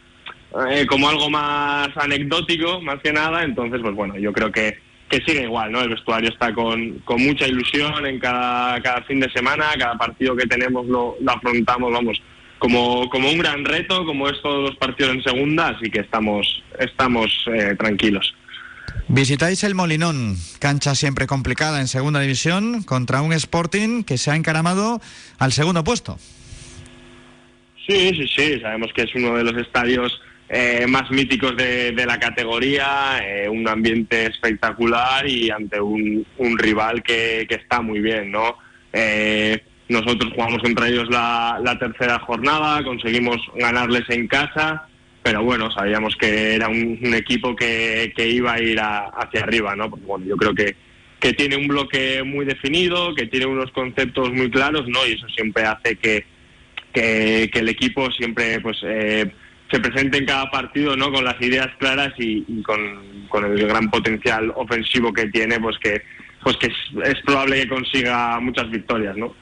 [0.71, 3.45] eh, como algo más anecdótico, más que nada.
[3.45, 5.81] Entonces, pues bueno, yo creo que, que sigue igual, ¿no?
[5.81, 10.37] El vestuario está con, con mucha ilusión en cada, cada fin de semana, cada partido
[10.37, 12.21] que tenemos lo, lo afrontamos, vamos,
[12.59, 16.63] como, como un gran reto, como es todos los partidos en segunda, así que estamos,
[16.79, 18.35] estamos eh, tranquilos.
[19.09, 24.37] Visitáis el Molinón, cancha siempre complicada en segunda división, contra un Sporting que se ha
[24.37, 25.01] encaramado
[25.39, 26.19] al segundo puesto.
[27.87, 32.07] Sí, sí, sí, sabemos que es uno de los estadios eh, más míticos de, de
[32.07, 36.25] la categoría, eh, un ambiente espectacular y ante un,
[36.57, 38.57] rival que, está muy bien, ¿no?
[38.93, 44.89] Eh, nosotros jugamos contra ellos la, tercera jornada, conseguimos ganarles en casa,
[45.23, 49.75] pero bueno, sabíamos que era un, equipo que, que iba a ir a- hacia arriba,
[49.75, 49.91] ¿no?
[49.91, 50.77] Porque bueno, yo creo que,
[51.19, 55.05] que tiene un bloque muy definido, que tiene unos conceptos muy claros, ¿no?
[55.07, 56.25] Y eso siempre hace que,
[56.93, 59.31] que, que el equipo siempre pues eh,
[59.71, 63.91] se presente en cada partido no con las ideas claras y, y con, el gran
[63.91, 66.03] potencial ofensivo que tiene pues que
[66.43, 66.75] pues que es,
[67.05, 69.35] es probable que consiga muchas victorias no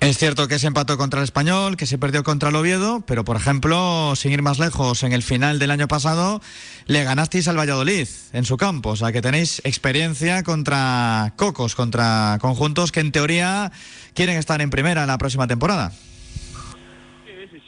[0.00, 3.24] Es cierto que se empató contra el Español, que se perdió contra el Oviedo, pero
[3.24, 6.42] por ejemplo, sin ir más lejos, en el final del año pasado
[6.86, 12.38] le ganasteis al Valladolid en su campo, o sea que tenéis experiencia contra Cocos, contra
[12.40, 13.72] conjuntos que en teoría
[14.14, 15.92] quieren estar en primera la próxima temporada.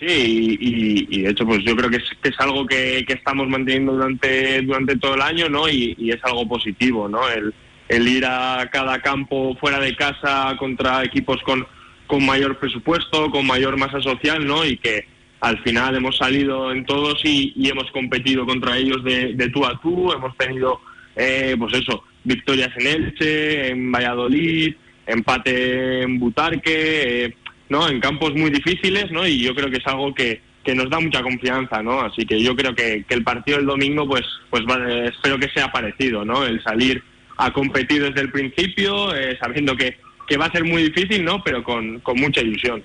[0.01, 3.15] Sí y, y- de hecho pues yo creo que es, que es algo que, que
[3.15, 7.53] estamos manteniendo durante durante todo el año no y, y es algo positivo no el,
[7.89, 11.67] el ir a cada campo fuera de casa contra equipos con
[12.07, 15.05] con mayor presupuesto con mayor masa social no y que
[15.41, 19.67] al final hemos salido en todos y, y hemos competido contra ellos de, de tú
[19.67, 20.11] a tú.
[20.11, 20.81] Hemos tenido
[21.15, 24.75] eh, pues eso victorias en Elche en Valladolid
[25.07, 27.35] empate en Butarque eh,
[27.69, 30.89] no en campos muy difíciles no y yo creo que es algo que, que nos
[30.91, 34.25] da mucha confianza no así que yo creo que, que el partido del domingo pues
[34.51, 37.03] pues va- espero que sea parecido no el salir
[37.39, 39.97] a competir desde el principio eh, sabiendo que,
[40.27, 42.83] que va a ser muy difícil no pero con, con mucha ilusión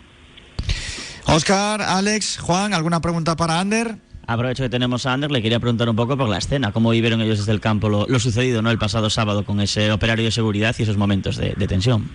[1.25, 3.95] Oscar, Alex, Juan, ¿alguna pregunta para Ander?
[4.27, 7.21] Aprovecho que tenemos a Ander, le quería preguntar un poco por la escena, cómo vivieron
[7.21, 8.71] ellos desde el campo lo, lo sucedido ¿no?
[8.71, 12.09] el pasado sábado con ese operario de seguridad y esos momentos de, de tensión.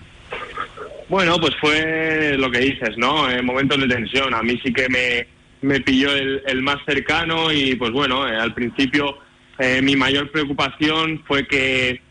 [1.09, 3.29] Bueno, pues fue lo que dices, ¿no?
[3.29, 4.33] En momentos de tensión.
[4.33, 5.27] A mí sí que me,
[5.61, 9.17] me pilló el, el más cercano y pues bueno, eh, al principio
[9.57, 12.01] eh, mi mayor preocupación fue que,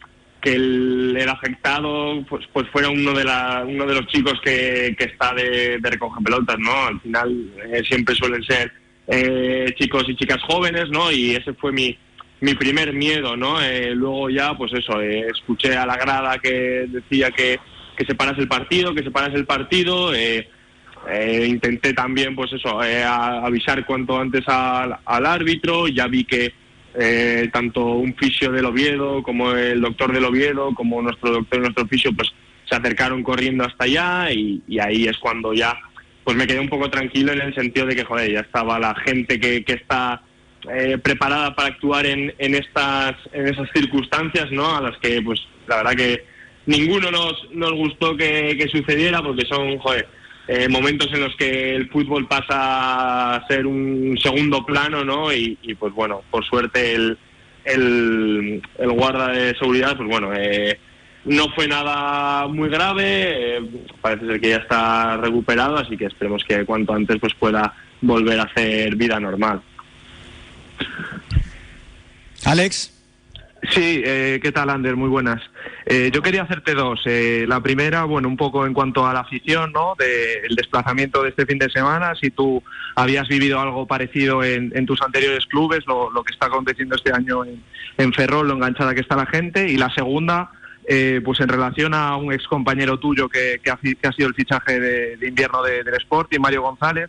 [0.40, 4.94] que el, el afectado pues, pues fuera uno de, la, uno de los chicos que,
[4.98, 6.86] que está de, de recoger pelotas, ¿no?
[6.86, 8.72] Al final eh, siempre suelen ser
[9.08, 11.12] eh, chicos y chicas jóvenes, ¿no?
[11.12, 11.96] Y ese fue mi,
[12.40, 13.62] mi primer miedo, ¿no?
[13.62, 17.58] Eh, luego ya, pues eso, eh, escuché a la grada que decía que,
[17.96, 20.14] que se parase el partido, que se parase el partido.
[20.14, 20.48] eh,
[21.08, 25.86] eh, intenté también, pues eso, eh, avisar cuanto antes al, árbitro.
[25.88, 26.52] Ya vi que
[26.94, 31.62] eh, tanto un fisio del Oviedo como el doctor del Oviedo, como nuestro doctor y
[31.62, 32.32] nuestro fisio, pues
[32.68, 35.78] se acercaron corriendo hasta allá y, y ahí es cuando ya
[36.24, 38.96] pues me quedé un poco tranquilo en el sentido de que, joder, ya estaba la
[38.96, 40.22] gente que, que está
[40.68, 44.76] eh, preparada para actuar en, en estas en esas circunstancias, ¿no?
[44.76, 46.24] A las que, pues, la verdad que
[46.66, 50.06] ninguno nos, nos gustó que, que sucediera porque son, joder,
[50.48, 55.32] eh, momentos en los que el fútbol pasa a ser un segundo plano, ¿no?
[55.32, 57.18] Y, pues bueno, por suerte el,
[57.64, 60.78] el, el guarda de seguridad, pues bueno, eh,
[61.24, 63.70] no fue nada muy grave, eh,
[64.00, 68.38] parece ser que ya está recuperado, así que esperemos que cuanto antes pues pueda volver
[68.38, 69.60] a hacer vida normal.
[72.44, 72.95] Alex.
[73.62, 74.96] Sí, eh, ¿qué tal, Ander?
[74.96, 75.42] Muy buenas.
[75.86, 77.00] Eh, yo quería hacerte dos.
[77.06, 79.94] Eh, la primera, bueno, un poco en cuanto a la afición, ¿no?
[79.98, 82.62] Del desplazamiento de este fin de semana, si tú
[82.94, 88.12] habías vivido algo parecido en, tus anteriores clubes, lo, que está aconteciendo este año en,
[88.12, 89.68] Ferrol, lo enganchada que está la gente.
[89.68, 90.50] Y la segunda,
[90.86, 94.78] eh, pues en relación a un ex compañero tuyo que, que ha, sido el fichaje
[94.78, 97.08] de, de invierno de- del Sporting, Mario González,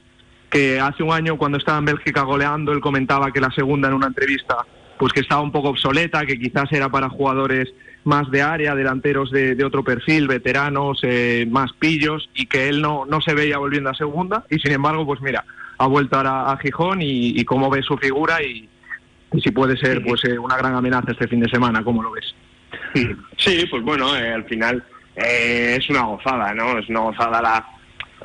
[0.50, 3.95] que hace un año cuando estaba en Bélgica goleando, él comentaba que la segunda en
[3.95, 4.66] una entrevista
[4.98, 9.32] pues que estaba un poco obsoleta, que quizás era para jugadores más de área, delanteros
[9.32, 13.58] de, de otro perfil, veteranos, eh, más pillos, y que él no, no se veía
[13.58, 15.43] volviendo a segunda, y sin embargo, pues mira,
[15.77, 18.69] ha vuelto ahora a Gijón y, y cómo ve su figura y,
[19.34, 22.11] y si puede ser pues eh, una gran amenaza este fin de semana, ¿cómo lo
[22.11, 22.34] ves?
[23.38, 24.84] Sí, pues bueno, eh, al final
[25.16, 26.77] eh, es una gozada, ¿no?
[26.77, 27.66] Es una gozada la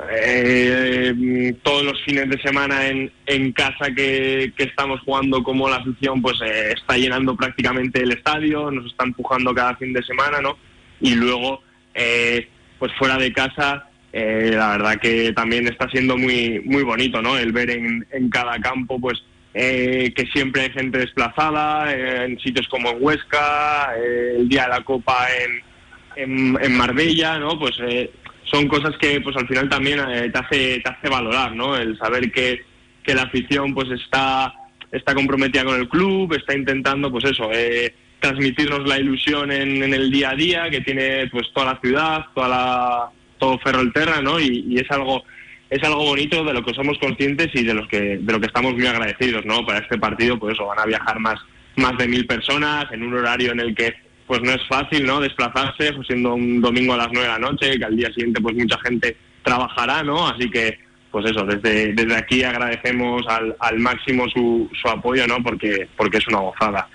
[0.09, 5.77] eh, mm, todos los fines de semana en, en casa que, estamos jugando como la
[5.77, 10.41] afición pues eh, está llenando prácticamente el estadio, nos está empujando cada fin de semana,
[10.41, 10.57] ¿no?
[10.99, 11.61] Y luego
[11.93, 12.47] eh,
[12.79, 17.37] pues fuera de casa eh, la verdad que también está siendo muy muy bonito, ¿no?
[17.37, 19.23] El ver en, en cada campo pues
[19.53, 24.81] eh, que siempre hay gente desplazada en sitios como en Huesca, el día de la
[24.81, 25.61] Copa en,
[26.15, 27.59] en, en Marbella, ¿no?
[27.59, 27.77] Pues
[28.53, 31.75] son cosas que pues al final también eh, te hace te hace valorar, ¿no?
[31.75, 32.63] El saber que,
[33.03, 34.53] que la afición pues está
[34.91, 39.93] está comprometida con el club, está intentando pues eso, eh, transmitirnos la ilusión en, en
[39.93, 43.09] el día a día que tiene pues toda la ciudad, toda la
[43.39, 44.39] todo Ferrolterra, ¿no?
[44.39, 45.23] Y, y es algo
[45.71, 48.45] es algo bonito de lo que somos conscientes y de los que de lo que
[48.45, 49.65] estamos muy agradecidos, ¿no?
[49.65, 51.39] Para este partido, pues eso van a viajar más
[51.75, 53.95] más de mil personas en un horario en el que
[54.27, 55.19] pues no es fácil, ¿no?
[55.19, 58.41] Desplazarse, pues siendo un domingo a las nueve de la noche, que al día siguiente
[58.41, 60.27] pues mucha gente trabajará, ¿no?
[60.27, 60.77] Así que
[61.11, 65.43] pues eso, desde, desde aquí agradecemos al, al máximo su, su apoyo, ¿no?
[65.43, 66.89] Porque, porque es una gozada.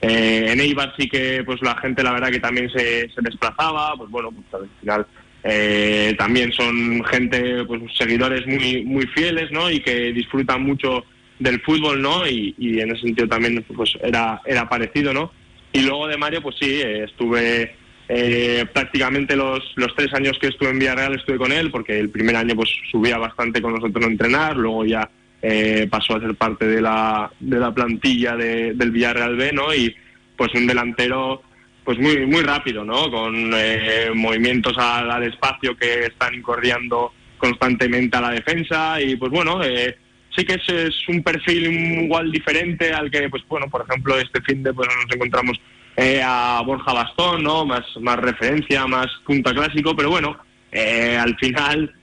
[0.00, 3.94] Eh, en Eibar sí que pues la gente la verdad que también se, se desplazaba,
[3.96, 5.06] pues bueno, pues al final
[5.42, 9.70] eh, también son gente, pues seguidores muy, muy fieles, ¿no?
[9.70, 11.04] Y que disfrutan mucho
[11.38, 12.26] del fútbol, ¿no?
[12.28, 15.32] Y, y en ese sentido también pues era, era parecido, ¿no?
[15.74, 17.74] Y luego de Mario, pues sí, eh, estuve
[18.08, 22.10] eh, prácticamente los, los tres años que estuve en Villarreal estuve con él, porque el
[22.10, 25.10] primer año pues subía bastante con nosotros a entrenar, luego ya
[25.42, 29.74] eh, pasó a ser parte de la, de la plantilla de- del Villarreal B, ¿no?
[29.74, 29.94] Y
[30.36, 31.42] pues un delantero
[31.84, 33.10] pues muy muy rápido, ¿no?
[33.10, 39.30] Con eh, movimientos al, al espacio que están incordiando constantemente a la defensa y pues
[39.32, 39.98] bueno, eh,
[40.34, 44.62] sí que es, un perfil igual diferente al que pues bueno, por ejemplo, este fin
[44.62, 45.60] de pues nos encontramos
[45.96, 47.64] eh, a Borja Bastón, ¿no?
[47.64, 50.36] Más más referencia, más punta clásico, pero bueno,
[50.72, 51.94] eh, al final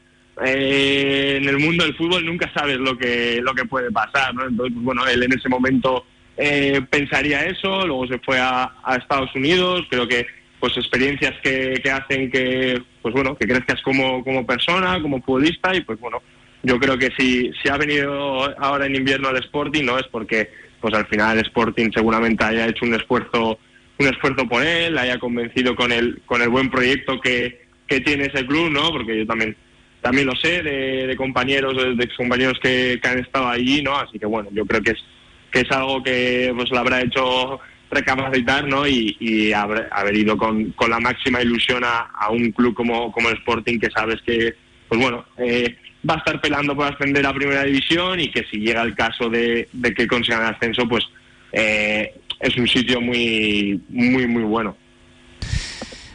[0.46, 4.48] eh, en el mundo del fútbol nunca sabes lo que lo que puede pasar, ¿no?
[4.48, 6.06] Entonces, pues, bueno, él en ese momento
[6.38, 10.26] eh, pensaría eso, luego se fue a, a Estados Unidos, creo que
[10.60, 15.76] pues experiencias que, que hacen que pues bueno que crezcas como, como persona, como futbolista
[15.76, 16.22] y pues bueno
[16.64, 20.50] yo creo que si, si ha venido ahora en invierno al Sporting no es porque
[20.80, 23.60] pues al final el Sporting seguramente haya hecho un esfuerzo
[24.00, 28.26] un esfuerzo por él, haya convencido con el con el buen proyecto que, que tiene
[28.26, 28.92] ese club, ¿no?
[28.92, 29.56] Porque yo también
[30.02, 33.96] también lo sé de, de compañeros, de, compañeros que, que han estado allí, ¿no?
[33.98, 35.04] Así que bueno, yo creo que es
[35.52, 37.60] que es algo que pues lo habrá hecho
[37.92, 38.88] recapacitar, ¿no?
[38.88, 43.12] Y, y haber, haber ido con, con la máxima ilusión a, a un club como,
[43.12, 44.56] como el Sporting que sabes que,
[44.88, 45.76] pues bueno, eh,
[46.10, 49.30] va a estar pelando por ascender a primera división y que si llega el caso
[49.30, 51.06] de, de que consigan el ascenso, pues
[51.52, 54.76] eh, es un sitio muy, muy, muy bueno.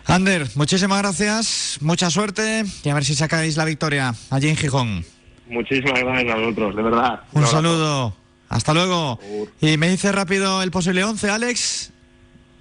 [0.07, 5.05] Ander, muchísimas gracias, mucha suerte y a ver si sacáis la victoria allí en Gijón.
[5.49, 7.21] Muchísimas gracias a vosotros, de verdad.
[7.33, 8.17] Un saludo,
[8.49, 9.19] hasta luego.
[9.61, 11.93] Y me dice rápido el posible 11, Alex.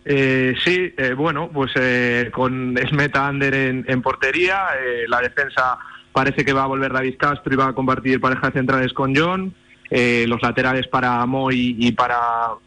[0.05, 5.79] Eh, sí, eh, bueno, pues eh, con Smeta Ander en, en portería, eh, la defensa
[6.16, 9.53] parece que va a volver David Castro y va a compartir parejas centrales con John,
[9.92, 12.18] eh, los laterales para Moy y para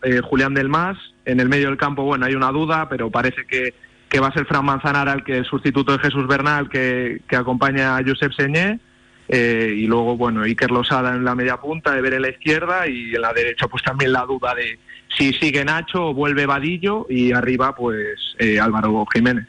[0.02, 3.46] eh, Julián del Mas, en el medio del campo, bueno, hay una duda, pero parece
[3.46, 3.72] que,
[4.10, 7.36] que va a ser Fran Manzanara el que el sustituto de Jesús Bernal que, que
[7.36, 8.80] acompaña a Josep Señé.
[9.30, 13.14] Eh, y luego, bueno, Iker Losada en la media punta, Ever en la izquierda y
[13.14, 14.78] en la derecha, pues también la duda de
[15.16, 19.46] si sigue Nacho o vuelve Vadillo y arriba, pues eh, Álvaro Jiménez.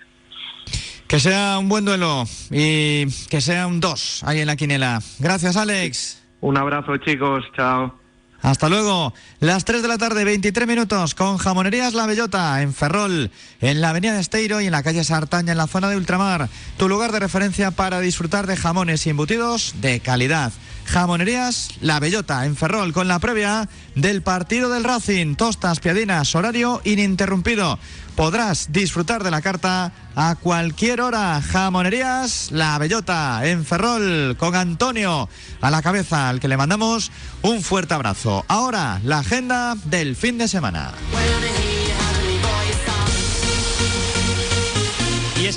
[1.09, 5.01] Que sea un buen duelo y que sea un 2 ahí en la quinela.
[5.17, 6.21] Gracias, Alex.
[6.39, 7.43] Un abrazo, chicos.
[7.55, 7.99] Chao.
[8.43, 9.11] Hasta luego.
[9.39, 13.89] Las 3 de la tarde, 23 minutos, con Jamonerías La Bellota, en Ferrol, en la
[13.89, 16.47] avenida de Esteiro y en la calle Sartaña, en la zona de Ultramar.
[16.77, 20.53] Tu lugar de referencia para disfrutar de jamones y embutidos de calidad.
[20.89, 25.35] Jamonerías La Bellota, en Ferrol, con la previa del partido del Racing.
[25.35, 27.77] Tostas, piadinas, horario ininterrumpido.
[28.15, 31.41] Podrás disfrutar de la carta a cualquier hora.
[31.41, 35.29] Jamonerías La Bellota, en Ferrol, con Antonio
[35.61, 37.11] a la cabeza, al que le mandamos
[37.43, 38.43] un fuerte abrazo.
[38.47, 40.91] Ahora, la agenda del fin de semana.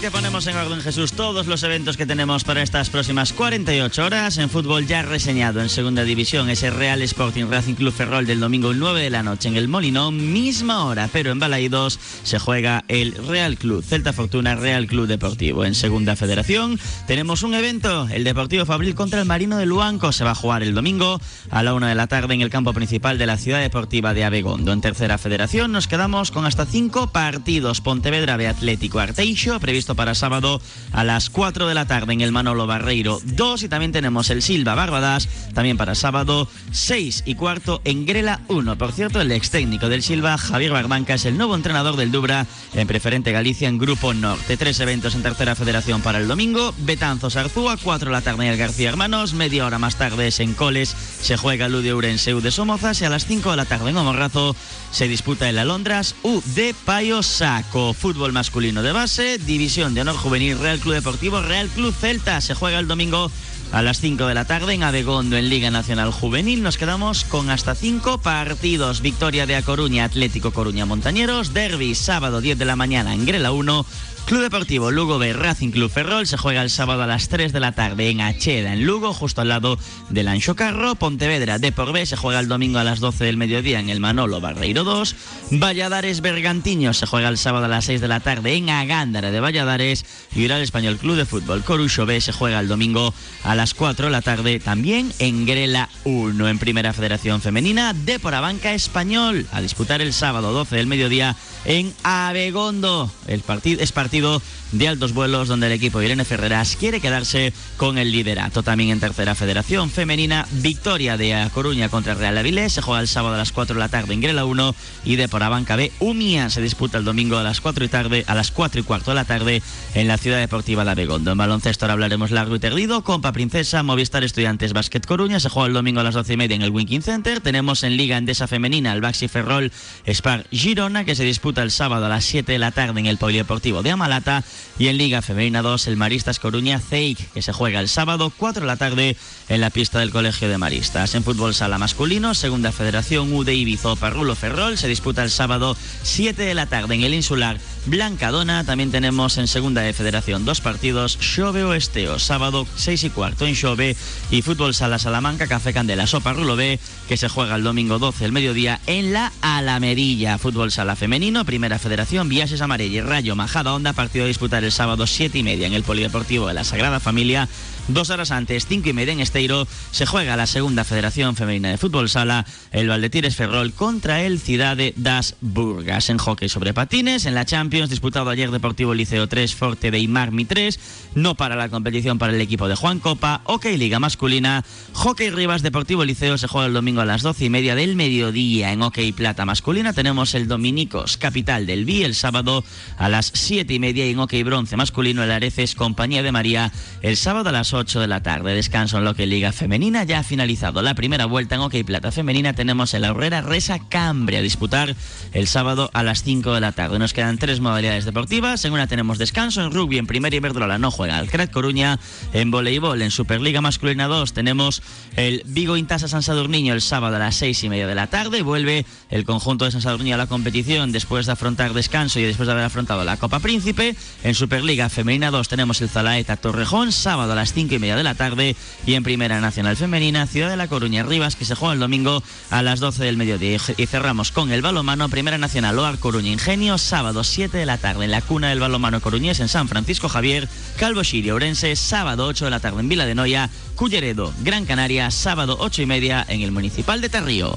[0.03, 4.37] Que ponemos en orden, Jesús, todos los eventos que tenemos para estas próximas 48 horas.
[4.39, 8.75] En fútbol ya reseñado en segunda división ese Real Sporting Racing Club Ferrol del domingo
[8.75, 13.15] 9 de la noche en el Molinón, misma hora, pero en Balaídos se juega el
[13.29, 15.65] Real Club Celta Fortuna Real Club Deportivo.
[15.65, 20.11] En segunda federación tenemos un evento, el Deportivo Fabril contra el Marino de Luanco.
[20.11, 22.73] Se va a jugar el domingo a la una de la tarde en el campo
[22.73, 24.73] principal de la ciudad deportiva de Abegondo.
[24.73, 27.81] En tercera federación nos quedamos con hasta cinco partidos.
[27.81, 30.61] Pontevedra de Atlético Arteixo, previsto para sábado
[30.93, 34.43] a las 4 de la tarde en el Manolo Barreiro 2 y también tenemos el
[34.43, 38.79] Silva Barbadas también para sábado 6 y cuarto en Grela 1.
[38.79, 42.47] Por cierto, el ex técnico del Silva, Javier Barbanca, es el nuevo entrenador del Dubra
[42.75, 44.57] en Preferente Galicia en Grupo Norte.
[44.57, 46.75] Tres eventos en tercera federación para el domingo.
[46.79, 50.41] Betanzos Arzúa, 4 de la tarde en el García Hermanos, media hora más tarde es
[50.41, 53.57] en Coles, se juega el de Urense U de Somozas y a las 5 de
[53.57, 54.55] la tarde en Omorrazo
[54.93, 57.95] se disputa el Alondras U de Payo Saco.
[57.95, 62.41] Fútbol masculino de base, división de honor juvenil Real Club Deportivo, Real Club Celta.
[62.41, 63.33] Se juega el domingo
[63.73, 66.63] a las 5 de la tarde en Abegondo en Liga Nacional Juvenil.
[66.63, 69.01] Nos quedamos con hasta 5 partidos.
[69.01, 71.53] Victoria de A Coruña, Atlético Coruña Montañeros.
[71.53, 73.85] Derby, sábado 10 de la mañana en Grela 1.
[74.25, 77.61] Club Deportivo Lugo B Racing Club Ferrol se juega el sábado a las 3 de
[77.61, 79.79] la tarde en Acheda, en Lugo, justo al lado
[80.11, 80.95] del Ancho Carro.
[80.95, 84.01] Pontevedra de por B se juega el domingo a las 12 del mediodía en el
[84.01, 85.17] Manolo Barreiro 2.
[85.51, 89.41] Valladares Bergantiños se juega el sábado a las 6 de la tarde en Agándara de
[89.41, 90.07] Valladares.
[90.35, 94.07] Y el Español Club de Fútbol Corucho B se juega el domingo a las 4
[94.07, 96.49] de la tarde también en Grela 1.
[96.49, 103.11] En Primera Federación Femenina, Deporabanca Español a disputar el sábado 12 del mediodía en Abegondo.
[103.27, 107.55] El partido es partido de altos vuelos donde el equipo de Irene Ferreras quiere quedarse
[107.79, 108.63] con el liderato.
[108.63, 112.75] También en tercera federación femenina, victoria de Coruña contra Real Avilés.
[112.75, 114.75] Se juega el sábado a las 4 de la tarde en Grela 1
[115.07, 115.93] y de Porabanca B.
[115.99, 119.13] Umia se disputa el domingo a las 4 y tarde, a las 4 y cuarto
[119.13, 119.63] de la tarde
[119.95, 121.33] en la ciudad deportiva de Abegondo.
[121.33, 123.03] En baloncesto ahora hablaremos largo y perdido.
[123.03, 125.41] Compa Princesa, Movistar Estudiantes Básquet Coruña.
[125.41, 127.41] Se juega el domingo a las 12 y media en el Winking Center.
[127.41, 129.73] Tenemos en Liga Endesa Femenina el Baxi Ferrol
[130.07, 133.17] Spar Girona que se disputa el sábado a las 7 de la tarde en el
[133.17, 134.43] Polideportivo de Amalata.
[134.79, 138.63] Y en Liga Femenina 2, el Maristas Coruña Ceic, que se juega el sábado 4
[138.63, 139.17] de la tarde
[139.49, 141.15] en la pista del Colegio de Maristas.
[141.15, 145.77] En fútbol sala masculino, Segunda Federación U de Ibizo Parrulo Ferrol, se disputa el sábado
[146.03, 148.65] 7 de la tarde en el Insular Blancadona.
[148.65, 153.47] También tenemos en Segunda de Federación dos partidos, Xove o Esteo, sábado 6 y cuarto
[153.47, 153.97] en Xove
[154.31, 156.79] y fútbol sala Salamanca, Café Candela, Sopa Rulo B,
[157.09, 160.39] que se juega el domingo 12 del mediodía en la Alamerilla.
[160.39, 164.73] Fútbol sala femenino, Primera Federación, Viajes Amarilla y Rayo Majada Onda, partido a disputar el
[164.73, 167.49] sábado 7 y media en el Polideportivo de la Sagrada Familia.
[167.89, 171.79] Dos horas antes, cinco y media en Esteiro, se juega la segunda Federación Femenina de
[171.79, 176.09] Fútbol Sala, el Valdetires Ferrol contra el Ciudad de das Burgas.
[176.09, 180.45] En hockey sobre patines, en la Champions disputado ayer Deportivo Liceo 3, Forte de Imarmi
[180.45, 180.79] 3.
[181.17, 183.43] No para la competición para el equipo de Juan Copa.
[183.45, 184.65] OK Liga masculina.
[184.93, 188.73] Hockey Rivas Deportivo Liceo se juega el domingo a las 12 y media del mediodía.
[188.73, 192.65] En OK Plata masculina tenemos el Dominicos, capital del Vi, el sábado
[192.97, 194.07] a las 7 y media.
[194.07, 198.01] Y en OK Bronce masculino, el Areces Compañía de María, el sábado a las 8
[198.01, 198.55] de la tarde.
[198.55, 200.05] Descanso en Hockey Liga femenina.
[200.05, 202.53] Ya ha finalizado la primera vuelta en OK Plata femenina.
[202.53, 204.95] Tenemos el Aurrera Resa Cambria a disputar
[205.33, 206.99] el sábado a las 5 de la tarde.
[206.99, 208.65] Nos quedan tres modalidades deportivas.
[208.65, 209.63] En una tenemos descanso.
[209.63, 211.99] En rugby, en primera Iberdrola no juega el Crack Coruña.
[212.33, 214.83] En voleibol, en Superliga Masculina 2, tenemos
[215.17, 218.43] el Vigo Intasa San Sadurniño el sábado a las 6 y media de la tarde.
[218.43, 222.47] Vuelve el conjunto de San Sadurniño a la competición después de afrontar descanso y después
[222.47, 223.97] de haber afrontado la Copa Príncipe.
[224.23, 228.03] En Superliga Femenina 2 tenemos el Zalaeta Torrejón, sábado a las 5 y media de
[228.03, 228.57] la tarde.
[228.87, 232.23] Y en Primera Nacional Femenina, Ciudad de la Coruña Rivas, que se juega el domingo
[232.51, 233.59] a las 12 del mediodía.
[233.77, 238.05] Y cerramos con el balomano, Primera Nacional Loar Coruña Ingenio, sábado 7 de la tarde
[238.05, 242.47] en la cuna del balomano coruñés en San Francisco Javier, Calvo Sirio Orense, sábado 8
[242.47, 246.43] de la tarde en Vila de Noia, Culleredo, Gran Canaria, sábado 8 y media en
[246.43, 247.55] el Municipal de Tarrío.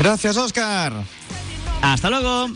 [0.00, 1.04] Gracias, Oscar.
[1.80, 2.48] Hasta luego.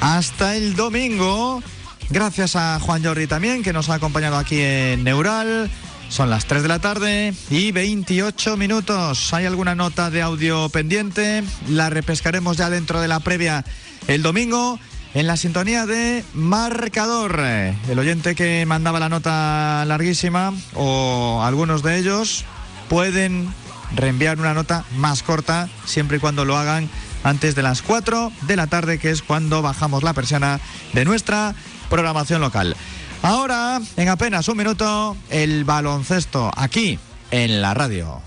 [0.00, 1.62] Hasta el domingo.
[2.10, 5.70] Gracias a Juan Jordi también, que nos ha acompañado aquí en Neural.
[6.08, 9.34] Son las 3 de la tarde y 28 minutos.
[9.34, 11.42] ¿Hay alguna nota de audio pendiente?
[11.68, 13.64] La repescaremos ya dentro de la previa
[14.06, 14.78] el domingo
[15.14, 17.40] en la sintonía de Marcador.
[17.40, 22.44] El oyente que mandaba la nota larguísima o algunos de ellos
[22.88, 23.52] pueden
[23.94, 26.88] reenviar una nota más corta siempre y cuando lo hagan
[27.24, 30.60] antes de las 4 de la tarde, que es cuando bajamos la persiana
[30.92, 31.54] de nuestra
[31.90, 32.76] programación local.
[33.22, 36.98] Ahora, en apenas un minuto, el baloncesto aquí
[37.30, 38.22] en la radio.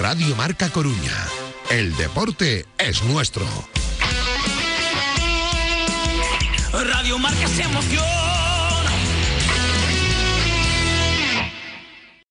[0.00, 1.12] Radio Marca Coruña.
[1.70, 3.44] El deporte es nuestro.
[6.72, 8.35] Radio Marca se emoción.